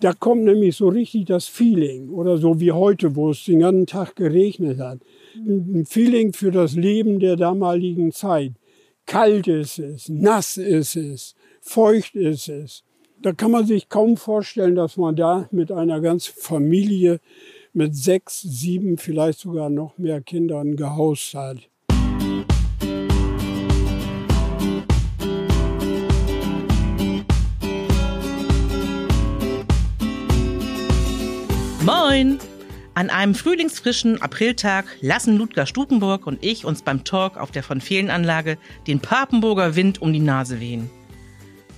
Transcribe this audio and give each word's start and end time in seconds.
Da 0.00 0.12
kommt 0.12 0.44
nämlich 0.44 0.76
so 0.76 0.88
richtig 0.88 1.26
das 1.26 1.46
Feeling 1.46 2.10
oder 2.10 2.36
so 2.36 2.60
wie 2.60 2.72
heute, 2.72 3.16
wo 3.16 3.30
es 3.30 3.44
den 3.44 3.60
ganzen 3.60 3.86
Tag 3.86 4.16
geregnet 4.16 4.78
hat. 4.78 5.00
Ein 5.34 5.86
Feeling 5.86 6.34
für 6.34 6.50
das 6.50 6.74
Leben 6.74 7.20
der 7.20 7.36
damaligen 7.36 8.12
Zeit. 8.12 8.52
Kalt 9.06 9.48
ist 9.48 9.78
es, 9.78 10.10
nass 10.10 10.58
ist 10.58 10.94
es, 10.96 11.34
feucht 11.62 12.14
ist 12.14 12.48
es. 12.48 12.84
Da 13.22 13.32
kann 13.32 13.50
man 13.50 13.66
sich 13.66 13.88
kaum 13.88 14.18
vorstellen, 14.18 14.74
dass 14.74 14.98
man 14.98 15.16
da 15.16 15.48
mit 15.50 15.72
einer 15.72 16.00
ganzen 16.00 16.34
Familie 16.36 17.20
mit 17.72 17.96
sechs, 17.96 18.42
sieben, 18.42 18.98
vielleicht 18.98 19.40
sogar 19.40 19.70
noch 19.70 19.96
mehr 19.96 20.20
Kindern 20.20 20.76
gehaust 20.76 21.34
hat. 21.34 21.68
Moin! 31.88 32.38
An 32.92 33.08
einem 33.08 33.34
frühlingsfrischen 33.34 34.20
Apriltag 34.20 34.84
lassen 35.00 35.38
Ludger 35.38 35.64
Stukenburg 35.64 36.26
und 36.26 36.44
ich 36.44 36.66
uns 36.66 36.82
beim 36.82 37.02
Talk 37.02 37.38
auf 37.38 37.50
der 37.50 37.62
von 37.62 37.80
Fehlenanlage 37.80 38.58
den 38.86 39.00
Papenburger 39.00 39.74
Wind 39.74 40.02
um 40.02 40.12
die 40.12 40.20
Nase 40.20 40.60
wehen. 40.60 40.90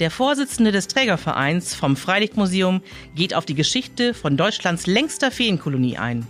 Der 0.00 0.10
Vorsitzende 0.10 0.72
des 0.72 0.88
Trägervereins 0.88 1.76
vom 1.76 1.94
Freilichtmuseum 1.94 2.82
geht 3.14 3.34
auf 3.34 3.46
die 3.46 3.54
Geschichte 3.54 4.12
von 4.12 4.36
Deutschlands 4.36 4.88
längster 4.88 5.30
Feenkolonie 5.30 5.96
ein. 5.96 6.26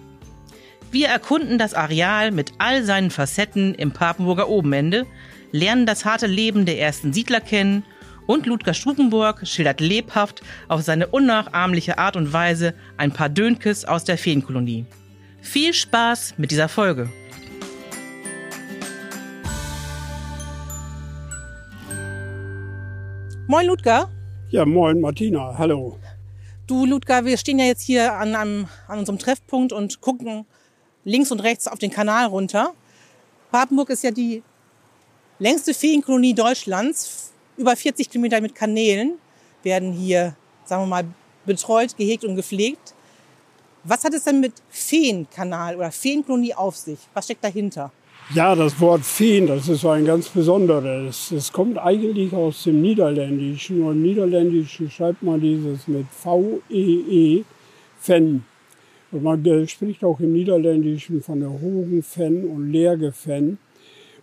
Wir 0.93 1.09
erkunden 1.09 1.57
das 1.57 1.73
Areal 1.73 2.33
mit 2.33 2.53
all 2.59 2.85
seinen 2.85 3.11
Facetten 3.11 3.75
im 3.75 3.93
Papenburger 3.93 4.51
Obenende, 4.51 5.07
lernen 5.53 5.87
das 5.87 6.05
harte 6.05 6.27
Leben 6.27 6.67
der 6.67 6.79
ersten 6.79 7.15
Siedler 7.15 7.41
kennen 7.41 7.83
und 8.31 8.47
Ludger 8.47 8.75
Stukenburg 8.75 9.45
schildert 9.45 9.81
lebhaft 9.81 10.41
auf 10.69 10.83
seine 10.83 11.09
unnachahmliche 11.09 11.99
Art 11.99 12.15
und 12.15 12.33
Weise 12.33 12.75
ein 12.97 13.11
paar 13.11 13.29
Dönkes 13.29 13.85
aus 13.85 14.05
der 14.05 14.17
Feenkolonie. 14.19 14.87
Viel 15.41 15.75
Spaß 15.75 16.35
mit 16.37 16.53
dieser 16.53 16.69
Folge! 16.69 17.11
Moin 23.49 23.67
Ludger. 23.67 24.09
Ja, 24.51 24.65
moin 24.65 25.01
Martina, 25.01 25.59
hallo. 25.59 25.99
Du 26.69 26.87
Ludger, 26.87 27.25
wir 27.25 27.37
stehen 27.37 27.59
ja 27.59 27.65
jetzt 27.65 27.83
hier 27.83 28.15
an, 28.15 28.37
einem, 28.37 28.69
an 28.87 29.01
unserem 29.01 29.19
Treffpunkt 29.19 29.73
und 29.73 30.01
gucken 30.01 30.47
links 31.05 31.33
und 31.33 31.41
rechts 31.41 31.67
auf 31.67 31.81
den 31.81 31.91
Kanal 31.91 32.27
runter. 32.27 32.75
Papenburg 33.51 33.91
ist 33.91 34.05
ja 34.05 34.13
die 34.13 34.45
längste 35.41 35.75
Feenkolonie 35.75 36.35
Deutschlands, 36.35 37.20
über 37.61 37.77
40 37.77 38.09
Kilometer 38.11 38.41
mit 38.41 38.55
Kanälen 38.55 39.19
werden 39.63 39.93
hier, 39.93 40.35
sagen 40.65 40.83
wir 40.83 40.87
mal, 40.87 41.05
betreut, 41.45 41.97
gehegt 41.97 42.25
und 42.25 42.35
gepflegt. 42.35 42.95
Was 43.85 44.03
hat 44.05 44.15
es 44.15 44.25
denn 44.25 44.41
mit 44.41 44.55
Feenkanal 44.71 45.77
oder 45.77 45.91
Feenkolonie 45.91 46.55
auf 46.55 46.77
sich? 46.77 46.99
Was 47.15 47.27
steckt 47.27 47.45
dahinter? 47.45 47.93
Ja, 48.35 48.55
das 48.55 48.79
Wort 48.81 49.05
Feen, 49.05 49.47
das 49.47 49.69
ist 49.69 49.85
ein 49.85 50.05
ganz 50.05 50.29
besonderes. 50.29 51.33
Es 51.33 51.53
kommt 51.53 51.79
eigentlich 51.79 52.33
aus 52.33 52.63
dem 52.63 52.81
Niederländischen. 52.81 53.81
Nur 53.81 53.93
im 53.93 54.03
Niederländischen 54.03 54.91
schreibt 54.91 55.23
man 55.23 55.41
dieses 55.41 55.89
mit 55.89 56.07
V-E-E, 56.11 57.41
-E, 57.41 57.45
Fen. 58.01 58.45
Und 59.11 59.23
man 59.25 59.67
spricht 59.67 60.05
auch 60.05 60.21
im 60.21 60.33
Niederländischen 60.33 61.23
von 61.23 61.41
der 61.41 61.51
Hogen-Fen 61.51 62.45
und 62.45 62.71
Leerge-Fen 62.71 63.59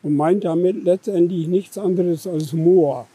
und 0.01 0.15
meint 0.15 0.45
damit 0.45 0.83
letztendlich 0.85 1.47
nichts 1.47 1.77
anderes 1.77 2.25
als 2.25 2.53
Moor. 2.53 3.07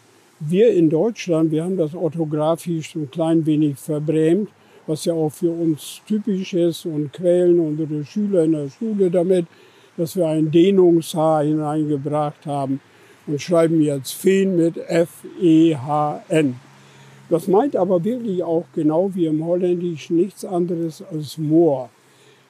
Wir 0.44 0.72
in 0.72 0.90
Deutschland, 0.90 1.52
wir 1.52 1.62
haben 1.62 1.76
das 1.76 1.94
orthografisch 1.94 2.96
ein 2.96 3.08
klein 3.08 3.46
wenig 3.46 3.78
verbrämt, 3.78 4.48
was 4.88 5.04
ja 5.04 5.14
auch 5.14 5.30
für 5.30 5.52
uns 5.52 6.00
typisch 6.08 6.52
ist 6.54 6.84
und 6.84 7.12
quälen 7.12 7.60
unsere 7.60 8.04
Schüler 8.04 8.42
in 8.42 8.50
der 8.50 8.68
Schule 8.68 9.08
damit, 9.08 9.46
dass 9.96 10.16
wir 10.16 10.26
ein 10.26 10.50
Dehnungshaar 10.50 11.44
hineingebracht 11.44 12.44
haben 12.44 12.80
und 13.28 13.40
schreiben 13.40 13.80
jetzt 13.82 14.14
Feen 14.14 14.56
mit 14.56 14.78
F-E-H-N. 14.78 16.56
Das 17.30 17.46
meint 17.46 17.76
aber 17.76 18.02
wirklich 18.02 18.42
auch 18.42 18.64
genau 18.74 19.14
wie 19.14 19.26
im 19.26 19.44
Holländischen 19.46 20.16
nichts 20.16 20.44
anderes 20.44 21.04
als 21.12 21.38
Moor. 21.38 21.88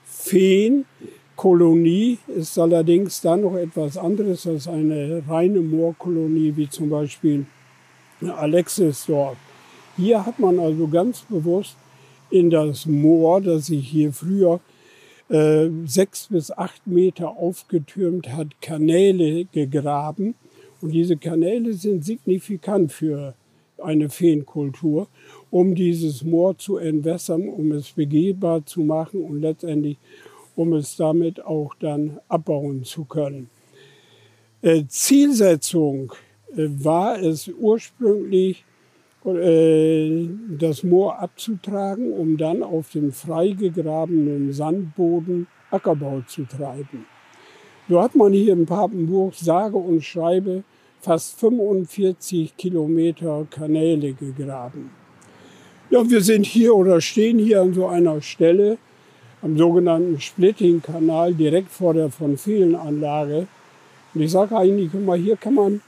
Feen, 0.06 0.86
Kolonie 1.36 2.16
ist 2.34 2.59
allerdings 2.59 3.20
dann 3.20 3.42
noch 3.42 3.56
etwas 3.56 3.98
anderes 3.98 4.47
als 4.47 4.66
eine 4.66 5.22
reine 5.28 5.60
Moorkolonie, 5.60 6.54
wie 6.56 6.70
zum 6.70 6.88
Beispiel 6.88 7.44
Alexisdorf. 8.31 9.37
Hier 9.97 10.25
hat 10.25 10.38
man 10.38 10.59
also 10.59 10.88
ganz 10.88 11.22
bewusst 11.22 11.77
in 12.31 12.50
das 12.50 12.87
Moor, 12.87 13.41
das 13.41 13.66
sich 13.66 13.87
hier 13.88 14.12
früher 14.12 14.60
äh, 15.28 15.69
sechs 15.87 16.28
bis 16.28 16.50
acht 16.50 16.87
Meter 16.87 17.31
aufgetürmt 17.37 18.33
hat, 18.33 18.60
Kanäle 18.60 19.44
gegraben. 19.47 20.34
Und 20.81 20.93
diese 20.93 21.16
Kanäle 21.16 21.75
sind 21.75 22.05
signifikant 22.05 22.93
für 22.93 23.34
eine 23.78 24.09
Feenkultur, 24.09 25.09
um 25.50 25.75
dieses 25.75 26.25
Moor 26.25 26.56
zu 26.56 26.77
entwässern, 26.77 27.49
um 27.49 27.72
es 27.72 27.93
begehbar 27.93 28.65
zu 28.65 28.81
machen 28.81 29.22
und 29.22 29.41
letztendlich 29.41 29.99
um 30.54 30.72
es 30.75 30.97
damit 30.97 31.44
auch 31.44 31.75
dann 31.81 32.19
abbauen 32.28 32.84
zu 32.84 33.04
können. 33.04 33.49
Äh, 34.60 34.84
Zielsetzung 34.87 36.12
war 36.54 37.20
es 37.20 37.48
ursprünglich, 37.48 38.64
äh, 39.24 40.28
das 40.58 40.82
Moor 40.82 41.18
abzutragen, 41.18 42.12
um 42.12 42.36
dann 42.36 42.62
auf 42.62 42.90
dem 42.90 43.12
freigegrabenen 43.12 44.52
Sandboden 44.52 45.46
Ackerbau 45.70 46.22
zu 46.26 46.44
treiben. 46.44 47.06
So 47.88 48.00
hat 48.02 48.14
man 48.14 48.32
hier 48.32 48.52
in 48.52 48.66
Papenburg 48.66 49.34
sage 49.34 49.76
und 49.76 50.02
schreibe 50.02 50.64
fast 51.00 51.38
45 51.41 52.56
Kilometer 52.56 53.46
Kanäle 53.50 54.12
gegraben. 54.12 54.91
Ja, 55.91 56.08
wir 56.08 56.20
sind 56.20 56.46
hier 56.46 56.74
oder 56.74 57.00
stehen 57.00 57.38
hier 57.38 57.60
an 57.60 57.74
so 57.74 57.86
einer 57.86 58.20
Stelle 58.22 58.78
am 59.42 59.58
sogenannten 59.58 60.20
Splitting-Kanal 60.20 61.34
direkt 61.34 61.70
vor 61.70 61.94
der 61.94 62.10
von 62.10 62.38
vielen 62.38 62.74
Anlage. 62.76 63.46
Und 64.14 64.20
ich 64.20 64.30
sage 64.30 64.56
eigentlich, 64.56 64.92
mal, 64.94 65.18
hier 65.18 65.36
kann 65.36 65.54
man 65.54 65.80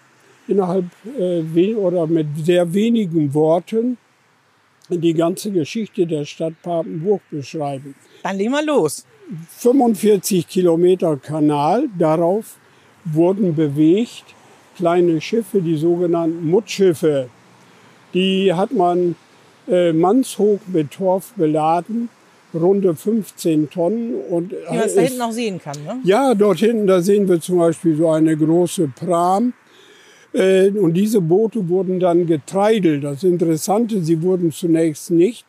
innerhalb 0.48 0.86
äh, 1.18 1.74
oder 1.74 2.06
mit 2.06 2.26
sehr 2.44 2.72
wenigen 2.72 3.32
Worten 3.34 3.96
die 4.88 5.14
ganze 5.14 5.50
Geschichte 5.50 6.06
der 6.06 6.24
Stadt 6.24 6.54
Papenburg 6.62 7.22
beschreiben. 7.30 7.94
Dann 8.22 8.36
legen 8.36 8.52
wir 8.52 8.64
los. 8.64 9.06
45 9.58 10.46
Kilometer 10.46 11.16
Kanal, 11.16 11.88
darauf 11.98 12.56
wurden 13.04 13.54
bewegt 13.54 14.24
kleine 14.76 15.20
Schiffe, 15.20 15.62
die 15.62 15.76
sogenannten 15.76 16.46
Muttschiffe. 16.46 17.28
Die 18.12 18.52
hat 18.52 18.72
man 18.72 19.16
äh, 19.68 19.92
mannshoch 19.92 20.58
mit 20.66 20.90
Torf 20.90 21.32
beladen, 21.36 22.10
runde 22.52 22.94
15 22.94 23.70
Tonnen. 23.70 24.14
Und 24.30 24.52
Wie 24.52 24.76
man 24.76 24.78
es 24.84 24.94
da 24.94 25.00
hinten 25.00 25.22
auch 25.22 25.32
sehen 25.32 25.58
kann, 25.58 25.82
ne? 25.84 26.00
Ja, 26.04 26.34
dort 26.34 26.58
hinten, 26.58 26.86
da 26.86 27.00
sehen 27.00 27.28
wir 27.28 27.40
zum 27.40 27.58
Beispiel 27.58 27.96
so 27.96 28.10
eine 28.10 28.36
große 28.36 28.88
Pram 28.88 29.48
äh, 29.48 29.63
und 30.34 30.94
diese 30.94 31.20
Boote 31.20 31.68
wurden 31.68 32.00
dann 32.00 32.26
getreidelt. 32.26 33.04
Das 33.04 33.22
Interessante, 33.22 34.02
sie 34.02 34.20
wurden 34.20 34.50
zunächst 34.50 35.10
nicht 35.10 35.46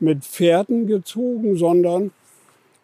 mit 0.00 0.24
Pferden 0.24 0.86
gezogen, 0.86 1.56
sondern, 1.56 2.12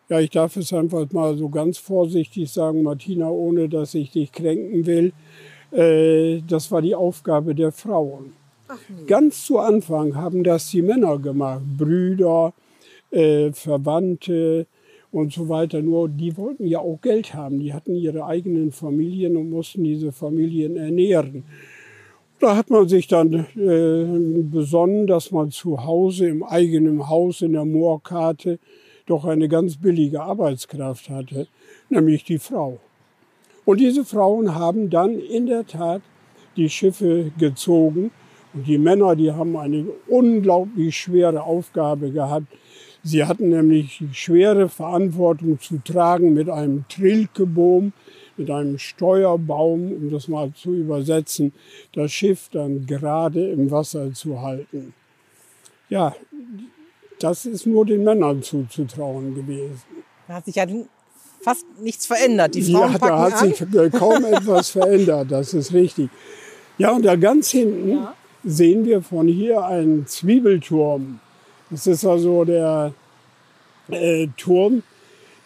ja, 0.08 0.20
ich 0.20 0.30
darf 0.30 0.56
es 0.56 0.72
einfach 0.72 1.10
mal 1.12 1.36
so 1.36 1.48
ganz 1.48 1.78
vorsichtig 1.78 2.50
sagen, 2.50 2.82
Martina, 2.82 3.30
ohne 3.30 3.68
dass 3.68 3.94
ich 3.94 4.10
dich 4.10 4.30
kränken 4.30 4.86
will, 4.86 5.12
äh, 5.72 6.42
das 6.46 6.70
war 6.70 6.82
die 6.82 6.94
Aufgabe 6.94 7.54
der 7.54 7.72
Frauen. 7.72 8.32
Ganz 9.06 9.46
zu 9.46 9.58
Anfang 9.58 10.14
haben 10.14 10.44
das 10.44 10.70
die 10.70 10.82
Männer 10.82 11.18
gemacht, 11.18 11.62
Brüder, 11.78 12.52
äh, 13.10 13.50
Verwandte, 13.52 14.66
und 15.10 15.32
so 15.32 15.48
weiter. 15.48 15.82
Nur 15.82 16.08
die 16.08 16.36
wollten 16.36 16.66
ja 16.66 16.80
auch 16.80 17.00
Geld 17.00 17.34
haben. 17.34 17.58
Die 17.58 17.72
hatten 17.72 17.94
ihre 17.94 18.24
eigenen 18.24 18.72
Familien 18.72 19.36
und 19.36 19.50
mussten 19.50 19.84
diese 19.84 20.12
Familien 20.12 20.76
ernähren. 20.76 21.44
Da 22.40 22.56
hat 22.56 22.70
man 22.70 22.86
sich 22.88 23.08
dann 23.08 23.46
äh, 23.56 24.42
besonnen, 24.42 25.06
dass 25.08 25.32
man 25.32 25.50
zu 25.50 25.84
Hause 25.84 26.28
im 26.28 26.44
eigenen 26.44 27.08
Haus 27.08 27.42
in 27.42 27.52
der 27.52 27.64
Moorkarte 27.64 28.60
doch 29.06 29.24
eine 29.24 29.48
ganz 29.48 29.76
billige 29.76 30.22
Arbeitskraft 30.22 31.08
hatte, 31.08 31.48
nämlich 31.88 32.24
die 32.24 32.38
Frau. 32.38 32.78
Und 33.64 33.80
diese 33.80 34.04
Frauen 34.04 34.54
haben 34.54 34.88
dann 34.88 35.18
in 35.18 35.46
der 35.46 35.66
Tat 35.66 36.02
die 36.56 36.68
Schiffe 36.68 37.32
gezogen. 37.38 38.10
Und 38.54 38.66
die 38.66 38.78
Männer, 38.78 39.16
die 39.16 39.32
haben 39.32 39.56
eine 39.56 39.86
unglaublich 40.06 40.96
schwere 40.96 41.42
Aufgabe 41.42 42.10
gehabt, 42.10 42.46
Sie 43.08 43.24
hatten 43.24 43.48
nämlich 43.48 43.98
die 44.00 44.12
schwere 44.12 44.68
Verantwortung 44.68 45.58
zu 45.58 45.78
tragen 45.82 46.34
mit 46.34 46.50
einem 46.50 46.84
Trilkeboom, 46.90 47.94
mit 48.36 48.50
einem 48.50 48.78
Steuerbaum, 48.78 49.92
um 49.92 50.10
das 50.10 50.28
mal 50.28 50.52
zu 50.52 50.74
übersetzen, 50.74 51.54
das 51.94 52.12
Schiff 52.12 52.50
dann 52.52 52.84
gerade 52.84 53.48
im 53.50 53.70
Wasser 53.70 54.12
zu 54.12 54.42
halten. 54.42 54.92
Ja, 55.88 56.14
das 57.18 57.46
ist 57.46 57.66
nur 57.66 57.86
den 57.86 58.04
Männern 58.04 58.42
zuzutrauen 58.42 59.34
gewesen. 59.34 59.80
Da 60.26 60.34
hat 60.34 60.44
sich 60.44 60.56
ja 60.56 60.66
fast 61.40 61.64
nichts 61.80 62.04
verändert. 62.04 62.54
Die 62.56 62.62
Frauen 62.62 62.92
ja, 62.92 62.98
da 62.98 63.18
hat 63.20 63.42
an. 63.42 63.54
sich 63.54 63.64
kaum 63.92 64.22
etwas 64.26 64.68
verändert, 64.68 65.30
das 65.30 65.54
ist 65.54 65.72
richtig. 65.72 66.10
Ja, 66.76 66.90
und 66.92 67.06
da 67.06 67.16
ganz 67.16 67.50
hinten 67.52 67.88
Ja. 67.92 68.14
sehen 68.44 68.84
wir 68.84 69.00
von 69.00 69.28
hier 69.28 69.64
einen 69.64 70.06
Zwiebelturm. 70.06 71.20
Das 71.70 71.86
ist 71.86 72.04
also 72.04 72.44
der 72.44 72.92
äh, 73.90 74.26
Turm, 74.36 74.82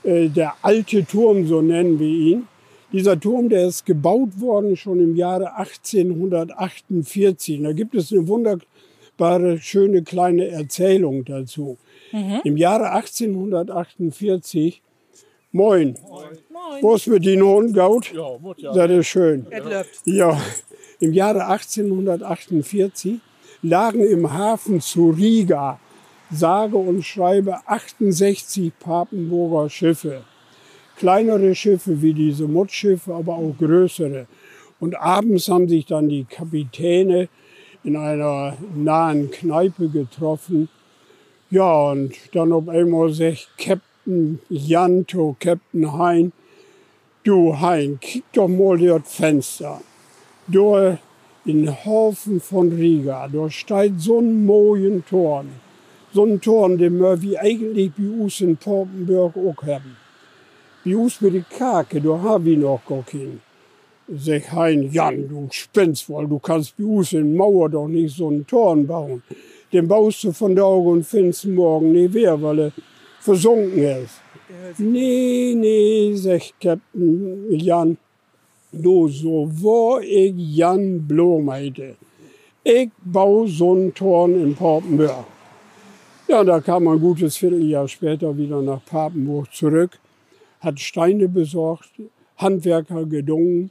äh, 0.04 0.28
der 0.28 0.54
alte 0.62 1.04
Turm, 1.04 1.46
so 1.46 1.62
nennen 1.62 1.98
wir 1.98 2.08
ihn. 2.08 2.48
Dieser 2.92 3.18
Turm, 3.18 3.48
der 3.48 3.68
ist 3.68 3.86
gebaut 3.86 4.38
worden 4.38 4.76
schon 4.76 5.00
im 5.00 5.16
Jahre 5.16 5.56
1848. 5.56 7.62
Da 7.62 7.72
gibt 7.72 7.94
es 7.94 8.12
eine 8.12 8.28
wunderbare, 8.28 9.58
schöne 9.58 10.02
kleine 10.02 10.48
Erzählung 10.48 11.24
dazu. 11.24 11.78
Im 12.44 12.58
Jahre 12.58 12.90
1848, 12.90 14.82
moin, 15.52 15.96
wo 16.82 16.94
ist 16.94 17.06
mit 17.06 17.24
den 17.24 17.42
Hund, 17.42 17.74
Gaut? 17.74 18.12
Ja, 18.12 18.36
muss 18.38 18.56
ja. 18.58 18.74
Das 18.74 18.90
ist 18.90 19.06
schön. 19.06 19.46
Läuft. 19.50 20.02
Ja, 20.04 20.38
im 21.00 21.14
Jahre 21.14 21.46
1848 21.46 23.18
lagen 23.62 24.04
im 24.04 24.30
Hafen 24.30 24.82
zu 24.82 25.08
Riga 25.08 25.80
sage 26.32 26.76
und 26.76 27.04
schreibe 27.04 27.58
68 27.66 28.72
Papenburger 28.78 29.68
Schiffe. 29.68 30.22
Kleinere 30.96 31.54
Schiffe 31.54 32.00
wie 32.02 32.14
diese 32.14 32.46
Muttschiffe, 32.46 33.14
aber 33.14 33.34
auch 33.34 33.54
größere. 33.58 34.26
Und 34.80 34.96
abends 34.96 35.48
haben 35.48 35.68
sich 35.68 35.86
dann 35.86 36.08
die 36.08 36.24
Kapitäne 36.24 37.28
in 37.84 37.96
einer 37.96 38.56
nahen 38.74 39.30
Kneipe 39.30 39.88
getroffen. 39.88 40.68
Ja, 41.50 41.90
und 41.90 42.14
dann 42.32 42.52
auf 42.52 42.68
einmal 42.68 43.12
sagt 43.12 43.48
Captain 43.58 44.40
Janto, 44.48 45.36
Captain 45.38 45.92
Hein, 45.92 46.32
du 47.24 47.58
Hein, 47.60 47.98
kick 48.00 48.24
doch 48.32 48.48
mal 48.48 48.78
durch 48.78 49.02
das 49.02 49.14
Fenster. 49.14 49.80
Da 50.48 50.98
in 51.44 51.84
Haufen 51.84 52.40
von 52.40 52.72
Riga, 52.72 53.28
da 53.28 53.50
steht 53.50 54.00
so 54.00 54.20
ein 54.20 54.46
Torn. 55.08 55.48
So 56.14 56.24
ein 56.24 56.40
Torn, 56.40 56.76
den 56.76 56.98
wir 56.98 57.22
wie 57.22 57.38
eigentlich 57.38 57.92
bei 57.96 58.22
uns 58.22 58.40
in 58.42 58.56
Portenberg 58.56 59.34
auch 59.34 59.62
haben. 59.66 59.96
Bei 60.84 60.94
uns 60.94 61.20
mit 61.22 61.34
der 61.34 61.42
Kake, 61.42 62.00
da 62.02 62.20
haben 62.20 62.44
wir 62.44 62.58
noch 62.58 62.84
gar 62.86 63.02
keinen. 63.02 63.40
Sag 64.08 64.52
Hein, 64.52 64.90
Jan, 64.92 65.26
du 65.26 65.48
spinnst 65.50 66.08
wohl, 66.10 66.28
du 66.28 66.38
kannst 66.38 66.76
bei 66.76 66.84
uns 66.84 67.14
in 67.14 67.34
Mauer 67.34 67.70
doch 67.70 67.88
nicht 67.88 68.14
so 68.14 68.28
einen 68.28 68.46
Torn 68.46 68.86
bauen. 68.86 69.22
Den 69.72 69.88
baust 69.88 70.24
du 70.24 70.32
von 70.32 70.54
der 70.54 70.66
Auge 70.66 70.90
und 70.90 71.06
findest 71.06 71.46
morgen 71.46 71.92
nicht 71.92 72.12
mehr, 72.12 72.40
weil 72.42 72.58
er 72.58 72.72
versunken 73.20 73.82
ist. 73.82 74.20
Nee, 74.76 75.54
nee, 75.56 76.12
sagt 76.14 76.54
Captain 76.60 77.58
Jan, 77.58 77.96
du, 78.70 79.08
so 79.08 79.48
wo 79.50 79.98
ich 80.00 80.34
Jan 80.36 81.06
Blom 81.08 81.50
heite. 81.50 81.96
Ich 82.62 82.90
baue 83.02 83.48
so 83.48 83.72
einen 83.72 83.94
Torn 83.94 84.34
in 84.34 84.54
Papenburg. 84.54 85.31
Ja, 86.28 86.44
da 86.44 86.60
kam 86.60 86.86
ein 86.86 87.00
gutes 87.00 87.36
Vierteljahr 87.36 87.88
später 87.88 88.38
wieder 88.38 88.62
nach 88.62 88.84
Papenburg 88.84 89.52
zurück, 89.52 89.98
hat 90.60 90.78
Steine 90.78 91.28
besorgt, 91.28 91.90
Handwerker 92.36 93.06
gedungen 93.06 93.70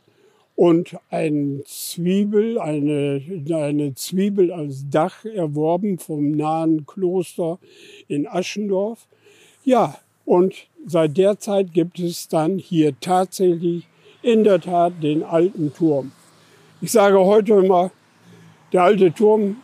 und 0.56 0.98
ein 1.09 1.63
Zwiebel, 1.65 2.59
eine, 2.59 3.21
eine 3.50 3.95
Zwiebel 3.95 4.51
als 4.51 4.86
Dach 4.89 5.24
erworben 5.24 5.98
vom 5.98 6.31
nahen 6.31 6.86
Kloster 6.86 7.57
in 8.09 8.27
Aschendorf. 8.27 9.07
Ja, 9.63 9.98
und 10.25 10.68
seit 10.86 11.18
der 11.18 11.39
Zeit 11.39 11.74
gibt 11.74 12.00
es 12.00 12.27
dann 12.27 12.57
hier 12.57 13.00
tatsächlich 13.00 13.88
in 14.21 14.44
der 14.44 14.59
Tat 14.59 15.01
den 15.01 15.24
alten 15.24 15.74
Turm. 15.74 16.12
Ich 16.81 16.92
sage 16.92 17.18
heute 17.18 17.53
immer, 17.53 17.92
der 18.74 18.83
alte 18.83 19.13
Turm, 19.13 19.57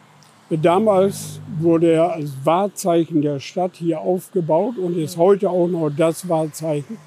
damals 0.49 1.39
wurde 1.59 1.91
er 1.91 2.13
als 2.13 2.31
Wahrzeichen 2.43 3.21
der 3.21 3.39
Stadt 3.39 3.75
hier 3.75 3.99
aufgebaut 3.99 4.77
und 4.77 4.97
ist 4.97 5.17
heute 5.17 5.49
auch 5.49 5.67
noch 5.67 5.89
das 5.89 6.29
Wahrzeichen. 6.29 6.97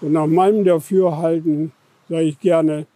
Und 0.00 0.12
nach 0.12 0.26
meinem 0.26 0.64
Dafürhalten 0.64 1.72
sage 2.08 2.24
ich 2.24 2.40
gerne, 2.40 2.86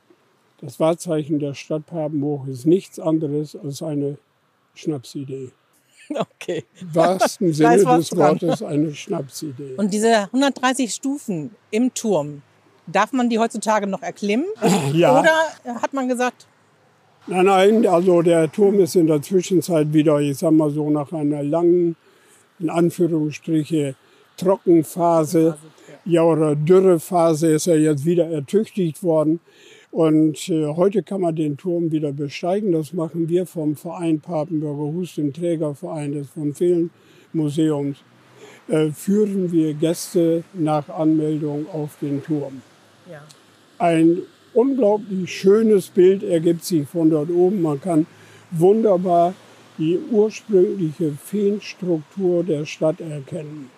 das 0.61 0.81
Wahrzeichen 0.81 1.39
der 1.39 1.55
Stadt 1.55 1.87
Papenburg 1.87 2.49
ist 2.49 2.67
nichts 2.67 2.99
anderes 2.99 3.55
als 3.55 3.83
eine 3.83 4.19
Schnapsidee. 4.75 5.51
Okay. 6.09 6.65
Im 6.81 6.95
wahrsten 6.95 7.53
Sinne 7.53 7.79
des 7.79 8.11
dran. 8.11 8.41
Wortes 8.41 8.63
eine 8.63 8.95
Schnapsidee. 8.95 9.75
Und 9.77 9.93
diese 9.93 10.29
130 10.33 10.95
Stufen 10.95 11.51
im 11.73 11.93
Turm, 11.95 12.43
darf 12.87 13.13
man 13.13 13.29
die 13.29 13.41
heutzutage 13.41 13.89
noch 13.89 14.03
erklimmen? 14.03 14.47
Ja. 14.93 15.19
Oder 15.19 15.35
hat 15.83 15.93
man 15.95 16.07
gesagt, 16.07 16.47
Nein, 17.29 17.47
nein, 17.47 17.87
also 17.87 18.23
der 18.23 18.51
Turm 18.53 18.79
ist 18.79 18.95
in 18.95 19.09
der 19.09 19.21
Zwischenzeit 19.21 19.93
wieder, 19.93 20.21
ich 20.21 20.39
sag 20.39 20.53
mal 20.53 20.71
so, 20.71 20.91
nach 20.91 21.13
einer 21.13 21.43
langen, 21.43 21.97
in 22.61 22.71
Anführungsstriche, 22.71 23.97
Trockenphase, 24.37 25.57
ja, 26.05 26.23
oder 26.23 26.55
Dürrephase 26.55 27.49
ist 27.49 27.67
er 27.67 27.81
jetzt 27.81 28.05
wieder 28.05 28.27
ertüchtigt 28.31 29.03
worden. 29.03 29.41
Und 29.91 30.49
äh, 30.51 30.67
heute 30.67 31.03
kann 31.03 31.23
man 31.23 31.35
den 31.35 31.57
Turm 31.57 31.91
wieder 31.91 32.13
besteigen. 32.13 32.71
Das 32.71 32.93
machen 32.93 33.29
wir 33.29 33.47
vom 33.47 33.75
Verein 33.75 34.21
Papenburger 34.21 34.93
Hus, 34.95 35.17
dem 35.17 35.33
Trägerverein 35.33 36.13
des 36.13 36.29
von 36.29 36.55
Fehlen 36.55 36.91
Museums. 37.33 37.99
Äh, 38.69 38.91
führen 38.91 39.51
wir 39.51 39.75
Gäste 39.75 40.45
nach 40.55 40.89
Anmeldung 40.91 41.67
auf 41.73 41.97
den 42.01 42.23
Turm. 42.23 42.63
ja. 43.11 43.23
Ein 43.79 44.23
unglaublich 44.57 45.31
schönes 45.31 45.89
Bild 45.89 46.23
ergibt 46.23 46.65
sich 46.65 46.89
von 46.89 47.11
dort 47.11 47.31
oben. 47.31 47.63
Man 47.63 47.81
kann 47.81 48.07
wunderbar 48.51 49.35
die 49.79 49.99
ursprüngliche 50.11 51.13
Feenstruktur 51.13 52.43
der 52.43 52.65
Stadt 52.65 53.01
erkennen. 53.01 53.71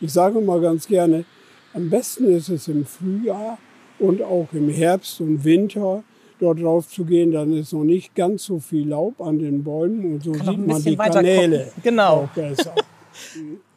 Ich 0.00 0.12
sage 0.12 0.40
mal 0.40 0.60
ganz 0.60 0.86
gerne, 0.86 1.24
am 1.74 1.90
besten 1.90 2.24
ist 2.28 2.48
es 2.48 2.68
im 2.68 2.86
Frühjahr 2.86 3.58
und 3.98 4.22
auch 4.22 4.48
im 4.52 4.70
Herbst 4.70 5.20
und 5.20 5.44
Winter 5.44 6.02
dort 6.38 6.60
drauf 6.60 6.88
zu 6.88 7.04
gehen, 7.04 7.32
dann 7.32 7.52
ist 7.54 7.72
noch 7.72 7.84
nicht 7.84 8.14
ganz 8.14 8.44
so 8.44 8.58
viel 8.58 8.88
Laub 8.88 9.20
an 9.20 9.38
den 9.38 9.64
Bäumen 9.64 10.14
und 10.14 10.24
so 10.24 10.32
Kann 10.32 10.56
sieht 10.56 10.66
man 10.66 10.82
die 10.82 10.96
Kanäle 10.96 11.58
gucken. 11.58 11.72
Genau. 11.82 12.12
auch 12.24 12.28
besser. 12.28 12.74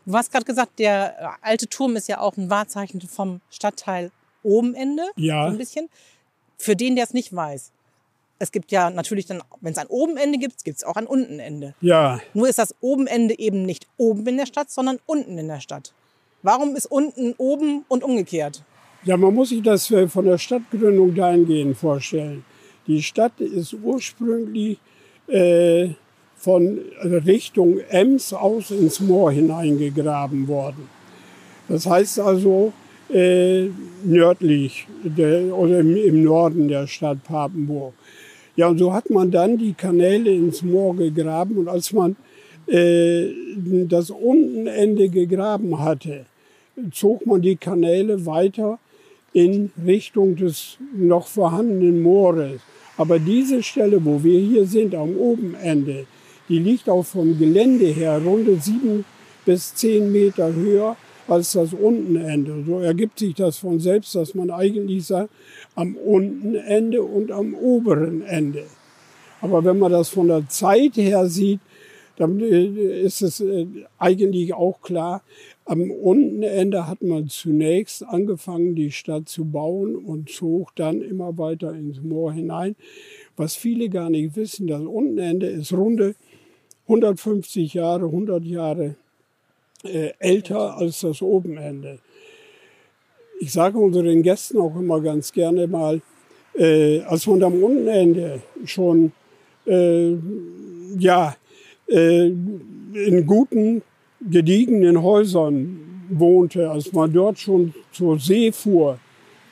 Du 0.06 0.14
hast 0.14 0.32
gerade 0.32 0.46
gesagt, 0.46 0.80
der 0.80 1.38
alte 1.42 1.68
Turm 1.68 1.96
ist 1.96 2.08
ja 2.10 2.20
auch 2.20 2.36
ein 2.36 2.50
Wahrzeichen 2.50 3.00
vom 3.02 3.42
Stadtteil 3.50 4.12
Obenende. 4.44 5.04
Ja. 5.16 5.46
So 5.46 5.52
ein 5.52 5.58
bisschen. 5.58 5.90
Für 6.60 6.76
den, 6.76 6.96
der 6.96 7.06
es 7.06 7.14
nicht 7.14 7.34
weiß. 7.34 7.72
Es 8.38 8.52
gibt 8.52 8.72
ja 8.72 8.90
natürlich 8.90 9.26
dann, 9.26 9.42
wenn 9.62 9.72
es 9.72 9.80
ein 9.80 9.88
Obenende 9.88 10.38
gibt, 10.38 10.64
gibt 10.64 10.78
es 10.78 10.84
auch 10.84 10.96
ein 10.96 11.08
Untenende. 11.08 11.74
Ja, 11.82 12.20
Nur 12.34 12.48
ist 12.48 12.60
das 12.60 12.76
Obenende 12.82 13.38
eben 13.40 13.64
nicht 13.64 13.88
oben 13.98 14.28
in 14.28 14.38
der 14.38 14.46
Stadt, 14.46 14.70
sondern 14.70 15.00
unten 15.06 15.38
in 15.38 15.48
der 15.48 15.62
Stadt. 15.62 15.94
Warum 16.44 16.76
ist 16.76 16.86
unten 16.86 17.34
oben 17.38 17.86
und 17.88 18.04
umgekehrt? 18.04 18.64
Ja, 19.04 19.18
man 19.18 19.34
muss 19.34 19.50
sich 19.50 19.62
das 19.62 19.90
äh, 19.92 20.08
von 20.08 20.26
der 20.26 20.38
Stadtgründung 20.38 21.16
dahingehend 21.16 21.78
vorstellen. 21.78 22.44
Die 22.88 23.02
Stadt 23.02 23.40
ist 23.40 23.74
ursprünglich 23.74 24.78
äh, 25.28 25.90
von 26.36 26.80
Richtung 27.04 27.80
Ems 27.90 28.34
aus 28.34 28.72
ins 28.72 29.00
Moor 29.00 29.32
hineingegraben 29.32 30.48
worden. 30.48 30.90
Das 31.68 31.86
heißt 31.86 32.20
also 32.20 32.74
äh, 33.10 33.68
nördlich 34.04 34.88
der, 35.04 35.56
oder 35.58 35.80
im, 35.80 35.96
im 35.96 36.24
Norden 36.24 36.68
der 36.68 36.88
Stadt 36.88 37.24
Papenburg. 37.24 37.94
Ja, 38.56 38.68
und 38.68 38.78
so 38.78 38.94
hat 38.94 39.10
man 39.10 39.32
dann 39.32 39.58
die 39.58 39.74
Kanäle 39.74 40.34
ins 40.34 40.62
Moor 40.62 40.96
gegraben 40.96 41.58
und 41.58 41.68
als 41.68 41.94
man 41.94 42.16
äh, 42.68 43.28
das 43.88 44.12
Untenende 44.12 45.10
gegraben 45.10 45.80
hatte, 45.80 46.26
zog 46.92 47.26
man 47.26 47.42
die 47.42 47.56
Kanäle 47.56 48.26
weiter 48.26 48.80
in 49.34 49.72
Richtung 49.86 50.36
des 50.36 50.78
noch 50.96 51.28
vorhandenen 51.28 52.02
Moores. 52.02 52.62
Aber 52.98 53.18
diese 53.20 53.64
Stelle, 53.64 54.04
wo 54.04 54.24
wir 54.24 54.40
hier 54.40 54.66
sind, 54.66 54.94
am 54.94 55.16
Obenende, 55.16 56.06
die 56.50 56.60
liegt 56.60 56.90
auch 56.90 57.06
vom 57.06 57.38
Gelände 57.38 57.86
her 57.86 58.22
runde 58.24 58.58
sieben 58.60 59.06
bis 59.46 59.74
zehn 59.74 60.12
Meter 60.12 60.54
höher 60.54 60.98
als 61.32 61.54
das 61.54 61.74
Untenende. 61.74 62.64
So 62.66 62.80
ergibt 62.80 63.20
sich 63.20 63.36
das 63.36 63.58
von 63.58 63.80
selbst, 63.80 64.16
dass 64.16 64.36
man 64.36 64.52
eigentlich 64.52 65.06
sagt, 65.06 65.30
am 65.76 65.96
Untenende 65.96 67.02
und 67.04 67.32
am 67.32 67.54
oberen 67.54 68.22
Ende. 68.22 68.66
Aber 69.42 69.64
wenn 69.64 69.80
man 69.80 69.92
das 69.92 70.10
von 70.10 70.28
der 70.28 70.48
Zeit 70.50 70.98
her 70.98 71.28
sieht, 71.28 71.60
dann 72.18 72.40
äh, 72.42 73.02
ist 73.02 73.22
es 73.22 73.40
äh, 73.40 73.66
eigentlich 73.98 74.54
auch 74.54 74.82
klar, 74.82 75.24
am 75.66 75.92
Untenende 75.92 76.88
hat 76.88 77.02
man 77.02 77.30
zunächst 77.30 78.04
angefangen, 78.04 78.76
die 78.76 78.92
Stadt 78.92 79.30
zu 79.30 79.46
bauen 79.46 79.96
und 79.96 80.30
zog 80.30 80.76
dann 80.76 81.02
immer 81.02 81.38
weiter 81.38 81.74
ins 81.74 82.02
Moor 82.02 82.34
hinein. 82.34 82.76
Was 83.38 83.56
viele 83.56 83.88
gar 83.88 84.10
nicht 84.10 84.36
wissen, 84.36 84.68
das 84.68 84.82
Untenende 84.82 85.48
ist 85.48 85.72
runde 85.72 86.16
150 86.88 87.76
Jahre, 87.76 88.06
100 88.06 88.44
Jahre 88.46 88.96
äh, 89.84 90.12
älter 90.20 90.78
als 90.78 91.02
das 91.02 91.22
Obenende. 91.22 92.00
Ich 93.40 93.54
sage 93.54 93.78
unseren 93.78 94.22
Gästen 94.22 94.60
auch 94.60 94.76
immer 94.76 95.00
ganz 95.00 95.32
gerne 95.32 95.68
mal, 95.68 96.02
äh, 96.58 97.02
als 97.02 97.26
man 97.28 97.44
am 97.44 97.64
Untenende 97.64 98.42
schon 98.66 99.14
äh, 99.66 100.16
ja, 100.98 101.36
äh, 101.88 102.28
in 102.28 103.26
guten, 103.26 103.82
gediegenen 104.20 105.02
Häusern 105.02 105.80
wohnte, 106.10 106.70
als 106.70 106.92
man 106.92 107.14
dort 107.14 107.40
schon 107.40 107.74
zur 107.92 108.20
See 108.20 108.52
fuhr, 108.52 109.00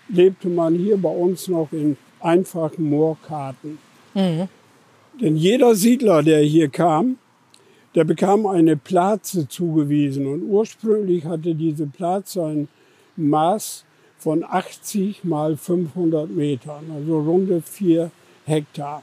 lebte 0.10 0.50
man 0.50 0.75
hier 0.75 0.98
bei 0.98 1.10
uns 1.10 1.48
noch 1.48 1.72
in 1.72 1.96
einfachen 2.19 2.89
Moorkarten. 2.89 3.77
Mhm. 4.13 4.48
Denn 5.22 5.36
jeder 5.36 5.75
Siedler, 5.75 6.24
der 6.24 6.41
hier 6.41 6.69
kam, 6.69 7.17
der 7.98 8.04
bekam 8.04 8.46
eine 8.46 8.77
Plaze 8.77 9.48
zugewiesen. 9.48 10.27
Und 10.27 10.44
ursprünglich 10.44 11.25
hatte 11.25 11.56
diese 11.56 11.88
Plaze 11.88 12.46
ein 12.46 12.68
Maß 13.16 13.86
von 14.20 14.44
80 14.44 15.24
mal 15.24 15.58
500 15.58 16.30
Metern, 16.30 16.92
also 16.94 17.20
runde 17.20 17.60
vier 17.63 18.12
Hektar. 18.46 19.01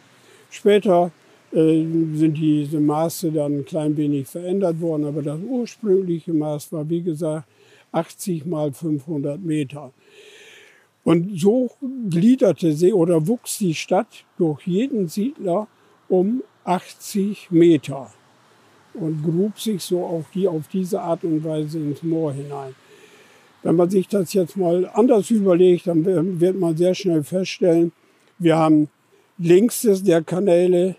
Später 0.48 1.10
äh, 1.50 1.84
sind 2.14 2.38
diese 2.38 2.78
Maße 2.78 3.32
dann 3.32 3.58
ein 3.58 3.64
klein 3.64 3.96
wenig 3.96 4.28
verändert 4.28 4.80
worden, 4.80 5.06
aber 5.06 5.22
das 5.22 5.40
ursprüngliche 5.44 6.32
Maß 6.32 6.70
war, 6.70 6.88
wie 6.88 7.02
gesagt, 7.02 7.48
80 7.90 8.46
mal 8.46 8.72
500 8.72 9.40
Meter. 9.42 9.92
Und 11.02 11.36
so 11.40 11.72
gliederte 12.10 12.72
sie 12.72 12.92
oder 12.92 13.26
wuchs 13.26 13.58
die 13.58 13.74
Stadt 13.74 14.24
durch 14.38 14.64
jeden 14.68 15.08
Siedler 15.08 15.66
um 16.08 16.44
80 16.62 17.50
Meter 17.50 18.12
und 18.94 19.22
grub 19.22 19.58
sich 19.58 19.82
so 19.82 20.04
auf, 20.04 20.24
die, 20.34 20.48
auf 20.48 20.68
diese 20.72 21.00
Art 21.00 21.24
und 21.24 21.44
Weise 21.44 21.78
ins 21.78 22.02
Moor 22.02 22.32
hinein. 22.32 22.74
Wenn 23.62 23.76
man 23.76 23.90
sich 23.90 24.08
das 24.08 24.32
jetzt 24.34 24.56
mal 24.56 24.90
anders 24.92 25.30
überlegt, 25.30 25.86
dann 25.86 26.04
wird 26.40 26.58
man 26.58 26.76
sehr 26.76 26.94
schnell 26.94 27.22
feststellen, 27.22 27.92
wir 28.38 28.56
haben 28.56 28.88
links 29.38 29.82
der 30.02 30.22
Kanäle, 30.22 30.96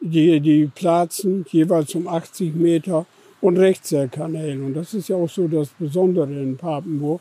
die, 0.00 0.40
die 0.40 0.70
platzen 0.74 1.44
jeweils 1.50 1.94
um 1.94 2.08
80 2.08 2.54
Meter 2.54 3.06
und 3.40 3.58
rechts 3.58 3.90
der 3.90 4.08
Kanäle. 4.08 4.62
Und 4.62 4.74
das 4.74 4.94
ist 4.94 5.08
ja 5.08 5.16
auch 5.16 5.28
so 5.28 5.46
das 5.48 5.68
Besondere 5.78 6.32
in 6.32 6.56
Papenburg. 6.56 7.20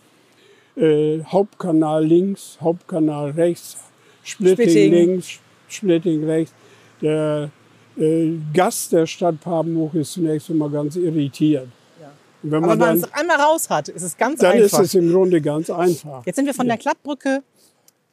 Äh, 0.76 1.22
Hauptkanal 1.26 2.06
links, 2.06 2.58
Hauptkanal 2.62 3.32
rechts, 3.32 3.78
Splitting, 4.24 4.70
Splitting. 4.70 4.94
links, 4.94 5.40
Splitting 5.68 6.24
rechts. 6.24 6.54
Der 7.02 7.50
Gast 8.54 8.92
der 8.92 9.06
Stadt 9.06 9.40
Papenburg 9.42 9.94
ist 9.96 10.14
zunächst 10.14 10.50
immer 10.50 10.70
ganz 10.70 10.96
irritiert. 10.96 11.68
Und 12.42 12.52
wenn 12.52 12.62
man, 12.62 12.98
es 12.98 13.14
einmal 13.14 13.38
raus 13.38 13.70
hat, 13.70 13.90
ist 13.90 14.02
es 14.02 14.16
ganz 14.16 14.40
dann 14.40 14.54
einfach. 14.54 14.78
Dann 14.78 14.86
ist 14.86 14.96
es 14.96 14.96
im 14.96 15.12
Grunde 15.12 15.42
ganz 15.42 15.70
einfach. 15.70 16.26
Jetzt 16.26 16.38
sind 16.38 16.46
wir 16.46 16.54
von 16.54 16.68
ja. 16.68 16.76
der 16.76 16.82
Klappbrücke 16.82 17.44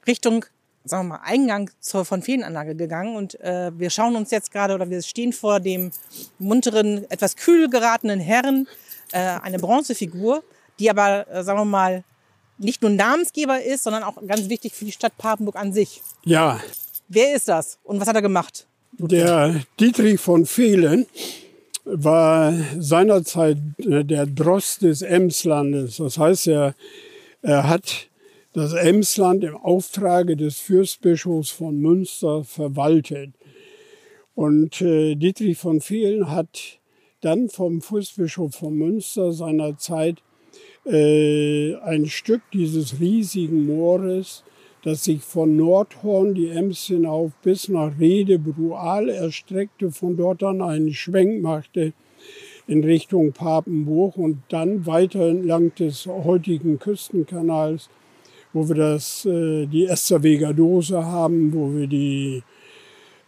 Richtung, 0.07 0.45
sagen 0.85 1.09
wir 1.09 1.17
mal, 1.17 1.21
Eingang 1.25 1.71
zur 1.81 2.05
von 2.05 2.23
Feenanlage 2.23 2.75
gegangen 2.75 3.17
und 3.17 3.39
äh, 3.41 3.71
wir 3.77 3.91
schauen 3.91 4.17
uns 4.17 4.31
jetzt 4.31 4.51
gerade 4.51 4.75
oder 4.75 4.91
wir 4.91 5.03
stehen 5.03 5.33
vor 5.33 5.61
dem 5.61 5.91
munteren, 6.39 7.09
etwas 7.11 7.37
kühl 7.37 7.69
geratenen 7.69 8.19
Herrn, 8.19 8.67
äh, 9.13 9.19
eine 9.19 9.59
Bronzefigur, 9.59 10.43
die 10.79 10.91
aber, 10.91 11.29
äh, 11.31 11.45
sagen 11.45 11.61
wir 11.61 11.65
mal, 11.65 12.05
nicht 12.59 12.83
nur 12.83 12.91
Namensgeber 12.91 13.63
ist, 13.63 13.85
sondern 13.85 14.03
auch 14.03 14.17
ganz 14.27 14.49
wichtig 14.49 14.75
für 14.75 14.87
die 14.87 14.93
Stadt 14.93 15.17
Papenburg 15.19 15.57
an 15.57 15.73
sich. 15.73 16.03
Ja. 16.25 16.61
Wer 17.09 17.35
ist 17.37 17.49
das 17.49 17.79
und 17.85 18.01
was 18.01 18.09
hat 18.09 18.17
er 18.17 18.23
gemacht? 18.23 18.67
Der 18.99 19.63
Dietrich 19.79 20.19
von 20.19 20.47
Fehlen 20.47 21.05
war 21.85 22.55
seinerzeit 22.79 23.59
äh, 23.79 24.05
der 24.05 24.25
Drost 24.25 24.81
des 24.83 25.03
Emslandes. 25.03 25.99
Das 25.99 26.17
heißt, 26.17 26.47
er, 26.47 26.75
er 27.43 27.69
hat 27.69 28.09
das 28.55 28.73
Emsland 28.73 29.45
im 29.45 29.55
Auftrage 29.55 30.35
des 30.35 30.61
Fürstbischofs 30.61 31.51
von 31.51 31.79
Münster 31.79 32.43
verwaltet. 32.45 33.33
Und 34.35 34.81
äh, 34.81 35.15
Dietrich 35.15 35.59
von 35.59 35.83
Fehlen 35.83 36.31
hat 36.31 36.79
dann 37.21 37.51
vom 37.51 37.83
Fürstbischof 37.83 38.55
von 38.55 38.75
Münster 38.75 39.33
seinerzeit 39.33 40.23
äh, 40.87 41.75
ein 41.77 42.07
Stück 42.07 42.41
dieses 42.55 42.99
riesigen 42.99 43.67
Moores 43.67 44.43
das 44.87 45.03
sich 45.03 45.21
von 45.21 45.57
Nordhorn 45.57 46.35
die 46.35 46.49
Ems 46.49 46.85
hinauf 46.85 47.33
bis 47.43 47.69
nach 47.69 47.99
Rede 47.99 48.39
Brual 48.39 49.09
erstreckte, 49.09 49.91
von 49.91 50.17
dort 50.17 50.45
an 50.45 50.63
einen 50.63 50.95
Schwenk 50.95 51.43
machte 51.43 51.93
in 52.69 52.85
Richtung 52.85 53.33
Papenburg 53.33 54.17
und 54.17 54.43
dann 54.49 54.87
weiter 54.87 55.27
entlang 55.27 55.75
des 55.75 56.07
heutigen 56.07 56.79
Küstenkanals, 56.79 57.91
wo 58.53 58.69
wir 58.69 58.77
das, 58.77 59.25
äh, 59.25 59.67
die 59.67 59.87
Esterweger 59.87 60.55
Dose 60.55 61.05
haben, 61.05 61.53
wo 61.53 61.75
wir 61.75 61.89
die, 61.89 62.45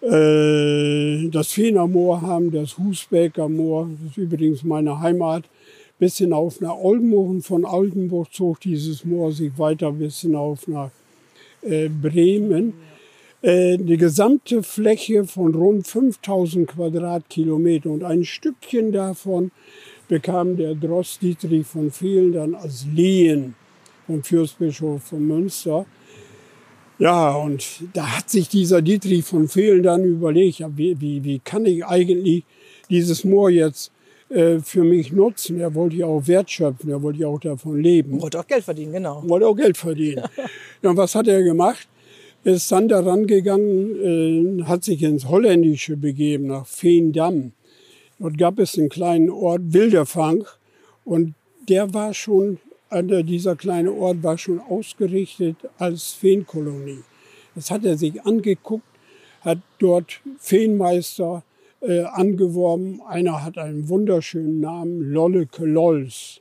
äh, 0.00 1.28
das 1.28 1.48
Fehnermoor 1.48 2.22
haben, 2.22 2.52
das 2.52 2.78
Husbeker 2.78 3.48
Moor, 3.48 3.88
das 4.00 4.10
ist 4.12 4.16
übrigens 4.16 4.62
meine 4.62 5.00
Heimat, 5.00 5.50
bis 5.98 6.18
hinauf 6.18 6.60
nach 6.60 6.76
Oldenburg. 6.76 7.42
Von 7.42 7.64
Oldenburg 7.64 8.32
zog 8.32 8.60
dieses 8.60 9.04
Moor 9.04 9.32
sich 9.32 9.58
weiter 9.58 9.90
bis 9.90 10.20
hinauf 10.20 10.68
nach 10.68 10.92
äh, 11.62 11.88
Bremen 11.88 12.74
äh, 13.40 13.78
die 13.78 13.96
gesamte 13.96 14.62
Fläche 14.62 15.24
von 15.24 15.54
rund 15.54 15.86
5000 15.86 16.68
Quadratkilometer 16.68 17.90
und 17.90 18.02
ein 18.02 18.24
Stückchen 18.24 18.90
davon 18.90 19.52
bekam 20.08 20.56
der 20.56 20.74
Drost 20.74 21.22
Dietrich 21.22 21.66
von 21.66 21.90
Vielen 21.90 22.32
dann 22.32 22.54
als 22.54 22.86
Lehen 22.92 23.54
vom 24.06 24.24
Fürstbischof 24.24 25.02
von 25.02 25.24
Münster. 25.24 25.86
Ja, 26.98 27.36
und 27.36 27.64
da 27.92 28.16
hat 28.16 28.28
sich 28.28 28.48
dieser 28.48 28.82
Dietrich 28.82 29.24
von 29.24 29.46
Fehlen 29.46 29.84
dann 29.84 30.02
überlegt, 30.02 30.64
wie, 30.76 31.00
wie, 31.00 31.22
wie 31.22 31.38
kann 31.38 31.64
ich 31.64 31.84
eigentlich 31.86 32.44
dieses 32.90 33.22
Moor 33.22 33.50
jetzt 33.50 33.92
äh, 34.30 34.58
für 34.58 34.84
mich 34.84 35.12
nutzen. 35.12 35.58
Er 35.60 35.74
wollte 35.74 35.96
ja 35.96 36.06
auch 36.06 36.26
Wert 36.26 36.50
schöpfen, 36.50 36.90
er 36.90 37.02
wollte 37.02 37.20
ja 37.20 37.28
auch 37.28 37.40
davon 37.40 37.80
leben. 37.80 38.20
Wollte 38.20 38.40
auch 38.40 38.46
Geld 38.46 38.64
verdienen, 38.64 38.92
genau. 38.92 39.22
Wollte 39.26 39.46
auch 39.46 39.56
Geld 39.56 39.76
verdienen. 39.76 40.24
ja, 40.82 40.90
und 40.90 40.96
was 40.96 41.14
hat 41.14 41.28
er 41.28 41.42
gemacht? 41.42 41.88
Er 42.44 42.54
ist 42.54 42.70
dann 42.70 42.88
daran 42.88 43.26
gegangen, 43.26 44.60
äh, 44.60 44.64
hat 44.64 44.84
sich 44.84 45.02
ins 45.02 45.28
Holländische 45.28 45.96
begeben, 45.96 46.48
nach 46.48 46.66
Veendam. 46.66 47.52
Dort 48.18 48.36
gab 48.36 48.58
es 48.58 48.76
einen 48.78 48.88
kleinen 48.88 49.30
Ort, 49.30 49.62
Wilderfang, 49.64 50.44
und 51.04 51.34
der 51.68 51.94
war 51.94 52.12
schon, 52.12 52.58
dieser 52.92 53.56
kleine 53.56 53.92
Ort 53.92 54.22
war 54.22 54.36
schon 54.36 54.60
ausgerichtet 54.60 55.56
als 55.78 56.12
Feenkolonie. 56.12 57.02
Das 57.54 57.70
hat 57.70 57.84
er 57.84 57.96
sich 57.96 58.22
angeguckt, 58.22 58.84
hat 59.40 59.58
dort 59.78 60.20
Feenmeister 60.38 61.42
äh, 61.80 62.02
angeworben. 62.02 63.00
Einer 63.06 63.44
hat 63.44 63.58
einen 63.58 63.88
wunderschönen 63.88 64.60
Namen, 64.60 65.00
Lolleke 65.00 65.64
Lolls. 65.64 66.40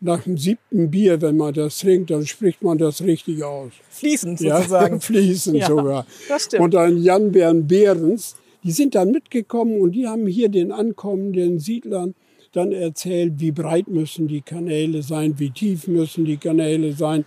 Nach 0.00 0.22
dem 0.24 0.36
siebten 0.36 0.90
Bier, 0.90 1.20
wenn 1.22 1.36
man 1.36 1.54
das 1.54 1.78
trinkt, 1.78 2.10
dann 2.10 2.26
spricht 2.26 2.62
man 2.62 2.76
das 2.78 3.02
richtig 3.02 3.44
aus. 3.44 3.72
Fließend 3.90 4.38
sozusagen. 4.38 4.94
Ja, 4.94 5.00
fließend 5.00 5.56
ja, 5.58 5.66
sogar. 5.66 6.06
Das 6.28 6.44
stimmt. 6.44 6.62
Und 6.62 6.76
ein 6.76 6.96
Jan 6.98 7.30
Bern 7.30 7.68
Behrens, 7.68 8.36
die 8.64 8.72
sind 8.72 8.94
dann 8.94 9.12
mitgekommen 9.12 9.80
und 9.80 9.92
die 9.92 10.08
haben 10.08 10.26
hier 10.26 10.48
den 10.48 10.72
ankommenden 10.72 11.58
Siedlern 11.58 12.14
dann 12.52 12.72
erzählt, 12.72 13.34
wie 13.38 13.50
breit 13.50 13.88
müssen 13.88 14.28
die 14.28 14.42
Kanäle 14.42 15.02
sein, 15.02 15.38
wie 15.38 15.50
tief 15.50 15.86
müssen 15.88 16.24
die 16.24 16.36
Kanäle 16.36 16.92
sein, 16.92 17.24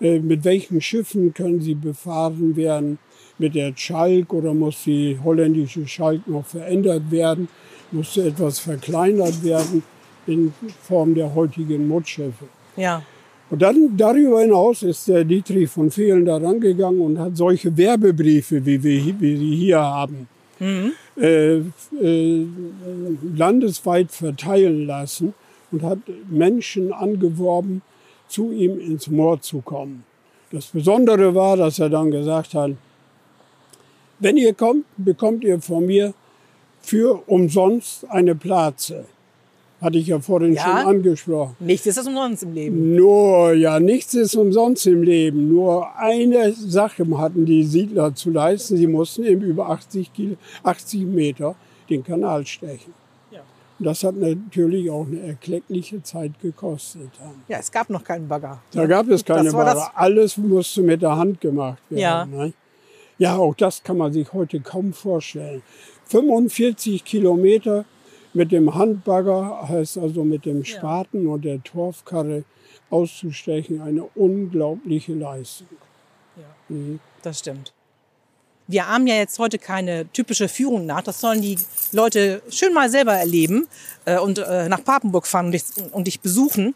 äh, 0.00 0.18
mit 0.18 0.44
welchen 0.44 0.80
Schiffen 0.80 1.32
können 1.34 1.60
sie 1.60 1.74
befahren 1.74 2.56
werden 2.56 2.98
mit 3.38 3.54
der 3.54 3.72
Schalk 3.76 4.32
oder 4.32 4.52
muss 4.54 4.84
die 4.84 5.18
holländische 5.22 5.86
Schalk 5.86 6.26
noch 6.26 6.44
verändert 6.44 7.10
werden, 7.10 7.48
musste 7.92 8.24
etwas 8.24 8.58
verkleinert 8.58 9.42
werden 9.42 9.82
in 10.26 10.52
Form 10.82 11.14
der 11.14 11.34
heutigen 11.34 11.88
Mutschiffe. 11.88 12.46
Ja. 12.76 13.02
Und 13.50 13.62
dann 13.62 13.96
darüber 13.96 14.42
hinaus 14.42 14.82
ist 14.82 15.08
der 15.08 15.24
Dietrich 15.24 15.70
von 15.70 15.90
Fehlen 15.90 16.26
da 16.26 16.36
rangegangen 16.36 17.00
und 17.00 17.18
hat 17.18 17.36
solche 17.36 17.74
Werbebriefe, 17.74 18.64
wie 18.64 18.82
wir 18.82 19.20
wie 19.20 19.36
sie 19.36 19.56
hier 19.56 19.80
haben, 19.80 20.28
mhm. 20.58 20.92
äh, 21.16 21.56
äh, 21.56 22.46
landesweit 23.34 24.10
verteilen 24.10 24.86
lassen 24.86 25.32
und 25.70 25.82
hat 25.82 25.98
Menschen 26.28 26.92
angeworben, 26.92 27.82
zu 28.28 28.52
ihm 28.52 28.78
ins 28.78 29.08
Moor 29.08 29.40
zu 29.40 29.62
kommen. 29.62 30.04
Das 30.50 30.66
Besondere 30.66 31.34
war, 31.34 31.56
dass 31.56 31.78
er 31.78 31.88
dann 31.88 32.10
gesagt 32.10 32.52
hat, 32.52 32.72
wenn 34.18 34.36
ihr 34.36 34.54
kommt, 34.54 34.84
bekommt 34.96 35.44
ihr 35.44 35.60
von 35.60 35.86
mir 35.86 36.14
für 36.80 37.22
umsonst 37.26 38.08
eine 38.08 38.34
Platze. 38.34 39.04
Hatte 39.80 39.98
ich 39.98 40.08
ja 40.08 40.18
vorhin 40.18 40.54
ja, 40.54 40.62
schon 40.62 40.70
angesprochen. 40.72 41.54
Nichts 41.60 41.86
ist 41.86 42.04
umsonst 42.04 42.42
im 42.42 42.52
Leben. 42.52 42.96
Nur, 42.96 43.52
ja, 43.52 43.78
nichts 43.78 44.12
ist 44.14 44.34
umsonst 44.34 44.88
im 44.88 45.04
Leben. 45.04 45.48
Nur 45.48 45.96
eine 45.96 46.52
Sache 46.52 47.06
hatten 47.16 47.46
die 47.46 47.62
Siedler 47.62 48.12
zu 48.12 48.30
leisten. 48.30 48.76
Sie 48.76 48.88
mussten 48.88 49.22
eben 49.22 49.42
über 49.42 49.70
80, 49.70 50.12
Kilo, 50.12 50.36
80 50.64 51.02
Meter 51.04 51.54
den 51.88 52.02
Kanal 52.02 52.44
stechen. 52.44 52.92
Ja. 53.30 53.40
Das 53.78 54.02
hat 54.02 54.16
natürlich 54.16 54.90
auch 54.90 55.06
eine 55.06 55.20
erkleckliche 55.20 56.02
Zeit 56.02 56.32
gekostet. 56.42 57.10
Ja, 57.46 57.58
es 57.58 57.70
gab 57.70 57.88
noch 57.88 58.02
keinen 58.02 58.26
Bagger. 58.26 58.60
Da 58.72 58.84
gab 58.86 59.08
es 59.08 59.24
keine 59.24 59.52
Bagger. 59.52 59.92
Alles 59.94 60.36
musste 60.36 60.82
mit 60.82 61.02
der 61.02 61.16
Hand 61.16 61.40
gemacht 61.40 61.82
werden. 61.88 62.00
Ja. 62.00 62.26
Ne? 62.26 62.52
Ja, 63.18 63.36
auch 63.36 63.54
das 63.54 63.82
kann 63.82 63.98
man 63.98 64.12
sich 64.12 64.32
heute 64.32 64.60
kaum 64.60 64.92
vorstellen. 64.92 65.62
45 66.06 67.04
Kilometer 67.04 67.84
mit 68.32 68.52
dem 68.52 68.74
Handbagger, 68.74 69.68
heißt 69.68 69.98
also 69.98 70.24
mit 70.24 70.44
dem 70.44 70.64
Spaten 70.64 71.24
ja. 71.24 71.30
und 71.32 71.44
der 71.44 71.62
Torfkarre 71.62 72.44
auszustechen, 72.90 73.82
eine 73.82 74.04
unglaubliche 74.14 75.14
Leistung. 75.14 75.68
Ja, 76.36 76.74
mhm. 76.74 77.00
das 77.22 77.40
stimmt 77.40 77.72
wir 78.68 78.86
haben 78.86 79.06
ja 79.06 79.16
jetzt 79.16 79.38
heute 79.38 79.58
keine 79.58 80.06
typische 80.12 80.48
Führung 80.48 80.86
nach. 80.86 81.02
Das 81.02 81.20
sollen 81.20 81.40
die 81.40 81.58
Leute 81.90 82.42
schön 82.50 82.74
mal 82.74 82.90
selber 82.90 83.14
erleben 83.14 83.66
äh, 84.04 84.18
und 84.18 84.38
äh, 84.38 84.68
nach 84.68 84.84
Papenburg 84.84 85.26
fahren 85.26 85.46
und 85.46 85.52
dich, 85.52 85.64
und 85.90 86.06
dich 86.06 86.20
besuchen. 86.20 86.74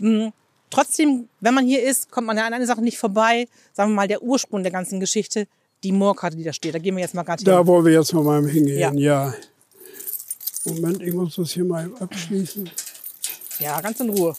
Hm, 0.00 0.32
trotzdem, 0.70 1.28
wenn 1.40 1.54
man 1.54 1.66
hier 1.66 1.82
ist, 1.82 2.10
kommt 2.10 2.26
man 2.26 2.38
ja 2.38 2.46
an 2.46 2.54
eine 2.54 2.66
Sache 2.66 2.82
nicht 2.82 2.96
vorbei. 2.96 3.48
Sagen 3.74 3.90
wir 3.90 3.96
mal, 3.96 4.08
der 4.08 4.22
Ursprung 4.22 4.62
der 4.62 4.72
ganzen 4.72 4.98
Geschichte, 4.98 5.46
die 5.82 5.92
Moorkarte, 5.92 6.36
die 6.36 6.44
da 6.44 6.52
steht. 6.52 6.74
Da 6.74 6.78
gehen 6.78 6.96
wir 6.96 7.02
jetzt 7.02 7.14
mal 7.14 7.22
gerade 7.22 7.40
hin. 7.40 7.46
Da 7.46 7.66
wollen 7.66 7.84
wir 7.84 7.92
jetzt 7.92 8.12
mal 8.12 8.46
hingehen, 8.46 8.98
ja. 8.98 9.26
ja. 9.26 9.34
Moment, 10.64 11.02
ich 11.02 11.14
muss 11.14 11.36
das 11.36 11.52
hier 11.52 11.64
mal 11.64 11.90
abschließen. 12.00 12.68
Ja, 13.60 13.80
ganz 13.80 14.00
in 14.00 14.10
Ruhe. 14.10 14.34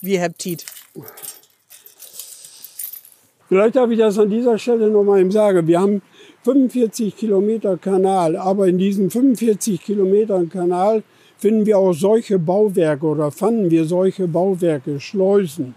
Wie 0.00 0.18
Herr 0.18 0.32
Tiet. 0.32 0.64
Vielleicht 3.48 3.76
darf 3.76 3.90
ich 3.90 3.98
das 3.98 4.18
an 4.18 4.30
dieser 4.30 4.58
Stelle 4.58 4.90
noch 4.90 5.02
mal 5.02 5.20
eben 5.20 5.30
sagen. 5.30 5.66
Wir 5.66 5.80
haben 5.80 6.02
45 6.44 7.16
Kilometer 7.16 7.76
Kanal, 7.76 8.36
aber 8.36 8.68
in 8.68 8.78
diesen 8.78 9.10
45 9.10 9.82
Kilometern 9.82 10.48
Kanal 10.48 11.02
finden 11.38 11.66
wir 11.66 11.78
auch 11.78 11.92
solche 11.92 12.38
Bauwerke 12.38 13.06
oder 13.06 13.30
fanden 13.30 13.70
wir 13.70 13.84
solche 13.84 14.28
Bauwerke, 14.28 15.00
Schleusen, 15.00 15.74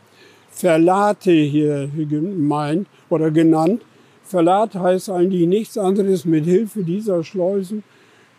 Verlate 0.50 1.31
hier 1.31 1.89
gemeint 1.95 2.88
oder 3.09 3.31
genannt. 3.31 3.81
Verlat 4.27 4.75
heißt 4.75 5.10
eigentlich 5.10 5.48
nichts 5.48 5.77
anderes. 5.77 6.25
Mit 6.25 6.46
Hilfe 6.46 6.84
dieser 6.84 7.24
Schleusen 7.24 7.84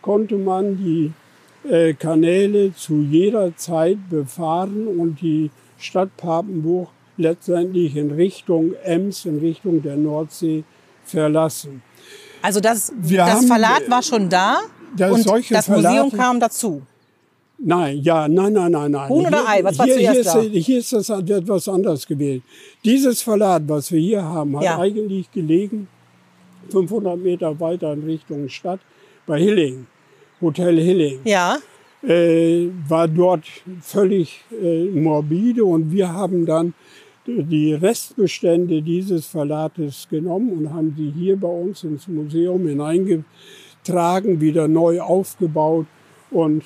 konnte 0.02 0.36
man 0.36 0.76
die 0.76 1.12
äh, 1.68 1.94
Kanäle 1.94 2.74
zu 2.74 3.02
jeder 3.02 3.56
Zeit 3.56 3.98
befahren 4.10 4.86
und 4.86 5.20
die 5.20 5.50
Stadt 5.78 6.16
Papenburg 6.16 6.88
letztendlich 7.16 7.96
in 7.96 8.10
Richtung 8.12 8.74
Ems, 8.84 9.24
in 9.24 9.38
Richtung 9.38 9.82
der 9.82 9.96
Nordsee 9.96 10.64
verlassen. 11.04 11.82
Also 12.42 12.60
das, 12.60 12.92
Wir 13.00 13.18
das 13.18 13.30
haben, 13.30 13.46
Verlat 13.46 13.90
war 13.90 14.02
schon 14.02 14.28
da 14.28 14.58
das 14.96 15.10
und 15.10 15.50
das 15.50 15.66
Verlate, 15.66 16.04
Museum 16.04 16.12
kam 16.12 16.40
dazu? 16.40 16.82
Nein, 17.60 17.98
ja, 18.02 18.28
nein, 18.28 18.52
nein, 18.52 18.70
nein, 18.70 18.90
nein. 18.92 19.08
Huhn 19.08 19.26
oder 19.26 19.48
Ei, 19.48 19.64
was 19.64 19.78
war 19.78 19.86
hier, 19.86 19.96
zuerst 19.96 20.12
hier 20.12 20.20
ist, 20.20 20.34
da? 20.34 20.40
Hier 20.40 20.78
ist 20.78 20.92
das 20.92 21.10
etwas 21.10 21.68
anders 21.68 22.06
gewählt. 22.06 22.42
Dieses 22.84 23.20
Verlat, 23.20 23.62
was 23.66 23.90
wir 23.90 24.00
hier 24.00 24.22
haben, 24.22 24.56
hat 24.56 24.64
ja. 24.64 24.78
eigentlich 24.78 25.30
gelegen 25.32 25.88
500 26.70 27.18
Meter 27.18 27.58
weiter 27.58 27.92
in 27.92 28.04
Richtung 28.04 28.48
Stadt 28.48 28.80
bei 29.26 29.40
Hilling, 29.40 29.86
Hotel 30.40 30.78
Hilling. 30.78 31.18
Ja. 31.24 31.58
Äh, 32.02 32.68
war 32.88 33.08
dort 33.08 33.44
völlig 33.82 34.44
äh, 34.52 34.84
morbide 34.90 35.64
und 35.64 35.90
wir 35.90 36.12
haben 36.12 36.46
dann 36.46 36.74
die 37.26 37.74
Restbestände 37.74 38.82
dieses 38.82 39.26
Verlates 39.26 40.06
genommen 40.08 40.50
und 40.52 40.72
haben 40.72 40.94
sie 40.96 41.10
hier 41.10 41.36
bei 41.36 41.48
uns 41.48 41.82
ins 41.82 42.06
Museum 42.06 42.66
hineingetragen, 42.68 44.40
wieder 44.40 44.68
neu 44.68 45.00
aufgebaut 45.00 45.86
und 46.30 46.62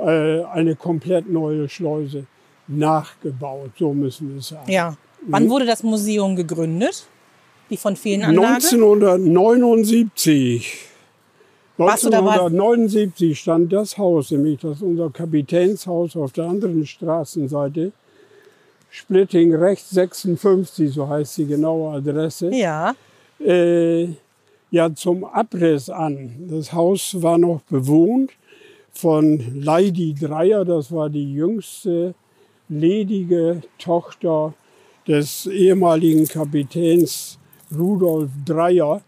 äh, 0.00 0.44
eine 0.44 0.76
komplett 0.76 1.28
neue 1.28 1.68
Schleuse 1.68 2.24
nachgebaut. 2.66 3.72
So 3.78 3.92
müssen 3.92 4.30
wir 4.30 4.38
es 4.38 4.48
sagen. 4.48 4.70
Ja. 4.70 4.96
Wann 5.26 5.50
wurde 5.50 5.66
das 5.66 5.82
Museum 5.82 6.36
gegründet? 6.36 7.06
Die 7.68 7.76
von 7.76 7.96
vielen 7.96 8.22
Anlage? 8.22 8.54
1979. 8.54 10.86
1979 11.78 13.38
stand 13.38 13.72
das 13.72 13.96
Haus, 13.96 14.30
nämlich 14.30 14.60
das 14.60 14.82
unser 14.82 15.10
Kapitänshaus 15.10 16.14
auf 16.14 16.32
der 16.32 16.44
anderen 16.44 16.86
Straßenseite, 16.86 17.92
Splitting 18.90 19.54
rechts 19.54 19.90
56, 19.90 20.92
so 20.92 21.08
heißt 21.08 21.38
die 21.38 21.46
genaue 21.46 21.94
Adresse. 21.94 22.50
Ja. 22.52 22.94
Äh, 23.38 24.08
ja, 24.70 24.94
zum 24.94 25.24
Abriss 25.24 25.88
an. 25.88 26.48
Das 26.50 26.72
Haus 26.72 27.22
war 27.22 27.38
noch 27.38 27.62
bewohnt 27.62 28.32
von 28.92 29.60
Leidi 29.60 30.14
Dreier, 30.14 30.64
das 30.64 30.92
war 30.92 31.08
die 31.08 31.32
jüngste 31.32 32.14
ledige 32.68 33.62
Tochter 33.78 34.54
des 35.06 35.46
ehemaligen 35.46 36.26
Kapitäns 36.26 37.38
Rudolf 37.76 38.30
Dreier. 38.44 39.02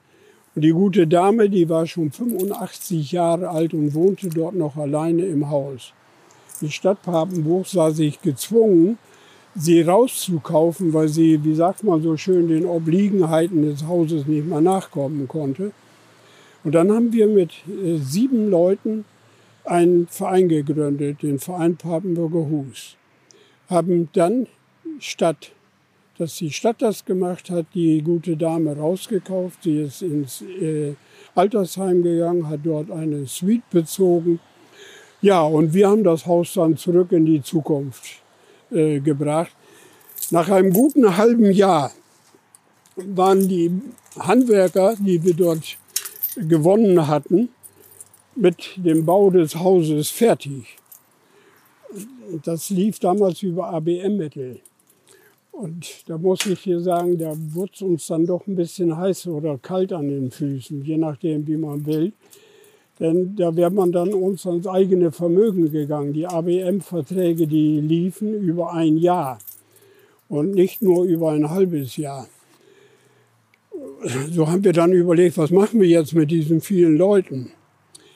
Und 0.55 0.63
die 0.63 0.73
gute 0.73 1.07
Dame, 1.07 1.49
die 1.49 1.69
war 1.69 1.87
schon 1.87 2.11
85 2.11 3.13
Jahre 3.13 3.49
alt 3.49 3.73
und 3.73 3.95
wohnte 3.95 4.29
dort 4.29 4.55
noch 4.55 4.77
alleine 4.77 5.25
im 5.25 5.49
Haus. 5.49 5.93
Die 6.61 6.71
Stadt 6.71 7.03
Papenburg 7.03 7.67
sah 7.67 7.91
sich 7.91 8.21
gezwungen, 8.21 8.99
sie 9.55 9.81
rauszukaufen, 9.83 10.93
weil 10.93 11.09
sie, 11.09 11.43
wie 11.45 11.55
sagt 11.55 11.85
man 11.85 12.03
so 12.03 12.17
schön, 12.17 12.49
den 12.49 12.67
Obliegenheiten 12.67 13.63
des 13.63 13.87
Hauses 13.87 14.27
nicht 14.27 14.47
mehr 14.47 14.61
nachkommen 14.61 15.27
konnte. 15.29 15.73
Und 16.65 16.75
dann 16.75 16.93
haben 16.93 17.13
wir 17.13 17.27
mit 17.27 17.51
äh, 17.67 17.97
sieben 17.97 18.51
Leuten 18.51 19.05
einen 19.65 20.07
Verein 20.09 20.49
gegründet, 20.49 21.23
den 21.23 21.39
Verein 21.39 21.77
Papenburger 21.77 22.49
Hus. 22.49 22.97
Haben 23.69 24.09
dann 24.13 24.47
statt, 24.99 25.53
dass 26.19 26.37
die 26.37 26.51
Stadt 26.51 26.83
das 26.83 27.05
gemacht 27.05 27.51
hat, 27.51 27.67
die 27.75 28.03
gute 28.03 28.37
Dame 28.37 28.77
rausgekauft. 28.77 29.63
Sie 29.63 29.83
ist 29.83 30.03
ins 30.03 30.43
äh, 30.43 30.95
Altersheim 31.35 32.03
gegangen, 32.03 32.49
hat 32.49 32.61
dort 32.65 32.91
eine 32.91 33.27
Suite 33.27 33.69
bezogen. 33.71 34.41
Ja, 35.21 35.43
und 35.43 35.73
wir 35.73 35.89
haben 35.89 36.05
das 36.05 36.27
Haus 36.27 36.55
dann 36.55 36.77
zurück 36.77 37.13
in 37.13 37.25
die 37.25 37.43
Zukunft 37.43 38.23
äh, 38.71 39.01
gebracht. 39.01 39.53
Nach 40.31 40.49
einem 40.49 40.73
guten 40.73 41.17
halben 41.17 41.51
Jahr 41.53 41.93
waren 42.97 43.49
die 43.49 43.71
Handwerker, 44.19 44.95
die 44.99 45.23
wir 45.23 45.35
dort 45.35 45.79
gewonnen 46.37 47.07
hatten, 47.07 47.51
mit 48.35 48.77
dem 48.77 49.05
Bau 49.05 49.31
des 49.31 49.57
Hauses 49.57 50.11
fertig. 50.11 50.77
Das 52.45 52.71
lief 52.71 52.99
damals 52.99 53.43
über 53.43 53.69
ABM-Mittel. 53.69 54.61
Und 55.53 56.09
da 56.09 56.17
muss 56.17 56.47
ich 56.47 56.61
hier 56.61 56.81
sagen, 56.81 57.19
da 57.19 57.35
wurde 57.37 57.73
es 57.75 57.83
uns 57.83 58.07
dann 58.07 58.25
doch 58.25 58.47
ein 58.47 58.57
bisschen 58.57 58.97
heiß 58.97 59.27
oder 59.27 59.59
kalt 59.59 59.93
an 59.93 60.09
den 60.09 60.31
Füßen, 60.31 60.83
je 60.83 60.97
nachdem, 60.97 61.47
wie 61.47 61.59
man 61.59 61.85
will. 61.85 62.13
Denn 62.99 63.37
da 63.37 63.55
wäre 63.55 63.71
man 63.71 63.93
dann 63.93 64.15
uns 64.15 64.47
ans 64.47 64.67
eigene 64.67 65.13
Vermögen 65.13 65.71
gegangen. 65.71 66.15
Die 66.15 66.27
ABM-Verträge, 66.27 67.47
die 67.47 67.81
liefen 67.81 68.33
über 68.33 68.73
ein 68.73 68.97
Jahr 68.97 69.39
und 70.29 70.53
nicht 70.55 70.81
nur 70.81 71.05
über 71.05 71.33
ein 71.33 71.51
halbes 71.51 71.99
Jahr. 71.99 72.27
So 74.31 74.49
haben 74.49 74.65
wir 74.65 74.73
dann 74.73 74.93
überlegt, 74.93 75.37
was 75.37 75.51
machen 75.51 75.81
wir 75.81 75.89
jetzt 75.89 76.15
mit 76.15 76.31
diesen 76.31 76.61
vielen 76.61 76.97
Leuten, 76.97 77.53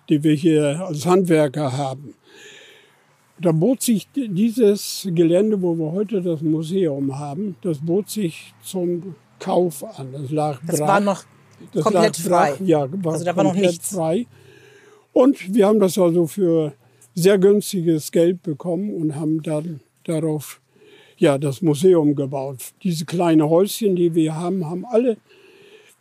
die 0.09 0.23
wir 0.23 0.35
hier 0.35 0.85
als 0.87 1.07
Handwerker 1.07 1.77
haben. 1.77 2.15
Da 3.39 3.53
bot 3.53 3.83
sich 3.83 4.09
dieses 4.15 5.07
Gelände, 5.11 5.61
wo 5.61 5.75
wir 5.75 5.93
heute 5.93 6.23
das 6.23 6.41
Museum 6.41 7.19
haben, 7.19 7.57
das 7.63 7.79
bot 7.79 8.09
sich 8.09 8.55
zum 8.63 9.15
Kauf 9.39 9.85
an. 9.99 10.13
Das 10.13 10.31
lag 10.31 10.61
das 10.67 10.79
brach. 10.79 10.89
war 10.89 11.01
noch 11.01 11.25
das 11.73 11.85
komplett 11.85 12.17
frei. 12.17 12.53
Brach, 12.53 12.61
ja, 12.67 13.05
war 13.05 13.13
also 13.13 13.25
da 13.25 13.37
war 13.37 13.45
noch 13.45 13.55
nichts 13.55 13.95
frei. 13.95 14.27
Und 15.13 15.55
wir 15.55 15.67
haben 15.67 15.81
das 15.81 15.99
also 15.99 16.27
für 16.27 16.73
sehr 17.15 17.39
günstiges 17.39 18.11
Geld 18.13 18.43
bekommen 18.43 18.95
und 18.95 19.17
haben 19.17 19.43
dann 19.43 19.81
darauf 20.05 20.61
ja, 21.19 21.39
das 21.39 21.63
Museum 21.63 22.15
gebaut. 22.15 22.59
Diese 22.83 23.07
kleinen 23.07 23.49
Häuschen, 23.49 23.97
die 23.97 24.15
wir 24.15 24.35
haben, 24.35 24.67
haben 24.67 24.85
alle 24.85 25.17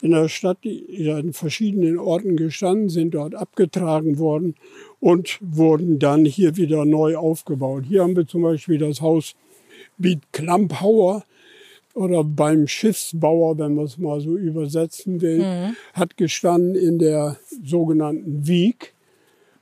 in 0.01 0.11
der 0.11 0.27
Stadt 0.27 0.65
in 0.65 1.33
verschiedenen 1.33 1.97
Orten 1.97 2.35
gestanden, 2.35 2.89
sind 2.89 3.15
dort 3.15 3.33
abgetragen 3.33 4.19
worden 4.19 4.55
und 4.99 5.39
wurden 5.41 5.99
dann 5.99 6.25
hier 6.25 6.57
wieder 6.57 6.85
neu 6.85 7.15
aufgebaut. 7.17 7.85
Hier 7.87 8.03
haben 8.03 8.15
wir 8.15 8.27
zum 8.27 8.41
Beispiel 8.41 8.77
das 8.77 9.01
Haus 9.01 9.35
Biet 9.97 10.21
Klamphauer 10.31 11.23
oder 11.93 12.23
beim 12.25 12.67
Schiffsbauer, 12.67 13.57
wenn 13.57 13.75
man 13.75 13.85
es 13.85 13.97
mal 13.97 14.19
so 14.19 14.35
übersetzen 14.35 15.21
will, 15.21 15.39
mhm. 15.39 15.75
hat 15.93 16.17
gestanden 16.17 16.75
in 16.75 16.99
der 16.99 17.37
sogenannten 17.63 18.45
Wieg. 18.45 18.93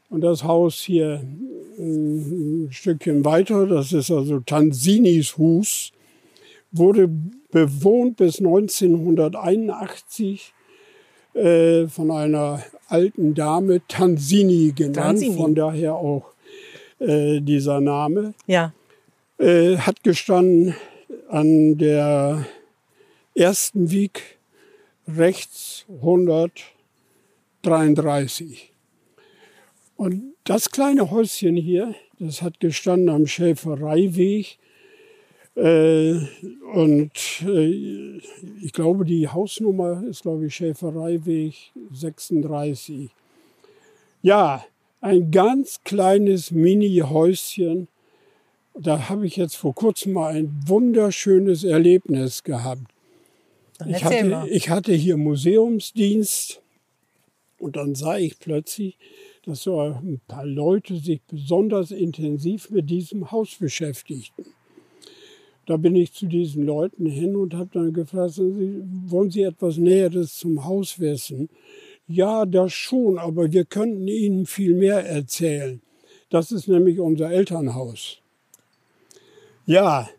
Und 0.09 0.21
das 0.21 0.43
Haus 0.43 0.75
hier 0.75 1.23
ein 1.77 2.67
Stückchen 2.71 3.23
weiter, 3.23 3.65
das 3.67 3.93
ist 3.93 4.11
also 4.11 4.39
Tansinis 4.39 5.37
Hus, 5.37 5.91
wurde 6.73 7.07
bewohnt 7.51 8.17
bis 8.17 8.39
1981 8.39 10.53
äh, 11.33 11.87
von 11.87 12.11
einer 12.11 12.61
alten 12.89 13.33
Dame, 13.33 13.81
Tansini 13.87 14.73
genannt, 14.75 14.95
Tanzini. 14.95 15.37
von 15.37 15.55
daher 15.55 15.95
auch 15.95 16.33
äh, 16.99 17.39
dieser 17.39 17.79
Name. 17.79 18.33
Ja. 18.45 18.73
Äh, 19.37 19.77
hat 19.77 20.03
gestanden 20.03 20.75
an 21.29 21.77
der 21.77 22.45
ersten 23.35 23.91
Wieg 23.91 24.37
rechts 25.07 25.85
133. 26.01 28.73
Und 29.95 30.33
das 30.43 30.71
kleine 30.71 31.11
Häuschen 31.11 31.55
hier, 31.55 31.93
das 32.19 32.41
hat 32.41 32.59
gestanden 32.59 33.07
am 33.09 33.27
Schäfereiweg. 33.27 34.57
Äh, 35.55 36.19
und 36.73 37.11
äh, 37.45 38.17
ich 38.61 38.73
glaube, 38.73 39.05
die 39.05 39.27
Hausnummer 39.27 40.03
ist, 40.07 40.23
glaube 40.23 40.47
ich, 40.47 40.55
Schäfereiweg 40.55 41.53
36. 41.91 43.09
Ja, 44.21 44.65
ein 45.01 45.31
ganz 45.31 45.81
kleines 45.83 46.51
Mini-Häuschen. 46.51 47.87
Da 48.73 49.09
habe 49.09 49.27
ich 49.27 49.35
jetzt 49.35 49.55
vor 49.55 49.75
kurzem 49.75 50.13
mal 50.13 50.33
ein 50.33 50.63
wunderschönes 50.65 51.63
Erlebnis 51.63 52.43
gehabt. 52.43 52.81
Ich 53.85 54.03
hatte, 54.03 54.47
ich 54.49 54.69
hatte 54.69 54.93
hier 54.93 55.17
Museumsdienst 55.17 56.61
und 57.59 57.75
dann 57.75 57.95
sah 57.95 58.17
ich 58.17 58.39
plötzlich, 58.39 58.97
dass 59.45 59.63
so 59.63 59.79
ein 59.79 60.21
paar 60.27 60.45
Leute 60.45 60.95
sich 60.95 61.21
besonders 61.23 61.91
intensiv 61.91 62.69
mit 62.69 62.89
diesem 62.89 63.31
Haus 63.31 63.55
beschäftigten. 63.59 64.45
Da 65.65 65.77
bin 65.77 65.95
ich 65.95 66.13
zu 66.13 66.25
diesen 66.25 66.65
Leuten 66.65 67.05
hin 67.05 67.35
und 67.35 67.53
habe 67.53 67.69
dann 67.73 67.93
gefragt, 67.93 68.37
wollen 68.37 69.31
Sie 69.31 69.43
etwas 69.43 69.77
Näheres 69.77 70.35
zum 70.35 70.65
Haus 70.65 70.99
wissen? 70.99 71.49
Ja, 72.07 72.45
das 72.45 72.73
schon, 72.73 73.17
aber 73.17 73.51
wir 73.51 73.63
könnten 73.63 74.07
Ihnen 74.07 74.45
viel 74.45 74.75
mehr 74.75 75.05
erzählen. 75.05 75.81
Das 76.29 76.51
ist 76.51 76.67
nämlich 76.67 76.99
unser 76.99 77.31
Elternhaus. 77.31 78.19
Ja, 79.65 80.09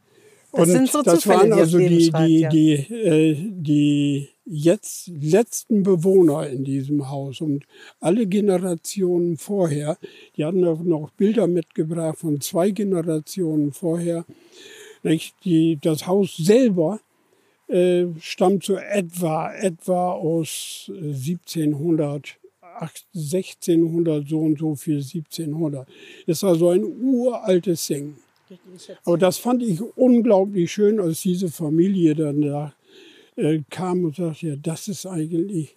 das 0.53 0.71
und 0.71 0.89
so 0.89 1.03
das 1.03 1.27
waren 1.27 1.53
also 1.53 1.79
die, 1.79 2.11
die, 2.11 2.39
ja. 2.41 2.49
die, 2.49 2.73
äh, 2.73 3.37
die 3.37 4.29
jetzt 4.45 5.09
letzten 5.09 5.83
Bewohner 5.83 6.49
in 6.49 6.65
diesem 6.65 7.11
Haus 7.11 7.41
und 7.41 7.65
alle 8.01 8.27
Generationen 8.27 9.37
vorher. 9.37 9.99
Die 10.37 10.45
hatten 10.45 10.61
noch 10.61 11.11
Bilder 11.17 11.47
mitgebracht 11.47 12.19
von 12.19 12.41
zwei 12.41 12.71
Generationen 12.71 13.73
vorher. 13.73 14.25
Die, 15.45 15.79
das 15.81 16.07
Haus 16.07 16.37
selber 16.37 17.01
äh, 17.69 18.07
stammt 18.21 18.65
so 18.65 18.77
etwa, 18.77 19.53
etwa 19.53 20.13
aus 20.13 20.91
1700, 20.91 22.37
1600, 22.81 24.29
so 24.29 24.41
und 24.41 24.59
so 24.59 24.75
viel 24.75 24.97
1700. 24.97 25.89
Ist 26.27 26.45
also 26.45 26.71
ein 26.71 26.85
uraltes 26.85 27.87
Ding. 27.87 28.17
Aber 29.05 29.19
das 29.19 29.39
fand 29.39 29.63
ich 29.63 29.81
unglaublich 29.97 30.73
schön, 30.73 31.01
als 31.01 31.23
diese 31.23 31.51
Familie 31.51 32.15
dann 32.15 32.43
da 32.43 32.75
äh, 33.37 33.61
kam 33.71 34.05
und 34.05 34.17
sagte, 34.17 34.49
ja, 34.49 34.57
das 34.57 34.89
ist 34.89 35.07
eigentlich, 35.07 35.77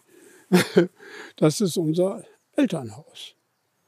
das 1.37 1.61
ist 1.61 1.77
unser 1.77 2.23
Elternhaus. 2.55 3.35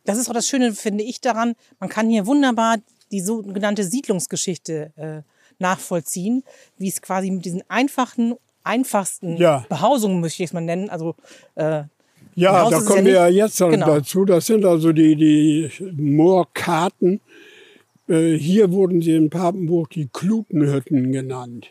Das 0.06 0.18
ist 0.18 0.30
auch 0.30 0.34
das 0.34 0.48
Schöne, 0.48 0.74
finde 0.74 1.04
ich, 1.04 1.22
daran, 1.22 1.56
man 1.80 1.90
kann 1.90 2.10
hier 2.10 2.26
wunderbar 2.26 2.78
die 3.12 3.22
sogenannte 3.22 3.84
Siedlungsgeschichte 3.84 4.92
äh, 4.96 5.22
nachvollziehen, 5.60 6.44
wie 6.78 6.88
es 6.88 7.02
quasi 7.02 7.32
mit 7.32 7.46
diesen 7.46 7.64
einfachen, 7.70 8.36
einfachsten 8.64 9.38
ja. 9.38 9.66
Behausungen, 9.70 10.22
möchte 10.22 10.44
ich 10.44 10.50
es 10.50 10.54
mal 10.54 10.62
nennen, 10.62 10.90
also 10.90 11.16
äh, 11.56 11.84
ja, 12.36 12.70
da 12.70 12.80
kommen 12.82 13.06
wir 13.06 13.14
ja 13.14 13.28
jetzt 13.28 13.58
genau. 13.58 13.86
dazu. 13.86 14.24
Das 14.24 14.46
sind 14.46 14.64
also 14.64 14.94
die, 14.94 15.16
die 15.18 15.70
Moorkarten. 15.98 17.20
Äh, 18.08 18.38
hier 18.38 18.72
wurden 18.72 19.02
sie 19.02 19.16
in 19.16 19.30
Papenburg 19.30 19.90
die 19.90 20.08
Klutenhütten 20.08 21.12
genannt. 21.12 21.68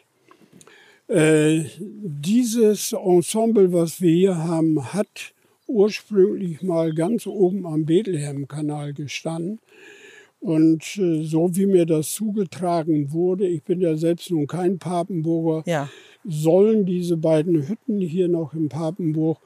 Äh, 1.08 1.64
dieses 1.80 2.92
Ensemble, 2.92 3.72
was 3.72 4.02
wir 4.02 4.12
hier 4.12 4.36
haben, 4.36 4.92
hat 4.92 5.32
ursprünglich 5.66 6.60
mal 6.60 6.92
ganz 6.92 7.26
oben 7.26 7.66
am 7.66 7.86
Bethlehem-Kanal 7.86 8.92
gestanden. 8.92 9.60
Und 10.40 10.96
äh, 10.98 11.24
so 11.24 11.56
wie 11.56 11.66
mir 11.66 11.84
das 11.84 12.12
zugetragen 12.12 13.12
wurde, 13.12 13.46
ich 13.46 13.62
bin 13.64 13.80
ja 13.80 13.96
selbst 13.96 14.30
nun 14.30 14.46
kein 14.46 14.78
Papenburger, 14.78 15.68
ja. 15.68 15.88
sollen 16.24 16.86
diese 16.86 17.16
beiden 17.16 17.68
Hütten 17.68 18.00
hier 18.00 18.28
noch 18.28 18.54
in 18.54 18.68
Papenburg 18.68 19.38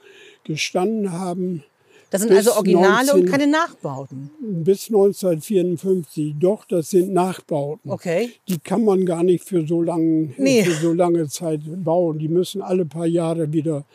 gestanden 0.45 1.13
haben. 1.13 1.65
Das 2.11 2.21
sind 2.21 2.33
also 2.33 2.53
Originale 2.53 3.07
19, 3.07 3.21
und 3.21 3.31
keine 3.31 3.47
Nachbauten. 3.47 4.31
Bis 4.39 4.89
1954, 4.89 6.35
doch, 6.39 6.67
das 6.67 6.91
sind 6.91 7.11
Nachbauten. 7.15 7.91
Okay. 7.91 8.33
Die 8.49 8.59
kann 8.59 8.85
man 8.85 9.07
gar 9.07 9.23
nicht 9.23 9.45
für 9.45 9.67
so, 9.67 9.81
lang, 9.81 10.35
nee. 10.37 10.63
für 10.65 10.73
so 10.73 10.93
lange 10.93 11.27
Zeit 11.29 11.61
bauen. 11.83 12.19
Die 12.19 12.29
müssen 12.29 12.61
alle 12.61 12.85
paar 12.85 13.07
Jahre 13.07 13.51
wieder 13.51 13.87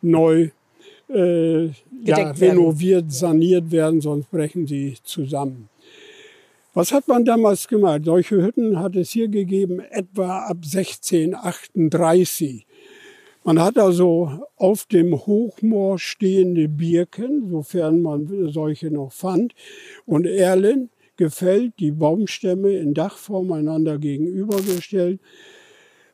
neu 0.00 0.48
äh, 1.10 1.66
ja, 1.66 2.30
renoviert, 2.30 3.12
saniert 3.12 3.70
werden, 3.70 4.00
sonst 4.00 4.30
brechen 4.30 4.66
sie 4.66 4.96
zusammen. 5.04 5.68
Was 6.76 6.92
hat 6.92 7.08
man 7.08 7.24
damals 7.24 7.66
gemacht? 7.68 8.02
Solche 8.04 8.42
Hütten 8.42 8.78
hat 8.78 8.96
es 8.96 9.10
hier 9.10 9.28
gegeben, 9.28 9.80
etwa 9.80 10.40
ab 10.40 10.58
1638. 10.62 12.66
Man 13.44 13.62
hat 13.62 13.78
also 13.78 14.42
auf 14.56 14.84
dem 14.84 15.14
Hochmoor 15.14 15.98
stehende 15.98 16.68
Birken, 16.68 17.48
sofern 17.48 18.02
man 18.02 18.50
solche 18.52 18.90
noch 18.90 19.10
fand, 19.10 19.54
und 20.04 20.26
Erlen 20.26 20.90
gefällt, 21.16 21.72
die 21.78 21.92
Baumstämme 21.92 22.72
in 22.72 22.92
Dachform 22.92 23.52
einander 23.52 23.96
gegenübergestellt, 23.96 25.18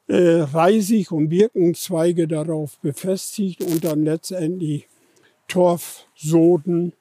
äh, 0.07 0.43
Reisig 0.43 1.11
und 1.11 1.29
Birkenzweige 1.29 2.29
darauf 2.29 2.79
befestigt 2.79 3.65
und 3.65 3.83
dann 3.83 4.05
letztendlich 4.05 4.87
Torf, 5.49 6.07
Soden, 6.15 6.93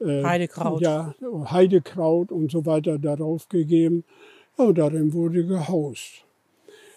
äh, 0.00 0.22
Heidekraut. 0.22 0.80
Ja, 0.80 1.14
Heidekraut 1.50 2.32
und 2.32 2.50
so 2.50 2.66
weiter 2.66 2.98
darauf 2.98 3.48
gegeben. 3.48 4.04
Und 4.56 4.78
darin 4.78 5.12
wurde 5.12 5.46
gehaust. 5.46 6.24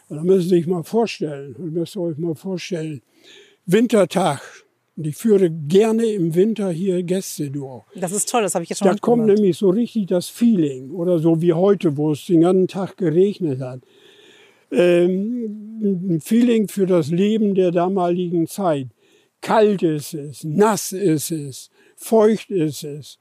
Und 0.10 0.18
da 0.18 0.24
müssen 0.24 0.50
Sie 0.50 0.56
sich 0.56 0.68
mal 0.68 0.84
vorstellen, 0.84 1.56
müsst 1.60 1.96
ihr 1.96 2.02
euch 2.02 2.18
mal 2.18 2.36
vorstellen, 2.36 3.02
Wintertag. 3.66 4.42
Und 4.96 5.08
ich 5.08 5.16
führe 5.16 5.50
gerne 5.50 6.06
im 6.06 6.36
Winter 6.36 6.70
hier 6.70 7.02
Gäste 7.02 7.50
durch. 7.50 7.84
Das 7.96 8.12
ist 8.12 8.30
toll, 8.30 8.44
das 8.44 8.54
habe 8.54 8.64
ich 8.64 8.70
jetzt 8.70 8.80
schon 8.80 8.90
Da 8.90 8.96
kommt 8.96 9.26
nämlich 9.26 9.58
so 9.58 9.70
richtig 9.70 10.08
das 10.08 10.30
Feeling. 10.30 10.92
Oder 10.92 11.18
so 11.20 11.42
wie 11.42 11.54
heute, 11.54 11.98
wo 11.98 12.12
es 12.12 12.28
den 12.28 12.42
ganzen 12.42 12.68
Tag 12.68 12.98
geregnet 12.98 13.60
hat. 13.60 13.80
Ähm, 14.72 15.74
ein 15.82 16.22
Feeling 16.22 16.68
für 16.68 16.86
das 16.86 17.10
Leben 17.10 17.56
der 17.56 17.72
damaligen 17.72 18.46
Zeit. 18.48 18.88
Kalt 19.42 19.84
ist 19.84 20.14
es, 20.14 20.44
nass 20.44 20.94
ist 20.94 21.32
es, 21.32 21.70
feucht 22.04 22.52
ist 22.52 22.84
es. 22.84 23.20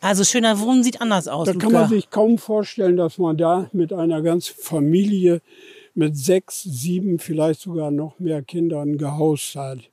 Also 0.00 0.24
schöner 0.24 0.58
Wohnen 0.58 0.82
sieht 0.82 1.00
anders 1.00 1.28
aus. 1.28 1.46
Da 1.46 1.54
kann 1.54 1.72
man 1.72 1.88
sich 1.88 2.10
kaum 2.10 2.36
vorstellen, 2.36 2.96
dass 2.96 3.18
man 3.18 3.36
da 3.36 3.70
mit 3.72 3.92
einer 3.92 4.20
ganzen 4.20 4.54
Familie 4.58 5.40
mit 5.94 6.16
sechs, 6.16 6.62
sieben, 6.62 7.18
vielleicht 7.18 7.60
sogar 7.60 7.90
noch 7.90 8.18
mehr 8.18 8.42
Kindern 8.42 8.98
gehaust 8.98 9.54
hat. 9.54 9.90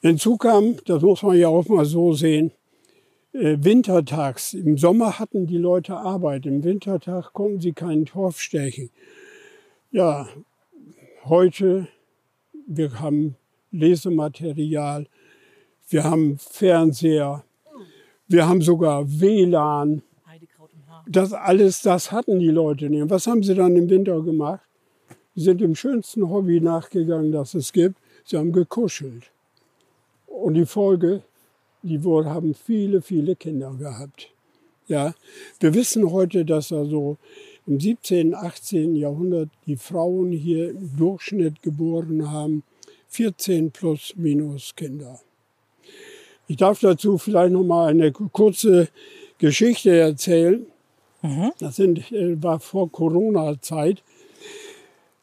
Hinzu 0.00 0.36
kam, 0.36 0.76
das 0.84 1.02
muss 1.02 1.22
man 1.22 1.38
ja 1.38 1.48
auch 1.48 1.66
mal 1.68 1.84
so 1.84 2.12
sehen, 2.12 2.52
äh, 3.32 3.56
wintertags. 3.58 4.52
Im 4.52 4.76
Sommer 4.76 5.18
hatten 5.18 5.46
die 5.46 5.56
Leute 5.56 5.96
Arbeit, 5.96 6.44
im 6.44 6.62
Wintertag 6.62 7.32
konnten 7.32 7.60
sie 7.60 7.72
keinen 7.72 8.04
Torf 8.04 8.40
stechen. 8.40 8.90
Ja, 9.90 10.28
heute, 11.24 11.88
wir 12.66 13.00
haben 13.00 13.36
Lesematerial, 13.70 15.06
wir 15.88 16.04
haben 16.04 16.38
Fernseher, 16.38 17.44
wir 18.28 18.48
haben 18.48 18.60
sogar 18.60 19.04
WLAN. 19.08 20.02
Das 21.06 21.32
alles, 21.32 21.80
das 21.80 22.12
hatten 22.12 22.38
die 22.38 22.50
Leute 22.50 22.90
nicht. 22.90 23.02
Und 23.02 23.10
was 23.10 23.26
haben 23.26 23.42
sie 23.42 23.54
dann 23.54 23.76
im 23.76 23.88
Winter 23.88 24.20
gemacht? 24.20 24.60
Sie 25.34 25.44
sind 25.44 25.60
dem 25.60 25.74
schönsten 25.74 26.28
Hobby 26.28 26.60
nachgegangen, 26.60 27.32
das 27.32 27.54
es 27.54 27.72
gibt. 27.72 27.96
Sie 28.24 28.36
haben 28.36 28.52
gekuschelt. 28.52 29.30
Und 30.26 30.54
die 30.54 30.66
Folge, 30.66 31.22
die 31.82 32.04
wohl 32.04 32.26
haben 32.26 32.54
viele, 32.54 33.00
viele 33.00 33.36
Kinder 33.36 33.72
gehabt. 33.78 34.30
Ja, 34.88 35.14
wir 35.60 35.74
wissen 35.74 36.10
heute, 36.10 36.44
dass 36.44 36.72
also 36.72 37.16
im 37.66 37.78
17., 37.78 38.34
18. 38.34 38.96
Jahrhundert 38.96 39.50
die 39.66 39.76
Frauen 39.76 40.32
hier 40.32 40.70
im 40.70 40.96
Durchschnitt 40.96 41.62
geboren 41.62 42.30
haben 42.30 42.62
14 43.08 43.70
plus 43.70 44.14
minus 44.16 44.74
Kinder. 44.74 45.20
Ich 46.48 46.56
darf 46.56 46.80
dazu 46.80 47.18
vielleicht 47.18 47.52
noch 47.52 47.62
mal 47.62 47.88
eine 47.88 48.10
kurze 48.10 48.88
Geschichte 49.36 49.96
erzählen. 49.96 50.66
Mhm. 51.20 51.52
Das 51.58 51.76
sind, 51.76 52.10
äh, 52.10 52.42
war 52.42 52.58
vor 52.58 52.90
Corona-Zeit. 52.90 54.02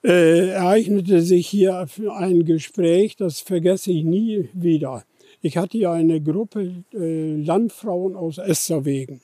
Äh, 0.03 0.49
ereignete 0.49 1.21
sich 1.21 1.47
hier 1.47 1.87
ein 2.11 2.45
Gespräch, 2.45 3.15
das 3.15 3.39
vergesse 3.39 3.91
ich 3.91 4.03
nie 4.03 4.49
wieder. 4.53 5.03
Ich 5.41 5.57
hatte 5.57 5.79
ja 5.79 5.93
eine 5.93 6.21
Gruppe 6.21 6.83
äh, 6.93 7.35
Landfrauen 7.37 8.15
aus 8.15 8.37
Esterwegen. 8.37 9.21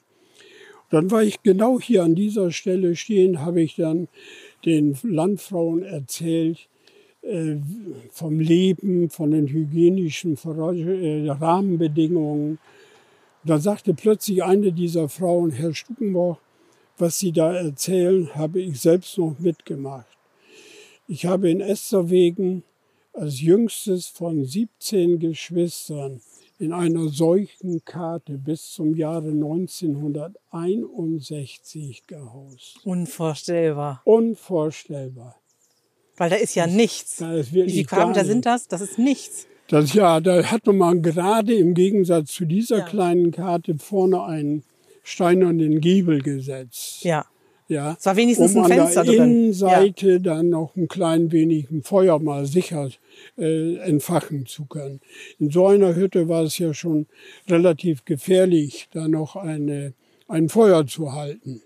Dann 0.89 1.11
war 1.11 1.21
ich 1.21 1.43
genau 1.43 1.79
hier 1.79 2.03
an 2.03 2.15
dieser 2.15 2.51
Stelle 2.51 2.95
stehen, 2.95 3.41
habe 3.41 3.61
ich 3.61 3.75
dann 3.75 4.07
den 4.65 4.97
Landfrauen 5.03 5.83
erzählt 5.83 6.57
äh, 6.57 6.70
vom 8.11 8.39
Leben, 8.39 9.09
von 9.09 9.31
den 9.31 9.47
hygienischen 9.47 10.35
äh, 10.35 11.29
Rahmenbedingungen. 11.29 12.59
Da 13.43 13.59
sagte 13.59 13.93
plötzlich 13.93 14.43
eine 14.43 14.71
dieser 14.71 15.07
Frauen, 15.07 15.51
Herr 15.51 15.73
Stuckenbach, 15.73 16.37
was 16.97 17.19
Sie 17.19 17.31
da 17.31 17.53
erzählen, 17.53 18.33
habe 18.35 18.61
ich 18.61 18.79
selbst 18.79 19.17
noch 19.17 19.39
mitgemacht. 19.39 20.05
Ich 21.07 21.25
habe 21.25 21.49
in 21.49 21.61
Esterwegen 21.61 22.63
als 23.13 23.41
jüngstes 23.41 24.07
von 24.07 24.45
17 24.45 25.19
Geschwistern 25.19 26.21
in 26.59 26.73
einer 26.73 27.09
solchen 27.09 27.83
Karte 27.83 28.37
bis 28.37 28.71
zum 28.71 28.95
Jahre 28.95 29.29
1961 29.29 32.05
gehaust. 32.05 32.85
Unvorstellbar. 32.85 34.03
Unvorstellbar. 34.05 35.40
Weil 36.21 36.29
da 36.29 36.35
ist 36.35 36.53
ja 36.53 36.67
nichts. 36.67 37.15
Da 37.17 37.33
ist 37.33 37.51
Wie 37.51 37.67
viele 37.67 37.83
Quadratmeter 37.83 38.25
sind 38.25 38.45
das? 38.45 38.67
Das 38.67 38.79
ist 38.79 38.99
nichts. 38.99 39.47
Das 39.69 39.91
ja, 39.95 40.19
da 40.19 40.43
hat 40.43 40.67
man 40.67 41.01
gerade 41.01 41.55
im 41.55 41.73
Gegensatz 41.73 42.33
zu 42.33 42.45
dieser 42.45 42.77
ja. 42.77 42.85
kleinen 42.85 43.31
Karte 43.31 43.79
vorne 43.79 44.23
einen 44.23 44.61
steinernen 45.01 45.81
Giebel 45.81 46.21
gesetzt. 46.21 47.03
Ja. 47.03 47.25
Ja, 47.69 47.95
es 47.97 48.05
war 48.05 48.15
wenigstens 48.17 48.55
um 48.55 48.65
ein 48.65 48.67
Fenster 48.71 49.01
an 49.01 49.07
der 49.07 49.15
drin. 49.15 49.31
Innenseite 49.31 50.11
ja. 50.11 50.19
dann 50.19 50.49
noch 50.49 50.75
ein 50.75 50.87
klein 50.87 51.31
wenig 51.31 51.71
ein 51.71 51.81
Feuer 51.81 52.19
mal 52.19 52.45
sicher 52.45 52.91
äh, 53.39 53.77
entfachen 53.77 54.45
zu 54.45 54.65
können. 54.65 54.99
In 55.39 55.49
so 55.49 55.65
einer 55.65 55.95
Hütte 55.95 56.29
war 56.29 56.43
es 56.43 56.55
ja 56.59 56.75
schon 56.75 57.07
relativ 57.49 58.05
gefährlich, 58.05 58.89
da 58.91 59.07
noch 59.07 59.35
eine, 59.35 59.95
ein 60.27 60.49
Feuer 60.49 60.85
zu 60.85 61.13
halten. 61.13 61.63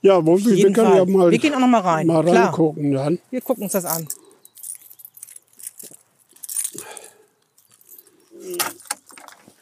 Ja, 0.00 0.24
wo, 0.24 0.38
wir 0.38 0.72
können 0.72 0.74
Fall. 0.74 0.96
ja 0.96 1.04
mal, 1.04 1.30
wir 1.30 1.38
gehen 1.38 1.54
auch 1.54 1.58
noch 1.58 1.66
mal 1.66 1.80
rein. 1.80 2.06
Mal 2.06 2.28
reingucken 2.28 2.92
dann. 2.92 3.18
Wir 3.30 3.40
gucken 3.40 3.64
uns 3.64 3.72
das 3.72 3.84
an. 3.84 4.06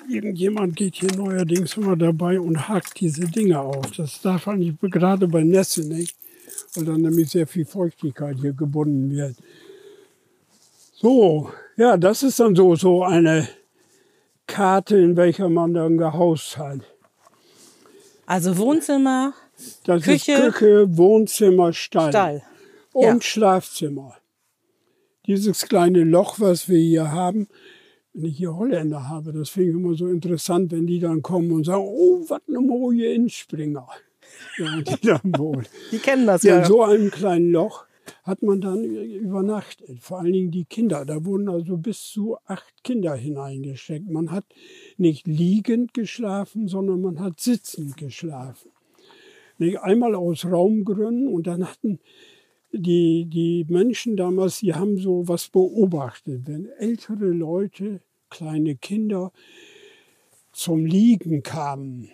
Irgendjemand 0.08 0.76
geht 0.76 0.96
hier 0.96 1.12
neuerdings 1.16 1.76
immer 1.76 1.96
dabei 1.96 2.38
und 2.38 2.68
hakt 2.68 3.00
diese 3.00 3.24
Dinge 3.24 3.58
auf. 3.60 3.90
Das 3.96 4.20
darf 4.20 4.46
man 4.46 4.58
nicht, 4.58 4.80
gerade 4.80 5.26
bei 5.26 5.42
Nässe 5.42 5.80
nicht, 5.88 6.16
weil 6.74 6.84
dann 6.84 7.00
nämlich 7.00 7.30
sehr 7.30 7.46
viel 7.46 7.64
Feuchtigkeit 7.64 8.36
hier 8.40 8.52
gebunden 8.52 9.10
wird. 9.10 9.36
So, 10.92 11.50
ja, 11.76 11.96
das 11.96 12.22
ist 12.22 12.38
dann 12.38 12.54
so, 12.54 12.76
so 12.76 13.02
eine 13.02 13.48
Karte, 14.46 14.96
in 14.96 15.16
welcher 15.16 15.48
man 15.48 15.74
dann 15.74 15.98
gehaust 15.98 16.56
hat. 16.56 16.80
Also 18.26 18.56
Wohnzimmer, 18.56 19.34
das 19.84 20.02
Küche, 20.02 20.32
ist 20.32 20.54
Küche, 20.54 20.96
Wohnzimmer, 20.96 21.72
Stall. 21.72 22.10
Stall. 22.10 22.42
Und 22.92 23.04
ja. 23.04 23.20
Schlafzimmer. 23.20 24.16
Dieses 25.26 25.66
kleine 25.66 26.04
Loch, 26.04 26.38
was 26.38 26.68
wir 26.68 26.78
hier 26.78 27.10
haben, 27.10 27.48
wenn 28.12 28.24
ich 28.26 28.38
hier 28.38 28.56
Holländer 28.56 29.08
habe, 29.08 29.32
das 29.32 29.50
finde 29.50 29.70
ich 29.70 29.76
immer 29.76 29.94
so 29.94 30.08
interessant, 30.08 30.72
wenn 30.72 30.86
die 30.86 31.00
dann 31.00 31.20
kommen 31.20 31.50
und 31.52 31.64
sagen, 31.64 31.84
oh, 31.84 32.24
was 32.28 32.40
eine 32.48 32.62
neue 32.62 33.12
Inspringer. 33.12 33.86
Ja, 34.58 34.80
die 34.80 35.06
dann 35.06 35.32
wohnen. 35.38 35.66
Die 35.92 35.98
kennen 35.98 36.26
das 36.26 36.42
ja. 36.42 36.58
In 36.58 36.64
so 36.64 36.82
einem 36.82 37.10
kleinen 37.10 37.52
Loch 37.52 37.86
hat 38.24 38.42
man 38.42 38.60
dann 38.60 38.84
übernachtet. 38.84 40.00
Vor 40.00 40.18
allen 40.18 40.32
Dingen 40.32 40.50
die 40.50 40.64
Kinder. 40.64 41.04
Da 41.04 41.24
wurden 41.24 41.48
also 41.48 41.76
bis 41.76 42.02
zu 42.02 42.36
acht 42.44 42.82
Kinder 42.82 43.14
hineingesteckt. 43.14 44.10
Man 44.10 44.32
hat 44.32 44.44
nicht 44.96 45.26
liegend 45.26 45.94
geschlafen, 45.94 46.68
sondern 46.68 47.00
man 47.00 47.20
hat 47.20 47.40
sitzend 47.40 47.96
geschlafen. 47.96 48.70
Einmal 49.58 50.14
aus 50.14 50.44
Raumgründen 50.44 51.28
und 51.28 51.46
dann 51.46 51.66
hatten 51.66 51.98
die, 52.72 53.26
die 53.26 53.64
Menschen 53.68 54.16
damals, 54.16 54.60
die 54.60 54.74
haben 54.74 54.98
so 54.98 55.26
was 55.26 55.48
beobachtet. 55.48 56.42
Wenn 56.46 56.66
ältere 56.78 57.26
Leute, 57.26 58.00
kleine 58.28 58.76
Kinder 58.76 59.32
zum 60.52 60.84
Liegen 60.84 61.42
kamen, 61.42 62.10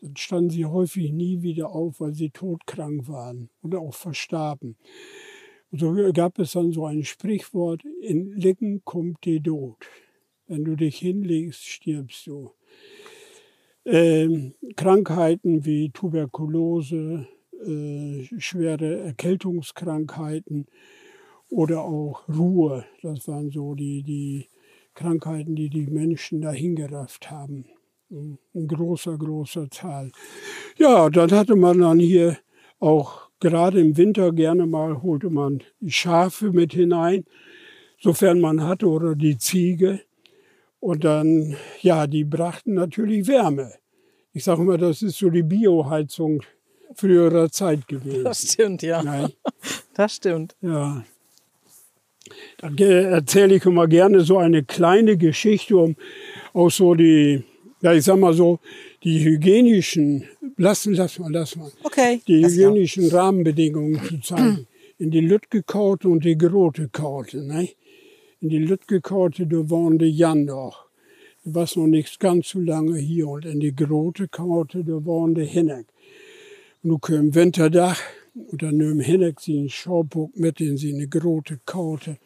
dann 0.00 0.16
standen 0.16 0.50
sie 0.50 0.64
häufig 0.64 1.12
nie 1.12 1.42
wieder 1.42 1.70
auf, 1.70 2.00
weil 2.00 2.14
sie 2.14 2.30
todkrank 2.30 3.08
waren 3.08 3.50
oder 3.62 3.80
auch 3.80 3.94
verstarben. 3.94 4.76
Und 5.70 5.80
so 5.80 5.94
gab 6.12 6.38
es 6.38 6.52
dann 6.52 6.72
so 6.72 6.86
ein 6.86 7.04
Sprichwort, 7.04 7.82
in 8.00 8.32
Liegen 8.32 8.82
kommt 8.84 9.24
die 9.24 9.42
Tod. 9.42 9.76
Wenn 10.46 10.64
du 10.64 10.76
dich 10.76 10.98
hinlegst, 10.98 11.66
stirbst 11.66 12.26
du. 12.26 12.52
Ähm, 13.90 14.52
Krankheiten 14.76 15.64
wie 15.64 15.88
Tuberkulose, 15.88 17.26
äh, 17.64 18.24
schwere 18.38 18.98
Erkältungskrankheiten 18.98 20.66
oder 21.48 21.80
auch 21.84 22.28
Ruhe. 22.28 22.84
Das 23.00 23.26
waren 23.28 23.50
so 23.50 23.74
die, 23.74 24.02
die 24.02 24.46
Krankheiten, 24.94 25.56
die 25.56 25.70
die 25.70 25.86
Menschen 25.86 26.42
dahingerafft 26.42 27.30
haben. 27.30 27.64
In 28.10 28.68
großer, 28.68 29.16
großer 29.16 29.70
Zahl. 29.70 30.12
Ja, 30.76 31.08
dann 31.08 31.30
hatte 31.30 31.56
man 31.56 31.78
dann 31.78 31.98
hier 31.98 32.36
auch 32.80 33.30
gerade 33.40 33.80
im 33.80 33.96
Winter 33.96 34.32
gerne 34.32 34.66
mal, 34.66 35.02
holte 35.02 35.30
man 35.30 35.62
Schafe 35.86 36.52
mit 36.52 36.74
hinein, 36.74 37.24
sofern 37.98 38.40
man 38.40 38.62
hatte, 38.62 38.86
oder 38.86 39.14
die 39.14 39.38
Ziege. 39.38 40.00
Und 40.80 41.04
dann, 41.04 41.56
ja, 41.80 42.06
die 42.06 42.24
brachten 42.24 42.74
natürlich 42.74 43.26
Wärme. 43.26 43.72
Ich 44.32 44.44
sage 44.44 44.62
mal, 44.62 44.78
das 44.78 45.02
ist 45.02 45.18
so 45.18 45.30
die 45.30 45.42
Bioheizung 45.42 46.42
früherer 46.94 47.50
Zeit 47.50 47.86
gewesen. 47.88 48.24
Das 48.24 48.52
stimmt, 48.52 48.82
ja. 48.82 49.02
Nein. 49.02 49.32
Das 49.94 50.14
stimmt. 50.14 50.54
Ja. 50.60 51.04
Dann 52.58 52.78
erzähle 52.78 53.56
ich 53.56 53.64
immer 53.64 53.88
gerne 53.88 54.20
so 54.20 54.38
eine 54.38 54.62
kleine 54.62 55.16
Geschichte, 55.16 55.76
um 55.76 55.96
auch 56.52 56.70
so 56.70 56.94
die, 56.94 57.42
ja, 57.80 57.92
ich 57.92 58.04
sag 58.04 58.16
mal 58.16 58.32
so, 58.32 58.60
die 59.02 59.24
hygienischen, 59.24 60.28
lassen, 60.56 60.94
lass 60.94 61.18
mal, 61.18 61.32
lass 61.32 61.56
mal. 61.56 61.72
Okay. 61.82 62.20
Die 62.28 62.44
hygienischen 62.44 63.10
Rahmenbedingungen 63.10 64.00
zu 64.04 64.20
zeigen. 64.20 64.68
In 64.98 65.10
die 65.10 65.20
Lütgekaute 65.20 66.08
und 66.08 66.24
die 66.24 66.38
Grote 66.38 66.88
Kaute, 66.88 67.42
ne? 67.42 67.68
In 68.40 68.50
die 68.50 68.68
waren 68.68 69.98
die 69.98 70.06
Jan 70.06 70.46
doch. 70.46 70.86
Du 71.44 71.54
warst 71.54 71.76
noch 71.76 71.86
nicht 71.86 72.20
ganz 72.20 72.50
so 72.50 72.60
lange 72.60 72.98
hier. 72.98 73.28
Und 73.28 73.44
in 73.44 73.60
die 73.60 73.74
Grote 73.74 74.28
Kaute, 74.28 74.84
da 74.84 75.04
waren 75.04 75.34
die 75.34 75.44
Hinneck. 75.44 75.86
Nu 76.82 76.98
kom 76.98 77.34
vinterdag 77.34 77.96
och 78.34 78.58
dann 78.58 78.78
nahm 78.78 79.00
Henrik 79.00 79.40
sin 79.40 79.68
Schaubuk 79.68 80.36
mit 80.36 80.60
in 80.60 80.76
seine 80.76 81.08
große 81.08 81.58
Karte. 81.64 82.18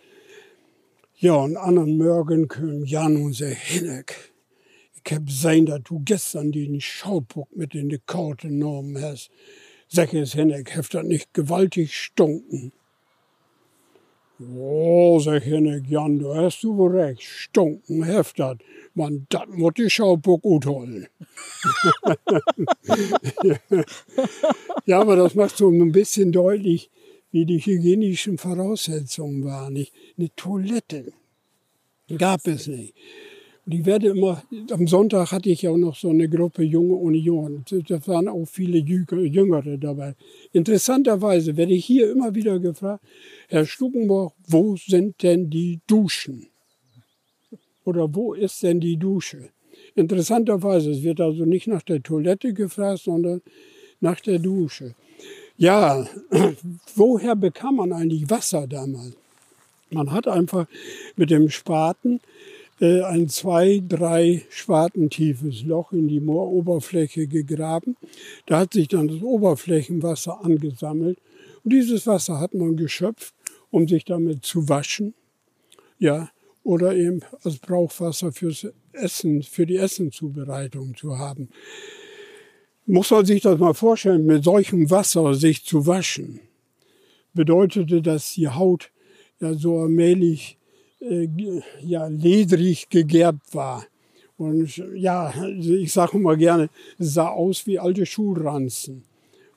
Ja, 1.17 1.37
und 1.37 1.57
anderen 1.57 1.97
Morgen 1.97 2.49
kam 2.49 2.85
Jan 2.85 3.17
und 3.17 3.35
sagte, 3.35 3.55
Henrik, 3.55 4.33
ich 5.05 5.13
hab 5.13 5.27
gesehen, 5.27 5.67
dass 5.67 5.83
du 5.85 6.03
gestern 6.05 6.53
den 6.53 6.81
Schaubuk 6.81 7.49
mit 7.57 7.75
in 7.75 7.89
die 7.89 8.01
Karte 8.05 8.49
genommen 8.49 9.01
hast. 9.01 9.31
Sag 9.89 10.13
es, 10.13 10.35
Henrik, 10.35 10.77
hat 10.77 10.93
das 10.93 11.05
nicht 11.05 11.33
gewaltig 11.33 11.97
stunken? 11.97 12.73
Oh, 14.57 15.19
sag 15.21 15.45
Henrik, 15.45 15.89
Jan, 15.89 16.19
du 16.19 16.35
hast 16.35 16.63
du 16.63 16.77
wohl 16.77 16.97
recht, 16.97 17.23
stunken 17.23 18.03
heft 18.03 18.39
das. 18.39 18.57
Man, 18.95 19.27
das 19.29 19.47
muss 19.49 19.75
die 19.75 19.89
Schauburg 19.89 20.43
gut 20.43 20.67
holen. 20.67 21.07
ja, 24.87 25.01
aber 25.01 25.17
das 25.17 25.35
macht 25.35 25.57
so 25.57 25.69
ein 25.71 25.93
bisschen 25.93 26.33
deutlich, 26.33 26.91
wie 27.31 27.47
die 27.47 27.59
hygienischen 27.59 28.39
Voraussetzungen 28.39 29.45
waren. 29.45 29.77
Eine 30.19 30.35
Toilette 30.37 31.13
gab 32.19 32.47
es 32.47 32.67
nicht. 32.67 32.95
Und 33.65 33.75
ich 33.75 33.87
werde 33.87 34.09
immer, 34.09 34.43
am 34.71 34.89
Sonntag 34.89 35.31
hatte 35.31 35.49
ich 35.49 35.63
ja 35.63 35.71
auch 35.71 35.77
noch 35.77 35.95
so 35.95 36.11
eine 36.11 36.29
Gruppe 36.29 36.65
junge 36.65 36.95
Union. 36.95 37.65
Da 37.87 38.07
waren 38.09 38.29
auch 38.29 38.45
viele 38.45 38.79
Jüngere 38.79 39.79
dabei. 39.79 40.15
Interessanterweise 40.53 41.57
werde 41.57 41.73
ich 41.73 41.85
hier 41.85 42.11
immer 42.11 42.35
wieder 42.35 42.59
gefragt, 42.59 43.05
Herr 43.49 43.65
Stubenbach, 43.65 44.33
wo 44.49 44.77
sind 44.77 45.23
denn 45.23 45.49
die 45.49 45.81
Duschen? 45.87 46.49
Oder 47.85 48.13
wo 48.13 48.35
ist 48.35 48.63
denn 48.65 48.81
die 48.81 48.97
Dusche? 48.97 49.51
Interessanterweise, 49.95 50.91
es 50.91 51.03
wird 51.03 51.21
also 51.21 51.45
nicht 51.45 51.69
nach 51.69 51.83
der 51.83 52.03
Toilette 52.03 52.53
gefragt, 52.53 53.01
sondern 53.01 53.43
nach 54.01 54.21
der 54.21 54.39
Dusche. 54.41 54.95
Ja, 55.57 56.05
woher 56.97 57.37
bekam 57.37 57.77
man 57.77 57.93
eigentlich 57.93 58.29
Wasser 58.29 58.67
damals? 58.67 59.17
Man 59.91 60.11
hat 60.11 60.27
einfach 60.27 60.67
mit 61.17 61.31
dem 61.31 61.51
Spaten 61.51 62.21
äh, 62.83 63.03
ein 63.03 63.29
zwei, 63.29 63.81
drei 63.87 64.43
Schwarten 64.51 65.09
tiefes 65.09 65.63
Loch 65.63 65.93
in 65.93 66.09
die 66.09 66.19
Mooroberfläche 66.19 67.29
gegraben. 67.29 67.97
Da 68.47 68.59
hat 68.59 68.73
sich 68.73 68.89
dann 68.89 69.07
das 69.07 69.23
Oberflächenwasser 69.23 70.45
angesammelt. 70.45 71.21
Und 71.63 71.73
dieses 71.73 72.09
Wasser 72.09 72.41
hat 72.41 72.55
man 72.55 72.77
geschöpft, 72.77 73.35
um 73.71 73.87
sich 73.87 74.05
damit 74.05 74.45
zu 74.45 74.69
waschen. 74.69 75.15
Ja, 76.01 76.31
oder 76.65 76.97
eben 76.97 77.21
als 77.45 77.59
Brauchwasser 77.59 78.33
fürs 78.33 78.67
Essen, 78.93 79.45
für 79.45 79.65
die 79.65 79.77
Essenzubereitung 79.77 80.97
zu 80.97 81.19
haben. 81.19 81.51
muss 82.85 83.13
man 83.13 83.25
sich 83.25 83.43
das 83.43 83.61
mal 83.61 83.75
vorstellen, 83.75 84.27
mit 84.27 84.43
solchem 84.43 84.91
Wasser 84.91 85.35
sich 85.35 85.65
zu 85.65 85.87
waschen, 85.87 86.41
bedeutete, 87.33 88.03
dass 88.03 88.35
die 88.35 88.49
Haut 88.49 88.91
ja 89.41 89.55
so 89.55 89.79
allmählich 89.79 90.59
äh, 91.03 91.29
ja, 91.81 92.07
ledrig 92.07 92.89
gegerbt 92.89 93.55
war. 93.55 93.85
Und 94.37 94.83
ja, 94.95 95.33
ich 95.47 95.93
sage 95.93 96.17
immer 96.17 96.37
gerne, 96.37 96.69
es 96.99 97.15
sah 97.15 97.29
aus 97.29 97.67
wie 97.67 97.79
alte 97.79 98.07
Schulranzen. 98.07 99.05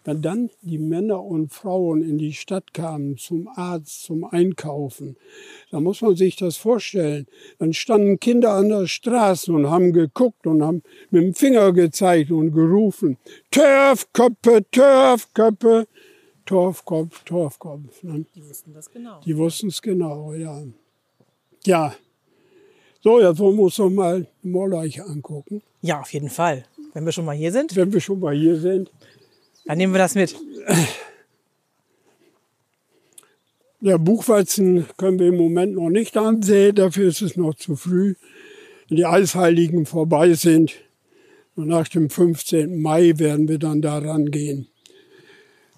Wenn 0.03 0.21
dann 0.21 0.49
die 0.61 0.77
Männer 0.77 1.23
und 1.23 1.51
Frauen 1.51 2.03
in 2.03 2.19
die 2.19 2.33
Stadt 2.33 2.75
kamen, 2.75 3.17
zum 3.17 3.47
Arzt, 3.47 4.03
zum 4.03 4.23
Einkaufen, 4.23 5.17
da 5.71 5.79
muss 5.79 6.03
man 6.03 6.15
sich 6.15 6.35
das 6.35 6.57
vorstellen. 6.57 7.25
Dann 7.57 7.73
standen 7.73 8.19
Kinder 8.19 8.51
an 8.51 8.69
der 8.69 8.85
Straße 8.85 9.51
und 9.51 9.67
haben 9.71 9.93
geguckt 9.93 10.45
und 10.45 10.61
haben 10.61 10.83
mit 11.09 11.23
dem 11.23 11.33
Finger 11.33 11.73
gezeigt 11.73 12.29
und 12.29 12.51
gerufen, 12.51 13.17
Törfköppe, 13.49 14.65
Törfköppe, 14.69 15.87
Torfkopf, 16.45 17.23
Torfkopf. 17.23 18.03
Ne? 18.03 18.25
Die 18.35 18.47
wussten 18.47 18.73
das 18.73 18.91
genau. 18.91 19.19
Die 19.25 19.35
wussten 19.35 19.67
es 19.69 19.81
genau, 19.81 20.33
ja. 20.35 20.61
Ja. 21.65 21.95
So, 23.01 23.19
jetzt 23.19 23.39
wollen 23.39 23.55
wir 23.57 23.63
uns 23.63 23.77
noch 23.77 23.89
mal 23.89 24.25
die 24.43 24.47
Moorleiche 24.47 25.05
angucken. 25.05 25.61
Ja, 25.81 26.01
auf 26.01 26.11
jeden 26.13 26.29
Fall. 26.29 26.65
Wenn 26.93 27.05
wir 27.05 27.11
schon 27.11 27.25
mal 27.25 27.35
hier 27.35 27.51
sind. 27.51 27.75
Wenn 27.75 27.93
wir 27.93 27.99
schon 27.99 28.19
mal 28.19 28.35
hier 28.35 28.59
sind. 28.59 28.91
Dann 29.65 29.77
nehmen 29.77 29.93
wir 29.93 29.99
das 29.99 30.15
mit. 30.15 30.35
Der 33.81 33.97
Buchweizen 33.97 34.87
können 34.97 35.19
wir 35.19 35.27
im 35.27 35.37
Moment 35.37 35.75
noch 35.75 35.89
nicht 35.89 36.17
ansehen, 36.17 36.75
dafür 36.75 37.07
ist 37.07 37.21
es 37.21 37.35
noch 37.35 37.53
zu 37.53 37.75
früh. 37.75 38.15
Wenn 38.87 38.97
die 38.97 39.05
Eisheiligen 39.05 39.85
vorbei 39.85 40.33
sind, 40.33 40.73
und 41.55 41.67
nach 41.67 41.87
dem 41.87 42.09
15. 42.09 42.81
Mai 42.81 43.13
werden 43.17 43.47
wir 43.47 43.59
dann 43.59 43.81
da 43.81 43.97
rangehen. 43.97 44.67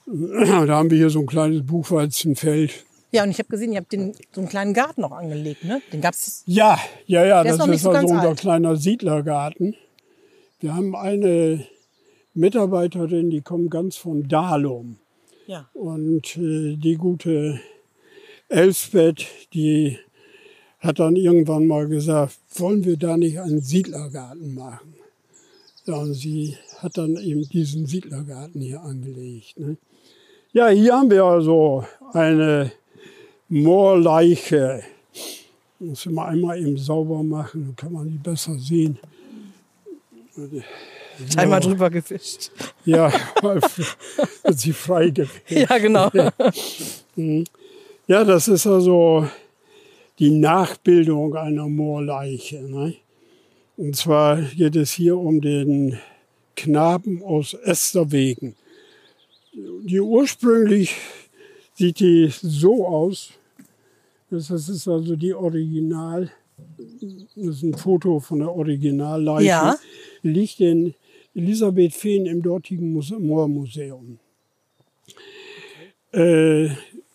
Da 0.08 0.68
haben 0.70 0.90
wir 0.90 0.98
hier 0.98 1.10
so 1.10 1.20
ein 1.20 1.26
kleines 1.26 1.66
Buchweizenfeld. 1.66 2.86
Ja, 3.18 3.24
und 3.24 3.32
ich 3.32 3.40
habe 3.40 3.50
gesehen, 3.50 3.72
ihr 3.72 3.80
habt 3.80 3.92
den, 3.92 4.14
so 4.32 4.42
einen 4.42 4.48
kleinen 4.48 4.76
Garten 4.76 5.02
noch 5.02 5.12
angelegt, 5.12 5.64
ne? 5.64 5.82
Den 5.92 6.02
gab's. 6.02 6.44
Ja, 6.46 6.78
ja, 7.08 7.26
ja, 7.26 7.44
das 7.44 7.58
ist, 7.58 7.68
ist 7.68 7.82
so 7.82 7.90
also 7.90 8.14
unser 8.14 8.30
alt. 8.30 8.40
kleiner 8.40 8.76
Siedlergarten. 8.76 9.76
Wir 10.60 10.76
haben 10.76 10.96
eine 10.96 11.66
Mitarbeiterin, 12.36 13.32
die 13.32 13.42
kommt 13.42 13.72
ganz 13.72 13.98
von 13.98 14.28
Dahlum. 14.28 14.98
Ja. 15.48 15.68
Und 15.74 16.38
äh, 16.38 16.76
die 16.76 16.94
gute 16.94 17.60
Elsbeth, 18.50 19.26
die 19.56 19.98
hat 20.78 21.00
dann 21.00 21.16
irgendwann 21.16 21.66
mal 21.66 21.88
gesagt, 21.88 22.38
wollen 22.54 22.86
wir 22.86 22.98
da 22.98 23.18
nicht 23.18 23.40
einen 23.40 23.62
Siedlergarten 23.62 24.54
machen? 24.54 24.94
Ja, 25.86 25.96
und 25.96 26.14
sie 26.14 26.56
hat 26.78 27.00
dann 27.00 27.18
eben 27.18 27.50
diesen 27.50 27.88
Siedlergarten 27.88 28.62
hier 28.62 28.82
angelegt. 28.82 29.58
Ne? 29.58 29.78
Ja, 30.54 30.68
hier 30.68 30.94
haben 30.94 31.10
wir 31.10 31.24
also 31.24 31.84
eine 32.14 32.72
Moorleiche. 33.50 34.84
Muss 35.80 36.06
mal 36.08 36.28
einmal 36.28 36.60
eben 36.60 36.78
sauber 36.78 37.24
machen, 37.24 37.66
dann 37.66 37.76
kann 37.76 37.94
man 37.94 38.10
die 38.10 38.18
besser 38.18 38.58
sehen. 38.58 38.98
So. 40.36 40.50
Einmal 41.36 41.60
drüber 41.60 41.90
gefischt. 41.90 42.52
Ja, 42.86 43.12
wird 43.42 44.60
sie 44.60 44.74
frei 44.74 45.10
gefischt. 45.10 45.70
Ja, 45.70 45.78
genau. 45.78 46.12
Mhm. 47.16 47.46
Ja, 48.08 48.24
das 48.24 48.48
ist 48.48 48.68
also 48.68 49.28
die 50.20 50.32
Nachbildung 50.32 51.36
einer 51.36 51.68
Moorleiche. 51.68 52.62
Ne? 52.62 52.96
Und 53.78 53.96
zwar 53.96 54.42
geht 54.42 54.76
es 54.76 54.92
hier 54.92 55.18
um 55.18 55.42
den 55.42 56.00
Knaben 56.56 57.22
aus 57.24 57.54
Esterwegen. 57.54 58.56
Die 59.54 60.00
ursprünglich 60.00 60.96
sieht 61.78 62.00
die 62.00 62.30
so 62.30 62.86
aus. 62.86 63.32
Das 64.30 64.50
ist 64.50 64.88
also 64.88 65.16
die 65.16 65.34
Original. 65.34 66.30
Das 67.36 67.56
ist 67.56 67.64
ein 67.64 67.76
Foto 67.76 68.20
von 68.20 68.40
der 68.40 68.52
Originalleiche. 68.52 69.48
Ja. 69.48 69.76
Liegt 70.24 70.60
in 70.60 70.96
Elisabeth 71.36 71.94
Fehn 71.94 72.26
im 72.26 72.42
dortigen 72.42 72.92
Moormuseum. 72.94 74.20
Äh, 76.12 76.70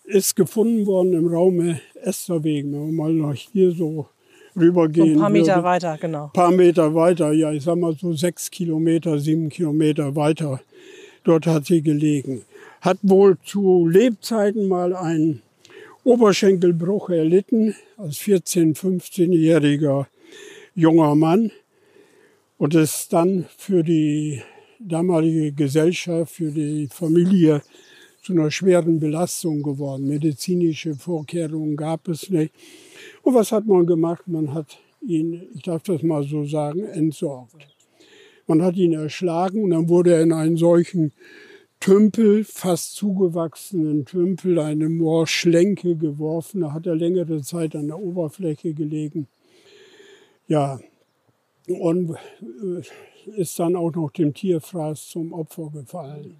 ist 0.05 0.35
gefunden 0.35 0.85
worden 0.85 1.13
im 1.13 1.27
Raume 1.27 1.81
Esterwegen. 2.01 2.71
Wenn 2.73 2.85
wir 2.87 2.93
mal 2.93 3.13
nach 3.13 3.35
hier 3.35 3.71
so 3.71 4.07
rübergehen. 4.55 5.07
So 5.07 5.13
ein 5.13 5.19
paar 5.19 5.29
Meter 5.29 5.55
würde, 5.55 5.63
weiter, 5.63 5.97
genau. 5.99 6.25
Ein 6.25 6.31
paar 6.31 6.51
Meter 6.51 6.95
weiter, 6.95 7.31
ja, 7.33 7.51
ich 7.51 7.63
sag 7.63 7.75
mal 7.75 7.95
so 7.95 8.13
sechs 8.13 8.49
Kilometer, 8.49 9.19
sieben 9.19 9.49
Kilometer 9.49 10.15
weiter. 10.15 10.61
Dort 11.23 11.47
hat 11.47 11.65
sie 11.65 11.81
gelegen. 11.81 12.43
Hat 12.81 12.97
wohl 13.01 13.37
zu 13.45 13.87
Lebzeiten 13.87 14.67
mal 14.67 14.95
einen 14.95 15.41
Oberschenkelbruch 16.03 17.09
erlitten, 17.09 17.75
als 17.97 18.19
14-, 18.19 18.75
15-jähriger 18.77 20.07
junger 20.75 21.15
Mann 21.15 21.51
und 22.57 22.75
ist 22.75 23.13
dann 23.13 23.45
für 23.57 23.83
die 23.83 24.41
damalige 24.79 25.53
Gesellschaft, 25.53 26.35
für 26.35 26.51
die 26.51 26.87
Familie 26.87 27.61
zu 28.21 28.33
einer 28.33 28.51
schweren 28.51 28.99
Belastung 28.99 29.63
geworden. 29.63 30.07
Medizinische 30.07 30.95
Vorkehrungen 30.95 31.75
gab 31.75 32.07
es 32.07 32.29
nicht. 32.29 32.53
Und 33.21 33.35
was 33.35 33.51
hat 33.51 33.65
man 33.65 33.85
gemacht? 33.85 34.27
Man 34.27 34.53
hat 34.53 34.77
ihn, 35.01 35.47
ich 35.53 35.61
darf 35.63 35.83
das 35.83 36.03
mal 36.03 36.23
so 36.23 36.45
sagen, 36.45 36.85
entsorgt. 36.85 37.72
Man 38.47 38.61
hat 38.61 38.75
ihn 38.75 38.93
erschlagen 38.93 39.63
und 39.63 39.71
dann 39.71 39.89
wurde 39.89 40.13
er 40.13 40.21
in 40.21 40.33
einen 40.33 40.57
solchen 40.57 41.11
Tümpel, 41.79 42.43
fast 42.43 42.95
zugewachsenen 42.95 44.05
Tümpel, 44.05 44.59
eine 44.59 44.89
Moorschlenke 44.89 45.95
geworfen. 45.95 46.61
Da 46.61 46.71
hat 46.73 46.85
er 46.85 46.95
längere 46.95 47.41
Zeit 47.41 47.75
an 47.75 47.87
der 47.87 47.99
Oberfläche 47.99 48.73
gelegen. 48.73 49.27
Ja, 50.47 50.79
und 51.67 52.11
äh, 52.11 52.81
ist 53.39 53.57
dann 53.59 53.75
auch 53.75 53.93
noch 53.93 54.11
dem 54.11 54.33
Tierfraß 54.33 55.09
zum 55.09 55.33
Opfer 55.33 55.71
gefallen. 55.73 56.35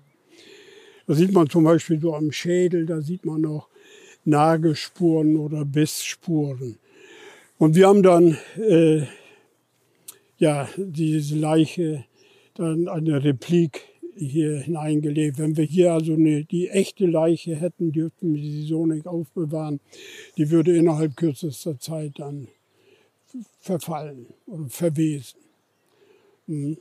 Da 1.08 1.14
sieht 1.14 1.34
man 1.34 1.50
zum 1.50 1.66
Beispiel 1.66 2.00
so 2.00 2.16
am 2.16 2.32
Schädel, 2.32 2.86
da 2.86 3.02
sieht 3.02 3.26
man 3.26 3.42
noch 3.42 3.68
Nagelspuren 4.26 5.36
oder 5.36 5.66
Bissspuren. 5.66 6.78
Und 7.58 7.76
wir 7.76 7.88
haben 7.88 8.04
dann 8.04 8.38
äh, 8.58 9.04
ja, 10.44 10.68
diese 10.76 11.38
Leiche 11.38 12.04
dann 12.56 12.90
eine 12.90 13.24
Replik 13.24 13.86
hier 14.18 14.60
hineingelegt. 14.60 15.40
Wenn 15.40 15.56
wir 15.56 15.64
hier 15.64 15.94
also 15.94 16.14
eine, 16.16 16.44
die 16.44 16.68
echte 16.68 17.06
Leiche 17.06 17.56
hätten, 17.56 17.94
dürften 17.94 18.36
wir 18.36 18.44
sie 18.44 18.64
so 18.64 18.86
nicht 18.86 19.08
aufbewahren. 19.08 19.80
Die 20.36 20.52
würde 20.52 20.76
innerhalb 20.76 21.16
kürzester 21.16 21.80
Zeit 21.80 22.20
dann 22.20 22.50
verfallen 23.62 24.26
oder 24.46 24.68
verwesen. 24.68 25.40
Hm. 26.48 26.78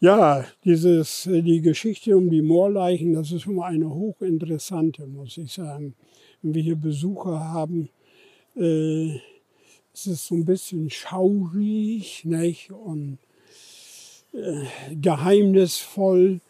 Ja, 0.00 0.44
dieses, 0.64 1.30
die 1.32 1.62
Geschichte 1.62 2.14
um 2.14 2.28
die 2.28 2.42
Moorleichen, 2.42 3.14
das 3.14 3.32
ist 3.32 3.46
immer 3.46 3.66
eine 3.66 3.88
hochinteressante, 3.88 5.06
muss 5.06 5.38
ich 5.38 5.50
sagen. 5.52 5.94
Wenn 6.42 6.54
wir 6.54 6.62
hier 6.62 6.76
Besucher 6.76 7.40
haben, 7.40 7.88
äh, 8.54 9.18
es 9.94 10.06
ist 10.06 10.26
so 10.26 10.34
ein 10.34 10.44
bisschen 10.44 10.90
schaurig 10.90 12.24
nicht? 12.24 12.70
und 12.70 13.18
äh, 14.32 14.94
geheimnisvoll. 14.94 16.40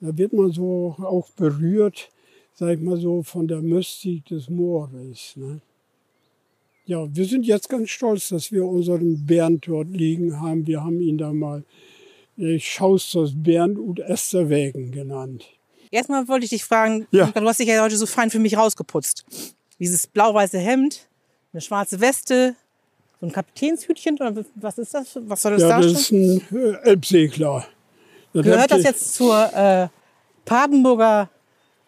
Da 0.00 0.16
wird 0.16 0.32
man 0.32 0.52
so 0.52 0.94
auch 0.98 1.30
berührt, 1.30 2.10
sag 2.54 2.74
ich 2.74 2.80
mal 2.80 2.98
so, 2.98 3.22
von 3.22 3.48
der 3.48 3.62
Mystik 3.62 4.26
des 4.26 4.48
Moores. 4.48 5.32
Ne? 5.36 5.60
Ja, 6.84 7.06
wir 7.14 7.24
sind 7.24 7.46
jetzt 7.46 7.68
ganz 7.68 7.90
stolz, 7.90 8.28
dass 8.28 8.52
wir 8.52 8.64
unseren 8.64 9.26
Bernd 9.26 9.66
dort 9.66 9.88
liegen 9.88 10.40
haben. 10.40 10.66
Wir 10.66 10.84
haben 10.84 11.00
ihn 11.00 11.18
da 11.18 11.32
mal 11.32 11.64
äh, 12.38 12.58
Schausters 12.60 13.32
Bernd 13.34 13.78
und 13.78 13.98
Esterwägen 13.98 14.92
genannt. 14.92 15.46
Erstmal 15.90 16.28
wollte 16.28 16.44
ich 16.44 16.50
dich 16.50 16.64
fragen, 16.64 17.06
ja. 17.10 17.30
du 17.34 17.46
hast 17.46 17.58
dich 17.58 17.68
ja 17.68 17.82
heute 17.82 17.96
so 17.96 18.06
fein 18.06 18.30
für 18.30 18.38
mich 18.38 18.56
rausgeputzt. 18.56 19.24
Dieses 19.78 20.06
blau-weiße 20.06 20.58
Hemd, 20.58 21.08
eine 21.52 21.60
schwarze 21.60 22.00
Weste, 22.00 22.54
so 23.20 23.26
ein 23.26 23.32
Kapitänshütchen 23.32 24.16
oder 24.16 24.44
was 24.56 24.78
ist 24.78 24.94
das? 24.94 25.18
Was 25.22 25.42
soll 25.42 25.52
das 25.52 25.62
ja, 25.62 25.68
darstellen? 25.68 25.94
Das 25.94 26.02
ist 26.02 26.52
ein 26.52 26.58
äh, 26.58 26.90
Elbsegler. 26.90 27.66
Das 28.32 28.44
Gehört 28.44 28.70
das 28.70 28.82
jetzt 28.82 29.14
zur 29.14 29.52
äh, 29.54 29.88
Papenburger 30.44 31.30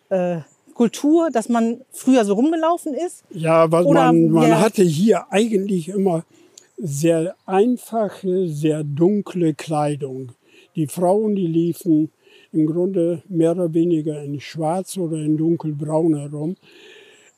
äh, 0.08 0.38
Kultur, 0.74 1.30
dass 1.30 1.48
man 1.48 1.80
früher 1.90 2.24
so 2.24 2.34
rumgelaufen 2.34 2.94
ist? 2.94 3.24
Ja, 3.30 3.70
was 3.70 3.84
Oder 3.84 4.12
man, 4.12 4.30
man 4.30 4.60
hatte 4.60 4.82
hier 4.82 5.30
eigentlich 5.30 5.88
immer 5.88 6.24
sehr 6.76 7.34
einfache, 7.46 8.48
sehr 8.48 8.84
dunkle 8.84 9.54
Kleidung. 9.54 10.32
Die 10.76 10.86
Frauen, 10.86 11.34
die 11.34 11.48
liefen 11.48 12.12
im 12.52 12.66
Grunde 12.66 13.22
mehr 13.28 13.52
oder 13.52 13.74
weniger 13.74 14.22
in 14.22 14.40
schwarz 14.40 14.96
oder 14.96 15.16
in 15.16 15.36
dunkelbraun 15.36 16.16
herum. 16.16 16.56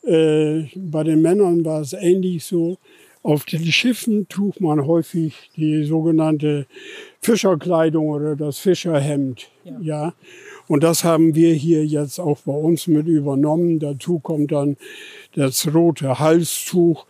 Äh, 0.02 0.64
bei 0.76 1.02
den 1.04 1.22
Männern 1.22 1.64
war 1.64 1.80
es 1.80 1.94
ähnlich 1.94 2.44
so. 2.44 2.76
Auf 3.22 3.44
den 3.44 3.64
Schiffen 3.66 4.28
trug 4.28 4.60
man 4.60 4.86
häufig 4.86 5.50
die 5.56 5.84
sogenannte 5.84 6.66
Fischerkleidung 7.20 8.08
oder 8.08 8.34
das 8.34 8.58
Fischerhemd. 8.58 9.50
Ja. 9.64 9.78
ja. 9.80 10.14
Und 10.68 10.82
das 10.84 11.04
haben 11.04 11.34
wir 11.34 11.52
hier 11.52 11.84
jetzt 11.84 12.18
auch 12.18 12.38
bei 12.46 12.52
uns 12.52 12.86
mit 12.86 13.06
übernommen. 13.06 13.78
Dazu 13.78 14.20
kommt 14.20 14.52
dann 14.52 14.76
das 15.34 15.74
rote 15.74 16.18
Halstuch. 16.18 17.06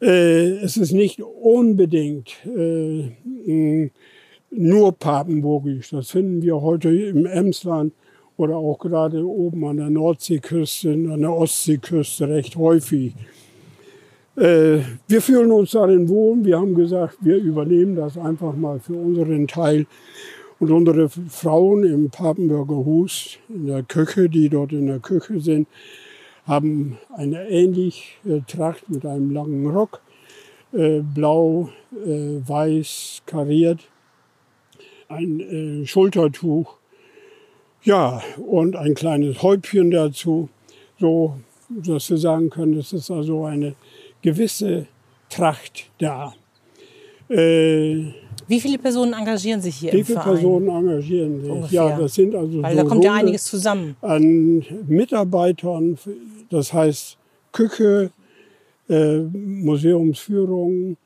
Äh, 0.00 0.50
es 0.62 0.76
ist 0.76 0.92
nicht 0.92 1.20
unbedingt 1.20 2.36
äh, 2.46 3.10
nur 4.50 4.92
papenburgisch. 4.92 5.90
Das 5.90 6.10
finden 6.10 6.42
wir 6.42 6.60
heute 6.60 6.90
im 6.90 7.26
Emsland 7.26 7.92
oder 8.36 8.56
auch 8.56 8.78
gerade 8.78 9.26
oben 9.26 9.64
an 9.64 9.78
der 9.78 9.90
Nordseeküste, 9.90 10.92
an 10.92 11.20
der 11.20 11.32
Ostseeküste 11.32 12.28
recht 12.28 12.54
häufig. 12.56 13.14
Äh, 14.38 14.84
wir 15.08 15.20
fühlen 15.20 15.50
uns 15.50 15.72
darin 15.72 16.08
wohl. 16.08 16.44
Wir 16.44 16.58
haben 16.58 16.74
gesagt, 16.74 17.16
wir 17.20 17.38
übernehmen 17.38 17.96
das 17.96 18.16
einfach 18.16 18.54
mal 18.54 18.78
für 18.78 18.94
unseren 18.94 19.48
Teil. 19.48 19.86
Und 20.60 20.70
unsere 20.70 21.08
Frauen 21.08 21.82
im 21.82 22.10
Papenburger 22.10 22.84
Hus, 22.84 23.38
in 23.48 23.66
der 23.66 23.82
Küche, 23.82 24.28
die 24.28 24.48
dort 24.48 24.72
in 24.72 24.86
der 24.86 25.00
Küche 25.00 25.40
sind, 25.40 25.66
haben 26.46 26.98
eine 27.14 27.48
ähnliche 27.48 28.44
Tracht 28.46 28.88
mit 28.88 29.04
einem 29.04 29.30
langen 29.30 29.66
Rock, 29.66 30.00
äh, 30.72 31.00
blau, 31.00 31.70
äh, 32.04 32.40
weiß, 32.48 33.22
kariert, 33.26 33.80
ein 35.08 35.40
äh, 35.40 35.86
Schultertuch, 35.86 36.76
ja, 37.82 38.22
und 38.38 38.76
ein 38.76 38.94
kleines 38.94 39.42
Häubchen 39.42 39.90
dazu, 39.90 40.48
so 40.98 41.34
dass 41.68 42.08
wir 42.10 42.16
sagen 42.16 42.50
können, 42.50 42.78
es 42.78 42.92
ist 42.92 43.10
also 43.10 43.44
eine 43.44 43.74
gewisse 44.28 44.86
Tracht 45.28 45.90
da. 45.98 46.34
Äh, 47.28 48.12
wie 48.46 48.60
viele 48.60 48.78
Personen 48.78 49.12
engagieren 49.12 49.60
sich 49.60 49.76
hier 49.76 49.92
Wie 49.92 50.02
viele 50.02 50.20
Personen 50.20 50.68
engagieren 50.68 51.40
sich? 51.40 51.50
Ungefähr. 51.50 51.88
Ja, 51.88 51.98
das 51.98 52.14
sind 52.14 52.34
also 52.34 52.62
Weil 52.62 52.76
so 52.76 52.82
da 52.82 52.88
kommt 52.88 53.04
ja 53.04 53.14
einiges 53.14 53.44
zusammen. 53.44 53.96
An 54.00 54.64
Mitarbeitern, 54.86 55.98
das 56.50 56.72
heißt 56.72 57.18
Küche, 57.52 58.10
äh, 58.88 59.18
Museumsführung, 59.18 60.96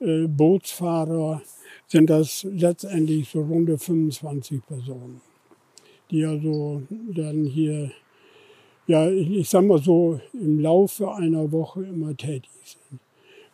äh, 0.00 0.26
Bootsfahrer, 0.26 1.42
sind 1.86 2.10
das 2.10 2.44
letztendlich 2.52 3.28
so 3.28 3.40
runde 3.42 3.78
25 3.78 4.60
Personen, 4.66 5.20
die 6.10 6.24
also 6.24 6.82
dann 7.14 7.44
hier 7.44 7.92
ja, 8.88 9.08
ich 9.08 9.48
sag 9.48 9.64
mal 9.64 9.80
so, 9.80 10.18
im 10.32 10.58
Laufe 10.60 11.12
einer 11.12 11.52
Woche 11.52 11.82
immer 11.84 12.16
tätig 12.16 12.50
sind. 12.64 13.00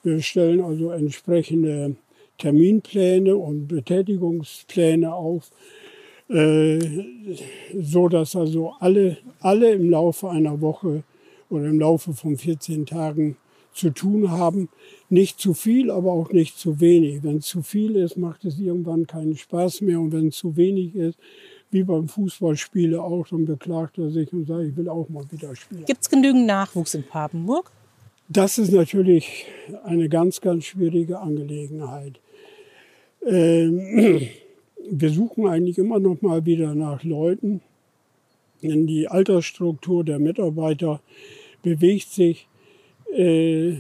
Wir 0.05 0.23
stellen 0.23 0.61
also 0.61 0.91
entsprechende 0.91 1.97
Terminpläne 2.39 3.37
und 3.37 3.67
Betätigungspläne 3.67 5.13
auf, 5.13 5.51
äh, 6.29 6.79
so 7.81 8.09
dass 8.09 8.37
also 8.37 8.75
alle, 8.79 9.19
alle 9.41 9.73
im 9.73 9.91
Laufe 9.91 10.31
einer 10.31 10.61
Woche 10.61 11.03
oder 11.51 11.67
im 11.67 11.81
Laufe 11.81 12.13
von 12.13 12.37
14 12.37 12.87
Tagen 12.87 13.37
zu 13.73 13.91
tun 13.91 14.31
haben. 14.31 14.69
Nicht 15.09 15.41
zu 15.41 15.53
viel, 15.53 15.91
aber 15.91 16.13
auch 16.13 16.31
nicht 16.31 16.59
zu 16.59 16.81
wenig. 16.81 17.25
Wenn 17.25 17.41
zu 17.41 17.63
viel 17.63 17.97
ist, 17.97 18.17
macht 18.17 18.45
es 18.45 18.61
irgendwann 18.61 19.09
keinen 19.09 19.37
Spaß 19.37 19.81
mehr. 19.81 19.99
Und 19.99 20.13
wenn 20.13 20.31
zu 20.31 20.57
wenig 20.57 20.95
ist, 20.95 21.19
wie 21.75 21.83
beim 21.83 22.09
Fußballspiele 22.09 23.03
auch, 23.03 23.27
dann 23.29 23.45
beklagt 23.47 23.99
er 23.99 24.09
sich 24.09 24.33
und 24.33 24.47
sagt, 24.47 24.63
ich 24.63 24.77
will 24.77 24.89
auch 24.89 25.09
mal 25.09 25.25
wieder 25.31 25.55
spielen. 25.57 25.85
Gibt 25.85 26.03
es 26.03 26.09
genügend 26.09 26.47
Nachwuchs 26.47 26.95
in 26.95 27.03
Papenburg? 27.03 27.71
Das 28.29 28.59
ist 28.59 28.73
natürlich 28.73 29.47
eine 29.83 30.09
ganz, 30.09 30.41
ganz 30.41 30.65
schwierige 30.65 31.19
Angelegenheit. 31.19 32.21
Ähm, 33.27 34.29
wir 34.89 35.11
suchen 35.11 35.49
eigentlich 35.49 35.77
immer 35.77 35.99
noch 35.99 36.23
mal 36.23 36.47
wieder 36.47 36.77
nach 36.77 37.03
Leuten, 37.03 37.61
denn 38.63 38.87
die 38.87 39.09
Altersstruktur 39.09 40.05
der 40.05 40.21
Mitarbeiter 40.21 41.01
bewegt 41.63 42.09
sich 42.09 42.47
äh, 43.13 43.79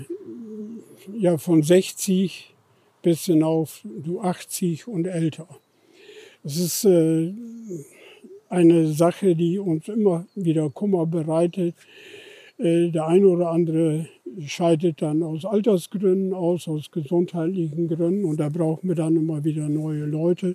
ja, 1.16 1.38
von 1.38 1.62
60 1.62 2.53
bis 3.03 3.26
hinauf 3.26 3.84
zu 4.05 4.20
80 4.20 4.88
und 4.88 5.07
älter. 5.07 5.47
Es 6.47 6.59
ist 6.59 6.84
äh, 6.84 7.32
eine 8.51 8.88
Sache, 8.88 9.34
die 9.34 9.59
uns 9.59 9.88
immer 9.88 10.26
wieder 10.34 10.68
Kummer 10.68 11.07
bereitet. 11.07 11.74
Äh, 12.59 12.90
der 12.90 13.07
eine 13.07 13.28
oder 13.28 13.49
andere 13.51 14.09
scheidet 14.47 15.01
dann 15.01 15.22
aus 15.22 15.47
Altersgründen 15.47 16.34
aus, 16.34 16.68
aus 16.68 16.90
gesundheitlichen 16.90 17.88
Gründen 17.88 18.26
und 18.26 18.40
da 18.40 18.51
brauchen 18.51 18.88
wir 18.88 18.95
dann 18.95 19.16
immer 19.16 19.42
wieder 19.42 19.70
neue 19.70 20.05
Leute. 20.05 20.55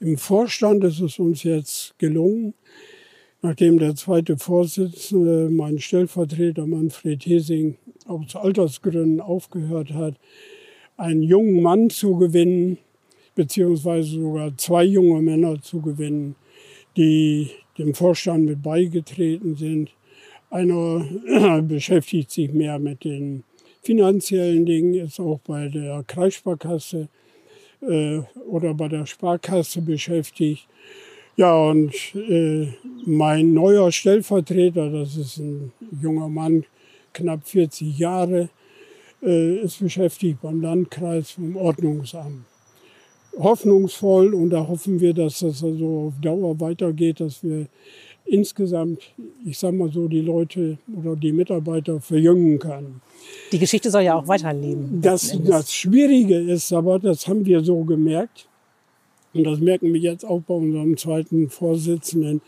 Im 0.00 0.16
Vorstand 0.16 0.82
ist 0.82 1.00
es 1.00 1.18
uns 1.18 1.42
jetzt 1.42 1.98
gelungen, 1.98 2.54
nachdem 3.42 3.78
der 3.78 3.96
zweite 3.96 4.38
Vorsitzende, 4.38 5.50
mein 5.50 5.78
Stellvertreter 5.78 6.66
Manfred 6.66 7.26
Hesing, 7.26 7.76
aus 8.06 8.34
Altersgründen 8.34 9.20
aufgehört 9.20 9.92
hat, 9.92 10.14
einen 10.96 11.22
jungen 11.22 11.60
Mann 11.60 11.90
zu 11.90 12.16
gewinnen, 12.16 12.78
beziehungsweise 13.36 14.18
sogar 14.18 14.56
zwei 14.56 14.82
junge 14.82 15.22
Männer 15.22 15.60
zu 15.62 15.80
gewinnen, 15.80 16.34
die 16.96 17.50
dem 17.78 17.94
Vorstand 17.94 18.46
mit 18.46 18.62
beigetreten 18.62 19.54
sind. 19.54 19.90
Einer 20.50 21.62
beschäftigt 21.62 22.30
sich 22.32 22.52
mehr 22.52 22.80
mit 22.80 23.04
den 23.04 23.44
finanziellen 23.82 24.66
Dingen, 24.66 24.94
ist 24.94 25.20
auch 25.20 25.38
bei 25.46 25.68
der 25.68 26.02
Kreissparkasse 26.06 27.08
äh, 27.82 28.18
oder 28.48 28.74
bei 28.74 28.88
der 28.88 29.06
Sparkasse 29.06 29.82
beschäftigt. 29.82 30.66
Ja, 31.36 31.54
und 31.54 31.92
äh, 32.14 32.68
mein 33.04 33.52
neuer 33.52 33.92
Stellvertreter, 33.92 34.90
das 34.90 35.16
ist 35.16 35.36
ein 35.36 35.72
junger 36.00 36.30
Mann, 36.30 36.64
knapp 37.12 37.46
40 37.46 37.98
Jahre, 37.98 38.48
äh, 39.22 39.58
ist 39.58 39.80
beschäftigt 39.80 40.40
beim 40.40 40.62
Landkreis 40.62 41.32
vom 41.32 41.56
Ordnungsamt 41.56 42.46
hoffnungsvoll 43.38 44.34
und 44.34 44.50
da 44.50 44.66
hoffen 44.66 45.00
wir, 45.00 45.14
dass 45.14 45.40
das 45.40 45.62
also 45.62 46.08
auf 46.08 46.14
Dauer 46.20 46.58
weitergeht, 46.60 47.20
dass 47.20 47.42
wir 47.42 47.66
insgesamt, 48.24 49.12
ich 49.44 49.58
sag 49.58 49.72
mal 49.74 49.90
so, 49.92 50.08
die 50.08 50.20
Leute 50.20 50.78
oder 50.94 51.14
die 51.16 51.32
Mitarbeiter 51.32 52.00
verjüngen 52.00 52.58
können. 52.58 53.00
Die 53.52 53.58
Geschichte 53.58 53.90
soll 53.90 54.02
ja 54.02 54.16
auch 54.16 54.26
weiterleben. 54.26 55.00
Das, 55.00 55.38
das 55.44 55.72
Schwierige 55.72 56.38
ist 56.38 56.72
aber, 56.72 56.98
das 56.98 57.28
haben 57.28 57.46
wir 57.46 57.62
so 57.62 57.84
gemerkt, 57.84 58.48
und 59.32 59.44
das 59.44 59.60
merken 59.60 59.92
wir 59.92 60.00
jetzt 60.00 60.24
auch 60.24 60.40
bei 60.40 60.54
unserem 60.54 60.96
zweiten 60.96 61.50
Vorsitzenden, 61.50 62.40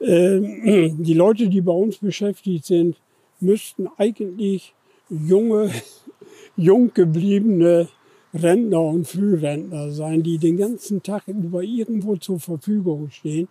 äh, 0.00 0.90
die 0.90 1.14
Leute, 1.14 1.48
die 1.48 1.60
bei 1.60 1.72
uns 1.72 1.98
beschäftigt 1.98 2.64
sind, 2.64 2.96
müssten 3.40 3.88
eigentlich 3.96 4.74
junge, 5.10 5.70
jung 6.56 6.92
gebliebene 6.94 7.88
Rentner 8.34 8.82
und 8.82 9.06
Frührentner 9.06 9.90
sein, 9.90 10.22
die 10.22 10.38
den 10.38 10.56
ganzen 10.56 11.02
Tag 11.02 11.28
über 11.28 11.62
irgendwo 11.62 12.16
zur 12.16 12.40
Verfügung 12.40 13.10
stehen 13.10 13.48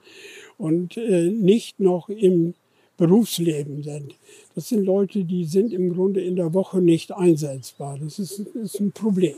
und 0.58 0.98
äh, 0.98 1.30
nicht 1.30 1.80
noch 1.80 2.10
im 2.10 2.54
Berufsleben 2.98 3.84
sind. 3.84 4.16
Das 4.56 4.70
sind 4.70 4.84
Leute, 4.84 5.24
die 5.24 5.46
sind 5.46 5.72
im 5.72 5.94
Grunde 5.94 6.22
in 6.22 6.36
der 6.36 6.54
Woche 6.54 6.82
nicht 6.82 7.12
einsetzbar. 7.12 7.98
Das 8.02 8.18
ist, 8.18 8.40
ist 8.40 8.80
ein 8.80 8.92
Problem. 8.92 9.36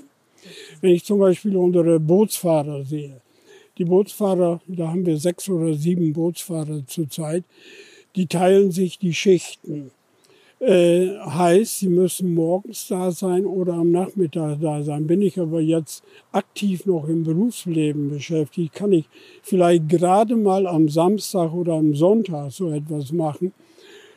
Wenn 0.82 0.92
ich 0.92 1.04
zum 1.04 1.20
Beispiel 1.20 1.58
unsere 1.58 2.00
Bootsfahrer 2.00 2.86
sehe, 2.86 3.22
die 3.78 3.86
Bootsfahrer, 3.86 4.62
da 4.68 4.88
haben 4.90 5.06
wir 5.06 5.18
sechs 5.18 5.50
oder 5.50 5.74
sieben 5.74 6.14
Bootsfahrer 6.14 6.86
zurzeit, 6.88 7.44
die 8.16 8.28
teilen 8.28 8.72
sich 8.72 8.98
die 8.98 9.14
Schichten. 9.14 9.92
Äh, 10.60 11.18
heißt, 11.20 11.80
sie 11.80 11.88
müssen 11.88 12.34
morgens 12.34 12.88
da 12.90 13.12
sein 13.12 13.46
oder 13.46 13.76
am 13.76 13.92
Nachmittag 13.92 14.60
da 14.60 14.84
sein. 14.84 15.08
Bin 15.08 15.22
ich 15.22 15.40
aber 15.40 15.62
jetzt 15.62 16.04
aktiv 16.34 16.86
noch 16.86 17.08
im 17.08 17.24
Berufsleben 17.24 18.10
beschäftigt, 18.10 18.74
kann 18.74 18.92
ich 18.92 19.06
vielleicht 19.42 19.88
gerade 19.88 20.36
mal 20.36 20.68
am 20.68 20.90
Samstag 20.90 21.54
oder 21.54 21.76
am 21.76 21.96
Sonntag 21.96 22.52
so 22.52 22.72
etwas 22.72 23.14
machen. 23.14 23.54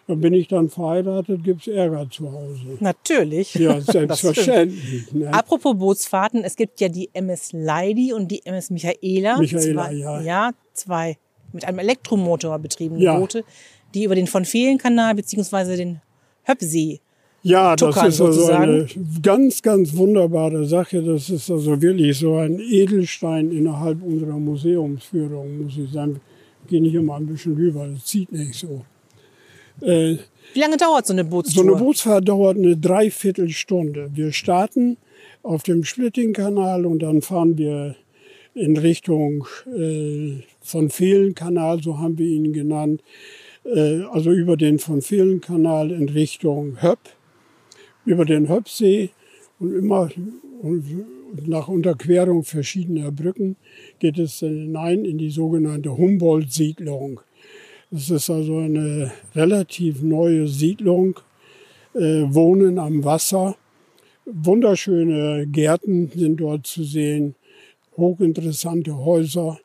Dann 0.08 0.20
bin 0.20 0.34
ich 0.34 0.48
dann 0.48 0.68
verheiratet, 0.68 1.44
gibt 1.44 1.60
es 1.60 1.68
Ärger 1.68 2.10
zu 2.10 2.32
Hause. 2.32 2.76
Natürlich. 2.80 3.54
Ja, 3.54 3.80
selbstverständlich. 3.80 5.12
Ne? 5.12 5.32
Apropos 5.32 5.76
Bootsfahrten, 5.78 6.42
es 6.42 6.56
gibt 6.56 6.80
ja 6.80 6.88
die 6.88 7.08
MS 7.12 7.52
Leidy 7.52 8.12
und 8.12 8.32
die 8.32 8.44
MS 8.44 8.70
Michaela. 8.70 9.38
Michaela, 9.38 9.84
zwei, 9.84 9.92
ja. 9.92 10.20
Ja, 10.22 10.50
zwei 10.72 11.16
mit 11.52 11.64
einem 11.64 11.78
Elektromotor 11.78 12.58
betriebene 12.58 13.00
ja. 13.00 13.16
Boote, 13.16 13.44
die 13.94 14.04
über 14.04 14.16
den 14.16 14.26
von 14.26 14.44
Fehlen-Kanal 14.44 15.14
bzw. 15.14 15.76
den 15.76 16.00
Höpsee. 16.44 17.00
Ja, 17.44 17.74
das 17.74 17.96
ist 17.96 18.02
also 18.02 18.32
sozusagen. 18.32 18.62
eine 18.62 18.86
ganz, 19.20 19.62
ganz 19.62 19.96
wunderbare 19.96 20.64
Sache. 20.64 21.02
Das 21.02 21.28
ist 21.28 21.50
also 21.50 21.80
wirklich 21.82 22.18
so 22.18 22.36
ein 22.36 22.60
Edelstein 22.60 23.50
innerhalb 23.50 24.02
unserer 24.02 24.38
Museumsführung, 24.38 25.64
muss 25.64 25.76
ich 25.76 25.90
sagen. 25.90 26.20
Ich 26.64 26.70
gehe 26.70 26.80
nicht 26.80 26.94
immer 26.94 27.16
ein 27.16 27.26
bisschen 27.26 27.54
rüber, 27.54 27.88
das 27.92 28.04
zieht 28.04 28.30
nicht 28.30 28.54
so. 28.54 28.84
Äh, 29.80 30.18
Wie 30.54 30.60
lange 30.60 30.76
dauert 30.76 31.06
so 31.06 31.12
eine 31.12 31.24
Bootstour? 31.24 31.64
So 31.64 31.68
eine 31.68 31.78
Bootsfahrt 31.78 32.28
dauert 32.28 32.56
eine 32.56 32.76
Dreiviertelstunde. 32.76 34.10
Wir 34.14 34.30
starten 34.30 34.96
auf 35.42 35.64
dem 35.64 35.82
Splitting-Kanal 35.82 36.86
und 36.86 37.00
dann 37.00 37.22
fahren 37.22 37.58
wir 37.58 37.96
in 38.54 38.76
Richtung 38.76 39.46
äh, 39.66 40.42
von 40.60 40.90
Fehlen-Kanal, 40.90 41.82
so 41.82 41.98
haben 41.98 42.18
wir 42.18 42.26
ihn 42.26 42.52
genannt, 42.52 43.02
also 43.64 44.32
über 44.32 44.56
den 44.56 44.78
von 44.78 45.02
Fehlen-Kanal 45.02 45.92
in 45.92 46.08
Richtung 46.08 46.82
Höpp, 46.82 46.98
über 48.04 48.24
den 48.24 48.48
Höppsee 48.48 49.10
und 49.58 49.74
immer 49.74 50.08
nach 51.46 51.68
Unterquerung 51.68 52.44
verschiedener 52.44 53.10
Brücken 53.10 53.56
geht 53.98 54.18
es 54.18 54.40
hinein 54.40 55.04
in 55.04 55.18
die 55.18 55.30
sogenannte 55.30 55.96
Humboldt-Siedlung. 55.96 57.20
Es 57.90 58.10
ist 58.10 58.30
also 58.30 58.58
eine 58.58 59.12
relativ 59.34 60.02
neue 60.02 60.48
Siedlung, 60.48 61.20
äh, 61.94 62.22
Wohnen 62.26 62.78
am 62.78 63.04
Wasser. 63.04 63.56
Wunderschöne 64.24 65.46
Gärten 65.46 66.10
sind 66.14 66.38
dort 66.40 66.66
zu 66.66 66.84
sehen, 66.84 67.34
hochinteressante 67.96 68.96
Häuser. 68.96 69.58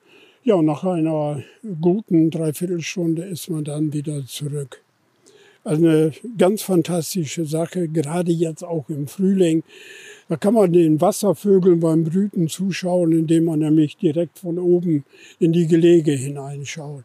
Ja, 0.47 0.55
und 0.55 0.63
nach 0.63 0.85
einer 0.85 1.43
guten 1.81 2.31
Dreiviertelstunde 2.31 3.21
ist 3.25 3.49
man 3.49 3.65
dann 3.65 3.91
wieder 3.91 4.25
zurück. 4.25 4.81
Also 5.65 5.85
eine 5.85 6.13
ganz 6.37 6.61
fantastische 6.61 7.43
Sache, 7.43 7.89
gerade 7.89 8.31
jetzt 8.31 8.63
auch 8.63 8.87
im 8.87 9.07
Frühling. 9.07 9.63
Da 10.29 10.37
kann 10.37 10.53
man 10.53 10.71
den 10.71 11.01
Wasservögeln 11.01 11.81
beim 11.81 12.05
Brüten 12.05 12.47
zuschauen, 12.47 13.11
indem 13.11 13.43
man 13.43 13.59
nämlich 13.59 13.97
direkt 13.97 14.39
von 14.39 14.57
oben 14.57 15.03
in 15.37 15.51
die 15.51 15.67
Gelege 15.67 16.13
hineinschaut. 16.13 17.03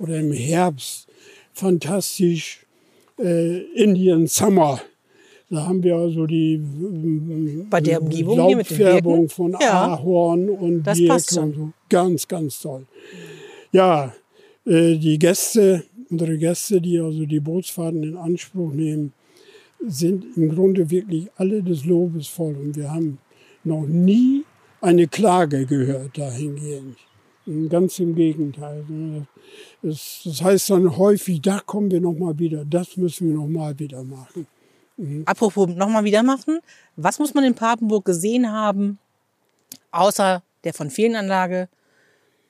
Oder 0.00 0.18
im 0.18 0.32
Herbst 0.32 1.06
fantastisch 1.52 2.66
äh, 3.20 3.58
Indian 3.74 4.26
Summer. 4.26 4.80
Da 5.50 5.66
haben 5.66 5.82
wir 5.82 5.96
also 5.96 6.26
die 6.26 6.62
Bei 7.68 7.80
der 7.80 8.00
Umgebung 8.00 8.38
Laubfärbung 8.38 9.28
von 9.28 9.56
ja, 9.60 9.94
Ahorn 9.94 10.48
und 10.48 10.84
das 10.84 11.04
passt 11.06 11.34
schon. 11.34 11.52
So. 11.52 11.72
Ganz, 11.88 12.28
ganz 12.28 12.60
toll. 12.60 12.86
Ja, 13.72 14.14
äh, 14.64 14.96
die 14.96 15.18
Gäste 15.18 15.84
Unsere 16.10 16.38
Gäste, 16.38 16.80
die 16.80 16.98
also 16.98 17.24
die 17.24 17.38
Bootsfahrten 17.38 18.02
in 18.02 18.16
Anspruch 18.16 18.72
nehmen, 18.72 19.12
sind 19.86 20.26
im 20.36 20.52
Grunde 20.52 20.90
wirklich 20.90 21.28
alle 21.36 21.62
des 21.62 21.84
Lobes 21.84 22.26
voll. 22.26 22.56
Und 22.56 22.76
wir 22.76 22.90
haben 22.90 23.18
noch 23.62 23.86
nie 23.86 24.42
eine 24.80 25.06
Klage 25.06 25.66
gehört 25.66 26.18
dahingehend. 26.18 26.96
Ganz 27.68 28.00
im 28.00 28.16
Gegenteil. 28.16 28.84
Das, 29.82 30.26
heißt 30.42 30.70
dann 30.70 30.96
häufig, 30.96 31.40
da 31.42 31.60
kommen 31.60 31.90
wir 31.90 32.00
noch 32.00 32.14
mal 32.14 32.38
wieder, 32.38 32.64
das 32.64 32.96
müssen 32.96 33.28
wir 33.28 33.36
noch 33.36 33.48
mal 33.48 33.78
wieder 33.78 34.02
machen. 34.02 34.46
Mhm. 35.00 35.22
Apropos 35.24 35.66
noch 35.68 35.88
mal 35.88 36.04
wieder 36.04 36.22
machen, 36.22 36.60
was 36.96 37.18
muss 37.18 37.32
man 37.32 37.44
in 37.44 37.54
Papenburg 37.54 38.04
gesehen 38.04 38.52
haben, 38.52 38.98
außer 39.92 40.42
der 40.62 40.74
von 40.74 40.90
Fehlenanlage 40.90 41.68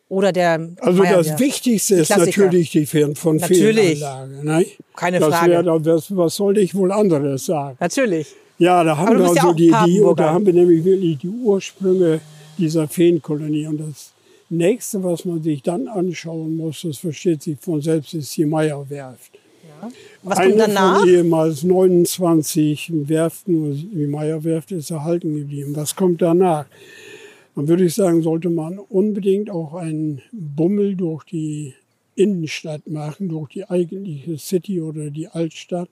oder 0.09 0.33
der 0.33 0.73
Also 0.81 1.03
Meier, 1.03 1.19
das 1.19 1.39
Wichtigste 1.39 1.95
ist 1.95 2.11
natürlich 2.11 2.71
die 2.71 2.85
Fern 2.87 3.15
von 3.15 3.37
natürlich. 3.37 4.01
Fehlanlage. 4.01 4.45
Ne? 4.45 4.67
Keine 4.97 5.21
das 5.21 5.29
Frage. 5.29 5.65
Wär, 5.65 5.79
das, 5.79 6.17
was 6.17 6.35
sollte 6.35 6.61
ich 6.61 6.75
wohl 6.75 6.91
anderes 6.91 7.47
sagen? 7.47 7.77
Natürlich. 7.79 8.35
Ja, 8.59 8.83
da 8.83 8.97
haben 8.97 9.19
wir 9.19 9.29
also 9.29 9.35
ja 9.35 9.53
die, 9.55 9.73
die 9.87 10.15
da 10.17 10.33
haben 10.33 10.45
wir 10.45 10.53
nämlich 10.53 10.85
wirklich 10.85 11.19
die 11.19 11.29
Ursprünge 11.29 12.21
dieser 12.59 12.89
Feenkolonie. 12.89 13.69
Und 13.69 13.79
das 13.79 14.13
nächste, 14.49 15.03
was 15.05 15.25
man 15.25 15.43
sich 15.43 15.63
dann 15.63 15.87
anschauen 15.87 16.57
muss, 16.57 16.83
das 16.83 16.99
versteht 16.99 17.45
sich 17.45 17.57
von 17.61 17.81
selbst, 17.81 18.13
ist 18.13 18.37
die 18.37 18.45
Meierwerft. 18.45 19.39
Ja. 19.81 19.89
Was 20.23 20.39
Eine 20.39 20.51
kommt 20.51 20.68
danach? 20.68 21.01
Von 21.01 21.09
ehemals 21.09 21.62
29 21.62 22.93
Werften, 23.09 23.91
die 23.93 24.07
Meierwerft 24.07 24.71
ist 24.73 24.91
erhalten 24.91 25.35
geblieben. 25.35 25.75
Was 25.75 25.97
kommt 25.97 26.21
danach? 26.21 26.66
Dann 27.57 27.68
würde 27.68 27.85
ich 27.85 27.95
sagen, 27.95 28.23
sollte 28.23 28.51
man 28.51 28.79
unbedingt 28.79 29.51
auch 29.51 29.75
einen 29.75 30.21
Bummel 30.33 30.95
durch 30.95 31.25
die 31.25 31.75
Innenstadt 32.14 32.87
machen, 32.89 33.29
durch 33.29 33.51
die 33.51 33.68
eigentliche 33.68 34.37
City 34.37 34.81
oder 34.81 35.11
die 35.11 35.29
Altstadt. 35.29 35.89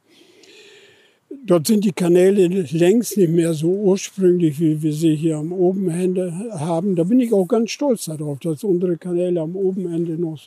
Dort 1.45 1.67
sind 1.67 1.85
die 1.85 1.93
Kanäle 1.93 2.47
längst 2.47 3.19
nicht 3.19 3.31
mehr 3.31 3.53
so 3.53 3.69
ursprünglich, 3.69 4.59
wie 4.61 4.83
wir 4.83 4.93
sie 4.95 5.15
hier 5.15 5.37
am 5.37 5.53
Obenende 5.53 6.33
haben. 6.59 6.97
Da 6.97 7.05
bin 7.05 7.21
ich 7.21 7.33
auch 7.35 7.47
ganz 7.47 7.71
stolz 7.71 8.07
darauf, 8.07 8.39
dass 8.39 8.65
unsere 8.65 8.97
Kanäle 8.97 9.41
am 9.41 9.55
Obenende 9.55 10.13
noch 10.13 10.39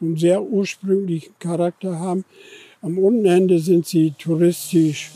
einen 0.00 0.16
sehr 0.16 0.42
ursprünglichen 0.42 1.32
Charakter 1.38 1.98
haben. 1.98 2.24
Am 2.82 2.98
Untenende 2.98 3.58
sind 3.58 3.86
sie 3.86 4.12
touristisch, 4.18 5.10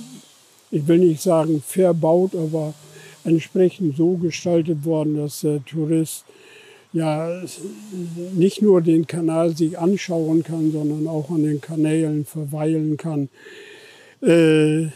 ich 0.70 0.86
will 0.86 0.98
nicht 0.98 1.20
sagen 1.20 1.62
verbaut, 1.66 2.34
aber 2.34 2.74
entsprechend 3.24 3.96
so 3.96 4.16
gestaltet 4.16 4.84
worden, 4.84 5.16
dass 5.16 5.40
der 5.40 5.64
Tourist 5.64 6.24
ja 6.92 7.42
nicht 8.34 8.62
nur 8.62 8.80
den 8.80 9.06
Kanal 9.06 9.56
sich 9.56 9.78
anschauen 9.78 10.42
kann, 10.42 10.72
sondern 10.72 11.06
auch 11.06 11.30
an 11.30 11.42
den 11.42 11.60
Kanälen 11.60 12.24
verweilen 12.24 12.96
kann. 12.96 13.28
Äh, 14.22 14.88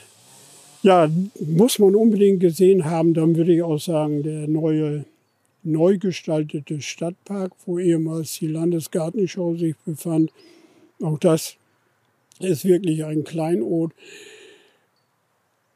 ja, 0.82 1.08
muss 1.40 1.78
man 1.78 1.94
unbedingt 1.94 2.40
gesehen 2.40 2.84
haben. 2.84 3.14
Dann 3.14 3.36
würde 3.36 3.54
ich 3.54 3.62
auch 3.62 3.78
sagen, 3.78 4.22
der 4.22 4.48
neue, 4.48 5.04
neu 5.62 5.98
gestaltete 5.98 6.82
Stadtpark, 6.82 7.52
wo 7.64 7.78
ehemals 7.78 8.38
die 8.38 8.48
Landesgartenschau 8.48 9.54
sich 9.54 9.76
befand. 9.86 10.30
Auch 11.00 11.18
das 11.18 11.56
ist 12.40 12.64
wirklich 12.64 13.04
ein 13.04 13.24
Kleinod. 13.24 13.92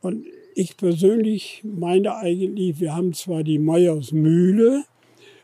Und 0.00 0.26
ich 0.54 0.76
persönlich 0.76 1.62
meine 1.64 2.16
eigentlich, 2.16 2.80
wir 2.80 2.94
haben 2.94 3.12
zwar 3.12 3.42
die 3.42 3.58
Meiersmühle 3.58 4.84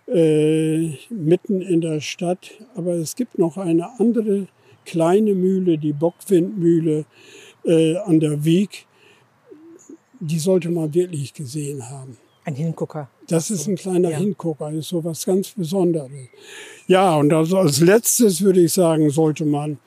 äh, 0.06 0.90
mitten 1.08 1.60
in 1.60 1.80
der 1.80 2.00
Stadt, 2.00 2.50
aber 2.74 2.94
es 2.94 3.16
gibt 3.16 3.38
noch 3.38 3.56
eine 3.56 3.98
andere 3.98 4.48
kleine 4.84 5.34
Mühle, 5.34 5.78
die 5.78 5.92
Bockwindmühle 5.92 7.04
äh, 7.64 7.96
an 7.96 8.20
der 8.20 8.44
Wieg. 8.44 8.86
Die 10.20 10.38
sollte 10.38 10.70
man 10.70 10.92
wirklich 10.94 11.34
gesehen 11.34 11.88
haben. 11.88 12.16
Ein 12.44 12.54
Hingucker. 12.54 13.08
Das 13.28 13.50
ist 13.50 13.66
ein 13.66 13.76
kleiner 13.76 14.10
ja. 14.10 14.18
Hingucker, 14.18 14.70
ist 14.70 14.88
so 14.88 15.02
was 15.02 15.24
ganz 15.24 15.50
Besonderes. 15.50 16.28
Ja, 16.86 17.16
und 17.16 17.32
also 17.32 17.58
als 17.58 17.80
letztes 17.80 18.42
würde 18.42 18.60
ich 18.60 18.72
sagen, 18.72 19.08
sollte 19.08 19.46
man 19.46 19.78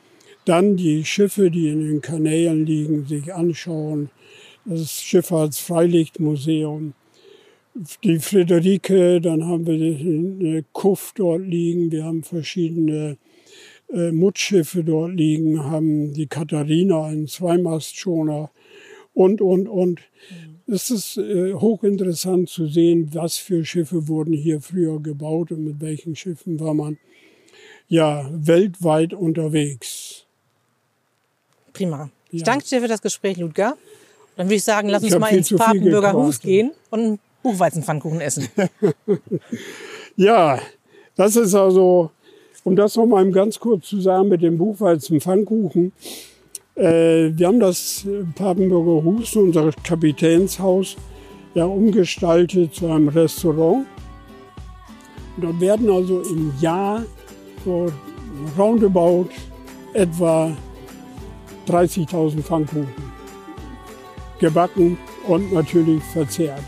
dann 0.48 0.76
die 0.76 1.04
Schiffe, 1.04 1.50
die 1.50 1.68
in 1.68 1.80
den 1.80 2.00
Kanälen 2.00 2.64
liegen, 2.64 3.06
sich 3.06 3.34
anschauen 3.34 4.10
das 4.68 5.02
Schifffahrtsfreilichtmuseum. 5.02 6.94
Die 8.02 8.18
Friederike, 8.18 9.20
dann 9.20 9.44
haben 9.46 9.66
wir 9.66 9.74
eine 9.74 10.64
Kuff 10.72 11.12
dort 11.14 11.42
liegen, 11.42 11.92
wir 11.92 12.04
haben 12.04 12.22
verschiedene 12.22 13.18
äh, 13.92 14.10
Muttschiffe 14.10 14.82
dort 14.82 15.14
liegen, 15.14 15.64
haben 15.64 16.12
die 16.12 16.26
Katharina, 16.26 17.04
einen 17.04 17.28
Zweimastschoner 17.28 18.50
und, 19.14 19.40
und, 19.40 19.68
und. 19.68 20.00
Mhm. 20.30 20.74
Es 20.74 20.90
ist 20.90 21.16
äh, 21.18 21.54
hochinteressant 21.54 22.48
zu 22.48 22.66
sehen, 22.66 23.10
was 23.12 23.38
für 23.38 23.64
Schiffe 23.64 24.08
wurden 24.08 24.34
hier 24.34 24.60
früher 24.60 25.00
gebaut 25.00 25.52
und 25.52 25.64
mit 25.64 25.80
welchen 25.80 26.16
Schiffen 26.16 26.58
war 26.60 26.74
man 26.74 26.98
ja 27.86 28.28
weltweit 28.32 29.14
unterwegs. 29.14 29.97
Prima. 31.78 32.10
Ich 32.30 32.42
danke 32.42 32.64
dir 32.66 32.80
für 32.80 32.88
das 32.88 33.00
Gespräch, 33.00 33.36
Ludger. 33.36 33.76
Dann 34.36 34.46
würde 34.46 34.56
ich 34.56 34.64
sagen, 34.64 34.88
lass 34.88 35.04
uns 35.04 35.16
mal 35.16 35.28
ins 35.28 35.54
Papenburger 35.54 36.12
Hus 36.12 36.40
gehen 36.40 36.72
und 36.90 37.00
einen 37.00 37.18
Buchweizenpfannkuchen 37.44 38.20
essen. 38.20 38.48
ja, 40.16 40.58
das 41.14 41.36
ist 41.36 41.54
also, 41.54 42.10
um 42.64 42.74
das 42.74 42.96
noch 42.96 43.06
mal 43.06 43.30
ganz 43.30 43.60
kurz 43.60 43.86
zu 43.86 44.00
sagen 44.00 44.28
mit 44.28 44.42
dem 44.42 44.58
Buchweizenpfannkuchen. 44.58 45.92
Äh, 46.74 47.30
wir 47.36 47.46
haben 47.46 47.60
das 47.60 48.04
Papenburger 48.34 49.04
Hus, 49.04 49.36
unser 49.36 49.70
Kapitänshaus, 49.84 50.96
ja 51.54 51.64
umgestaltet 51.64 52.74
zu 52.74 52.88
einem 52.88 53.08
Restaurant. 53.08 53.86
Und 55.36 55.44
dort 55.44 55.60
werden 55.60 55.88
also 55.90 56.22
im 56.22 56.52
Jahr 56.60 57.04
so 57.64 57.86
roundabout 58.58 59.28
etwa 59.94 60.56
30.000 61.68 62.42
Pfannkuchen 62.42 62.88
gebacken 64.38 64.96
und 65.26 65.52
natürlich 65.52 66.02
verzehrt. 66.04 66.62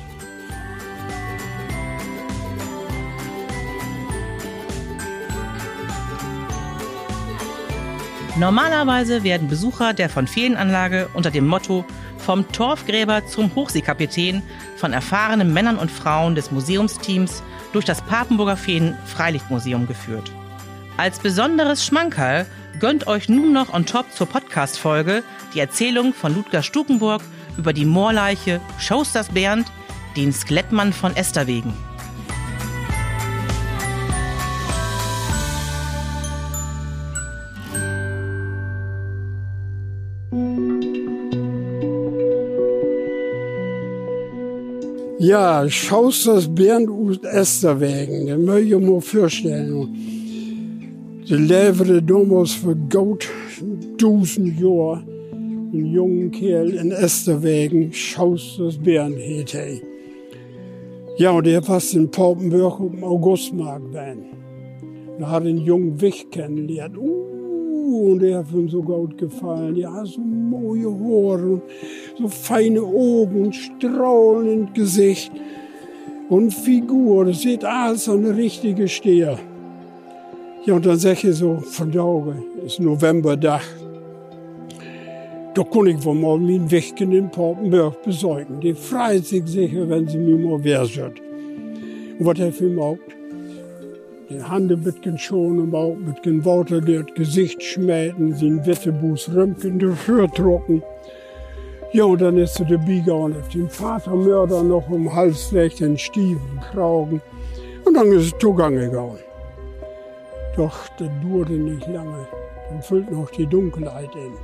Normalerweise 8.38 9.22
werden 9.22 9.48
Besucher 9.48 9.92
der 9.92 10.09
von 10.09 10.26
Fehlenanlage 10.26 11.09
unter 11.14 11.30
dem 11.30 11.46
Motto 11.46 11.84
vom 12.18 12.51
Torfgräber 12.53 13.26
zum 13.26 13.55
Hochseekapitän 13.55 14.42
von 14.76 14.92
erfahrenen 14.92 15.53
Männern 15.53 15.78
und 15.78 15.90
Frauen 15.90 16.34
des 16.34 16.51
Museumsteams 16.51 17.42
durch 17.72 17.84
das 17.84 18.01
Papenburger 18.03 18.57
Feen 18.57 18.96
Freilichtmuseum 19.05 19.86
geführt. 19.86 20.30
Als 20.96 21.18
besonderes 21.18 21.84
Schmankerl 21.84 22.46
Gönnt 22.81 23.07
euch 23.07 23.28
nun 23.28 23.53
noch 23.53 23.74
on 23.74 23.85
top 23.85 24.07
zur 24.11 24.26
Podcast-Folge 24.26 25.22
die 25.55 25.61
Erzählung 25.61 26.14
von 26.14 26.35
Ludger 26.35 26.62
Stukenburg 26.62 27.20
über 27.59 27.74
die 27.74 27.85
Moorleiche 27.85 28.59
Schausters 28.78 29.28
Bernd, 29.28 29.70
den 30.16 30.33
Skelettmann 30.33 30.95
von 30.95 31.14
Esterwegen. 31.14 31.74
Ja, 45.18 45.68
Schausters 45.68 46.55
Bernd 46.55 46.89
und 46.89 47.26
Esterwegen, 47.26 48.26
das 48.26 48.39
möchte 48.39 48.74
ich 48.74 48.81
mir 48.81 49.03
vorstellen. 49.03 50.09
Die 51.31 51.37
lebte 51.37 52.03
damals 52.03 52.55
für 52.55 52.74
gut 52.74 53.28
tausend 53.99 54.59
Jahre 54.59 55.05
ein 55.72 55.87
junger 55.87 56.28
Kerl 56.31 56.70
in 56.70 56.91
Esterwegen, 56.91 57.93
Schausters 57.93 58.81
hieß 58.85 59.55
er. 59.55 59.81
Ja, 61.18 61.31
und 61.31 61.47
der 61.47 61.61
passt 61.61 61.95
in 61.95 62.11
Paupenburg 62.11 62.78
dem 62.78 63.05
Augustmarkt 63.05 63.93
werden. 63.93 64.24
Da 65.20 65.31
hat 65.31 65.45
einen 65.45 65.59
jungen 65.59 66.01
Wicht 66.01 66.33
kennengelernt. 66.33 66.99
Uh, 66.99 68.11
und 68.11 68.22
der 68.22 68.39
hat 68.39 68.47
ihm 68.53 68.68
so 68.68 68.83
gut 68.83 69.16
gefallen. 69.16 69.76
Ja, 69.76 70.05
so 70.05 70.20
moje 70.20 70.91
Haare 70.91 71.62
so 72.18 72.26
feine 72.26 72.81
Augen 72.81 73.45
und 73.45 73.55
strahlend 73.55 74.74
Gesicht 74.74 75.31
und 76.28 76.53
Figur. 76.53 77.26
Das 77.26 77.43
sieht 77.43 77.64
alles 77.64 78.07
so 78.07 78.14
eine 78.14 78.37
richtige 78.37 78.89
Steher. 78.89 79.39
Ja, 80.66 80.74
und 80.74 80.84
dann 80.84 80.98
ich 81.26 81.36
so 81.36 81.56
von 81.56 81.90
der 81.90 82.02
Auge, 82.02 82.34
ist 82.66 82.80
Novemberdach. 82.80 83.64
Da 85.54 85.64
kann 85.64 85.86
ich 85.86 86.04
wohl 86.04 86.14
mal 86.14 86.38
meinen 86.38 86.70
Weg 86.70 87.00
in 87.00 87.30
Papenburg 87.30 88.02
besorgen. 88.02 88.61
Die 88.61 88.74
freut 88.74 89.24
sich 89.26 89.46
sicher, 89.46 89.88
wenn 89.88 90.06
sie 90.06 90.18
mir 90.18 90.36
mal 90.36 90.62
wer 90.62 90.82
wird. 90.82 91.18
Und 92.18 92.26
was 92.26 92.38
er 92.38 92.52
für 92.52 92.68
mich 92.68 92.98
die 94.28 94.44
Hände 94.44 94.76
mit 94.76 95.18
schon 95.18 95.58
im 95.58 95.70
Bauch, 95.70 95.96
mit 95.96 96.24
den 96.26 96.44
Worten, 96.44 96.84
das 96.84 97.14
Gesicht 97.14 97.62
schmähten, 97.62 98.38
den 98.38 98.64
Wittebus 98.66 99.28
Römken 99.34 99.78
dafür 99.78 100.30
trocken. 100.30 100.82
Ja, 101.92 102.04
und 102.04 102.20
dann 102.20 102.36
ist 102.36 102.61
er 102.61 102.66
dabei 102.66 103.00
gegangen, 103.00 103.34
auf 103.40 103.48
den 103.48 103.68
Vatermörder 103.68 104.62
noch 104.62 104.88
um 104.90 105.12
den 105.80 105.96
Stiefel 105.96 106.38
kragen. 106.70 107.22
Und 107.84 107.94
dann 107.94 108.12
ist 108.12 108.26
es 108.26 108.38
zugange 108.38 108.90
gegangen. 108.90 109.30
Doch 110.61 110.88
das 110.98 111.08
dauerte 111.22 111.54
nicht 111.54 111.86
lange. 111.86 112.28
Dann 112.68 112.82
füllt 112.82 113.11
noch 113.11 113.30
die 113.30 113.46
Dunkelheit 113.46 114.11
in. 114.14 114.34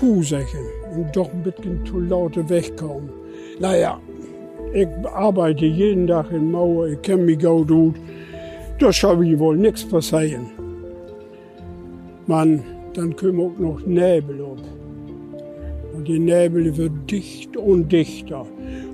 Husäche 0.00 0.58
und 0.94 1.16
doch 1.16 1.28
ein 1.32 1.42
bisschen 1.42 1.84
zu 1.84 1.98
laute 1.98 2.48
wegkommen. 2.48 3.10
Naja, 3.58 3.98
ich 4.72 4.86
arbeite 5.12 5.66
jeden 5.66 6.06
Tag 6.06 6.30
in 6.30 6.52
Mauer, 6.52 6.86
ich 6.86 7.02
kenne 7.02 7.24
mich 7.24 7.40
gut 7.40 7.66
gut. 7.66 7.96
Da 8.78 8.92
soll 8.92 9.16
mir 9.16 9.36
wohl 9.40 9.56
nichts 9.56 9.84
passieren. 9.84 10.52
Man, 12.28 12.62
dann 12.94 13.16
kommt 13.16 13.40
auch 13.40 13.58
noch 13.58 13.84
Nebel 13.84 14.40
ab. 14.40 14.62
Und 15.94 16.06
die 16.06 16.20
Nebel 16.20 16.76
wird 16.76 17.10
dicht 17.10 17.56
und 17.56 17.90
dichter. 17.90 18.46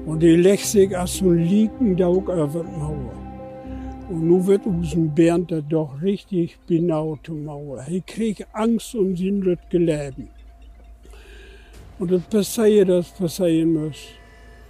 Und 0.07 0.23
die 0.23 0.37
legt 0.37 0.65
sich 0.65 0.97
als 0.97 1.19
so 1.19 1.29
ein 1.29 1.45
Liegendaug 1.45 2.31
über 2.31 2.65
die 2.65 2.79
Mauer. 2.81 3.12
Und 4.13 4.29
nun 4.29 4.47
wird 4.47 4.67
unseren 4.67 5.15
Bernd 5.15 5.51
da 5.51 5.63
doch 5.63 6.03
richtig 6.03 6.59
zur 6.67 7.35
Mauer. 7.35 7.79
Er 7.79 8.01
kriegt 8.03 8.47
Angst 8.53 8.95
um 8.95 9.17
sein 9.17 9.41
Leben. 9.71 10.29
Und 11.99 12.13
das 12.13 12.21
passiert, 12.25 12.91
das 12.91 13.11
passieren 13.13 13.73
muss. 13.73 13.97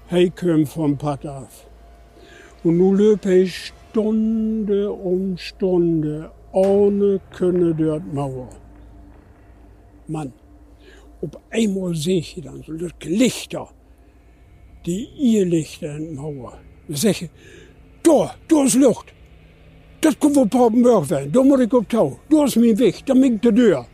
Er 0.09 0.31
kommt 0.31 0.69
vom 0.69 0.97
Pad 0.97 1.27
auf. 1.27 1.67
Und 2.63 2.79
nun 2.79 2.97
löpe 2.97 3.35
ich 3.35 3.73
Stunde 3.91 4.93
um 4.93 5.37
Stunde 5.37 6.31
ohne 6.53 7.21
Könne 7.33 7.75
dort 7.75 8.15
Mauer. 8.15 8.49
Mann, 10.07 10.33
ob 11.21 11.41
einmal 11.51 11.97
sehe 11.97 12.21
ich 12.21 12.41
dann 12.45 12.63
so 12.63 12.75
Lichter, 13.03 13.69
die 14.87 15.09
Irrlichter 15.19 15.97
in 15.97 16.15
der 16.15 16.23
Mauer. 16.23 16.61
Ich 16.87 17.29
da, 18.05 18.37
da 18.47 18.65
ist 18.65 18.77
Luft. 18.77 19.13
Das 20.03 20.19
kommt 20.21 20.35
von 20.35 20.51
Papenburg 20.51 21.09
werden. 21.09 21.33
Da 21.33 21.43
muss 21.43 21.61
ich 21.61 21.73
auf 21.73 21.87
Tau. 21.89 22.19
Da 22.29 22.45
ist 22.45 22.57
mein 22.57 22.79
Weg, 22.79 23.07
da 23.07 23.15
minkt 23.15 23.45
die 23.47 23.55
Tür. 23.55 23.87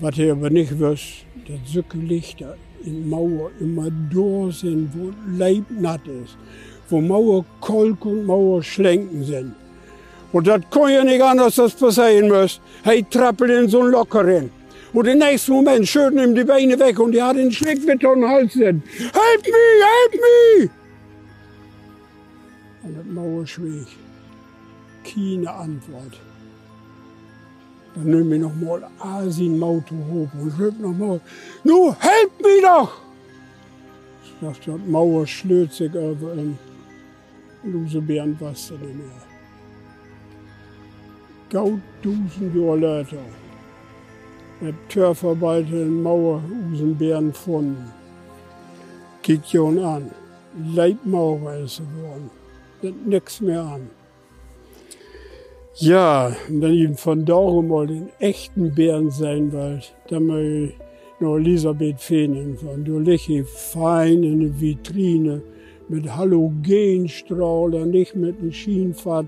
Was 0.00 0.18
ich 0.18 0.30
aber 0.32 0.50
nicht 0.50 0.72
weiß, 0.80 1.00
dass 1.46 1.72
solche 1.72 1.98
Lichter 1.98 2.56
in 2.84 3.08
Mauer 3.08 3.50
immer 3.60 3.88
da 4.12 4.50
sind, 4.50 4.90
wo 4.94 5.12
Leib 5.38 5.64
natt 5.70 6.06
ist 6.08 6.36
wo 6.88 7.00
Mauer 7.00 7.44
Kolk 7.60 8.04
und 8.04 8.24
Mauer 8.24 8.62
Schlenken 8.62 9.24
sind. 9.24 9.54
Und 10.32 10.46
das 10.46 10.60
kann 10.70 10.90
ja 10.90 11.04
nicht 11.04 11.22
anders, 11.22 11.54
dass 11.54 11.74
passieren 11.74 12.28
muss. 12.28 12.60
Hey, 12.82 13.04
trappelt 13.08 13.50
in 13.50 13.68
so 13.68 13.82
ein 13.82 13.90
Locker 13.90 14.26
rein. 14.26 14.50
Und 14.92 15.06
im 15.06 15.18
nächsten 15.18 15.52
Moment 15.52 15.86
schütten 15.86 16.18
ihm 16.18 16.34
die 16.34 16.44
Beine 16.44 16.78
weg 16.78 16.98
und 16.98 17.14
er 17.14 17.28
hat 17.28 17.36
einen 17.36 17.52
Schneckwitter 17.52 18.12
um 18.12 18.20
den 18.20 18.30
Hals. 18.30 18.54
Help 18.54 18.74
me, 18.74 19.64
help 19.90 20.14
me! 20.14 20.70
Und 22.82 22.96
das 22.96 23.06
Mauer 23.06 23.46
schwieg. 23.46 23.88
Keine 25.04 25.50
Antwort. 25.50 26.20
Dann 27.94 28.06
nimm 28.06 28.32
ich 28.32 28.40
noch 28.40 28.54
mal 28.54 28.88
Asien 28.98 29.62
Auto 29.62 29.94
hoch 29.94 30.28
und 30.40 30.52
schrieb 30.56 30.80
noch 30.80 30.94
mal, 30.94 31.20
nu, 31.62 31.94
help 32.00 32.32
me 32.42 32.60
doch! 32.62 33.04
Das 34.40 34.58
Mauer 34.86 35.26
schlürt 35.26 35.72
sich 35.72 35.94
über 35.94 36.34
ihn. 36.34 36.58
Lose 37.62 38.00
Bernd 38.00 38.40
was 38.40 38.70
nicht 38.72 38.82
mehr. 38.82 39.22
Gaut 41.50 41.80
tausend 42.02 42.54
Jahre 42.54 42.78
later. 42.78 43.24
Der 44.60 44.74
Törverwalter 44.88 45.82
in 45.82 46.02
Mauer 46.02 46.42
usen 46.70 46.96
Bären 46.96 47.32
von. 47.32 47.76
Kick 49.22 49.46
Jon 49.52 49.78
an. 49.78 50.10
Leibmaurer 50.74 51.58
ist 51.60 51.78
geworden. 51.78 52.30
Nix 53.06 53.40
mehr 53.40 53.62
an. 53.62 53.88
Ja, 55.76 56.32
wenn 56.48 56.72
ich 56.72 57.00
von 57.00 57.24
da 57.24 57.40
mal 57.60 57.88
den 57.88 58.08
echten 58.20 58.74
Bären 58.74 59.10
sein 59.10 59.52
wollt, 59.52 59.92
dann 60.08 60.26
mal 60.26 60.68
ich 60.68 60.74
noch 61.20 61.36
Elisabeth 61.36 62.00
Fehnen 62.00 62.56
von. 62.56 62.84
Du 62.84 62.98
liegst 62.98 63.28
fein 63.48 64.22
in 64.22 64.40
der 64.40 64.60
Vitrine 64.60 65.42
mit 65.88 66.14
Halogenstrahlen, 66.14 67.90
nicht 67.90 68.14
mit 68.14 68.38
einem 68.38 68.52
Schienenfahrt, 68.52 69.26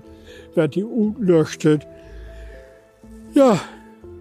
wird 0.55 0.75
die 0.75 0.85
leuchtet. 1.19 1.85
Ja, 3.33 3.59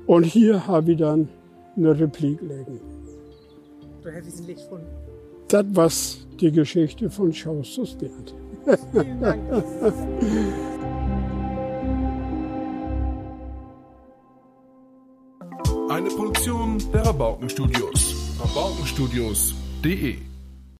und 0.06 0.24
hier 0.24 0.66
habe 0.66 0.92
ich 0.92 0.98
dann 0.98 1.28
eine 1.76 1.98
Replik 1.98 2.40
legen. 2.42 2.80
Du 4.02 4.10
hättest 4.10 4.40
ein 4.40 4.46
Licht 4.46 4.62
von. 4.62 4.80
Das 5.48 5.64
war 5.70 5.90
die 6.40 6.50
Geschichte 6.50 7.08
von 7.08 7.32
Schaustus 7.32 7.94
Bernd. 7.94 8.34
Vielen 8.92 9.20
Dank. 9.20 9.40
Eine 15.96 16.10
Produktion 16.10 16.76
der 16.92 17.06
Rabaukenstudios. 17.06 18.36
Rabaukenstudios.de 18.38 20.18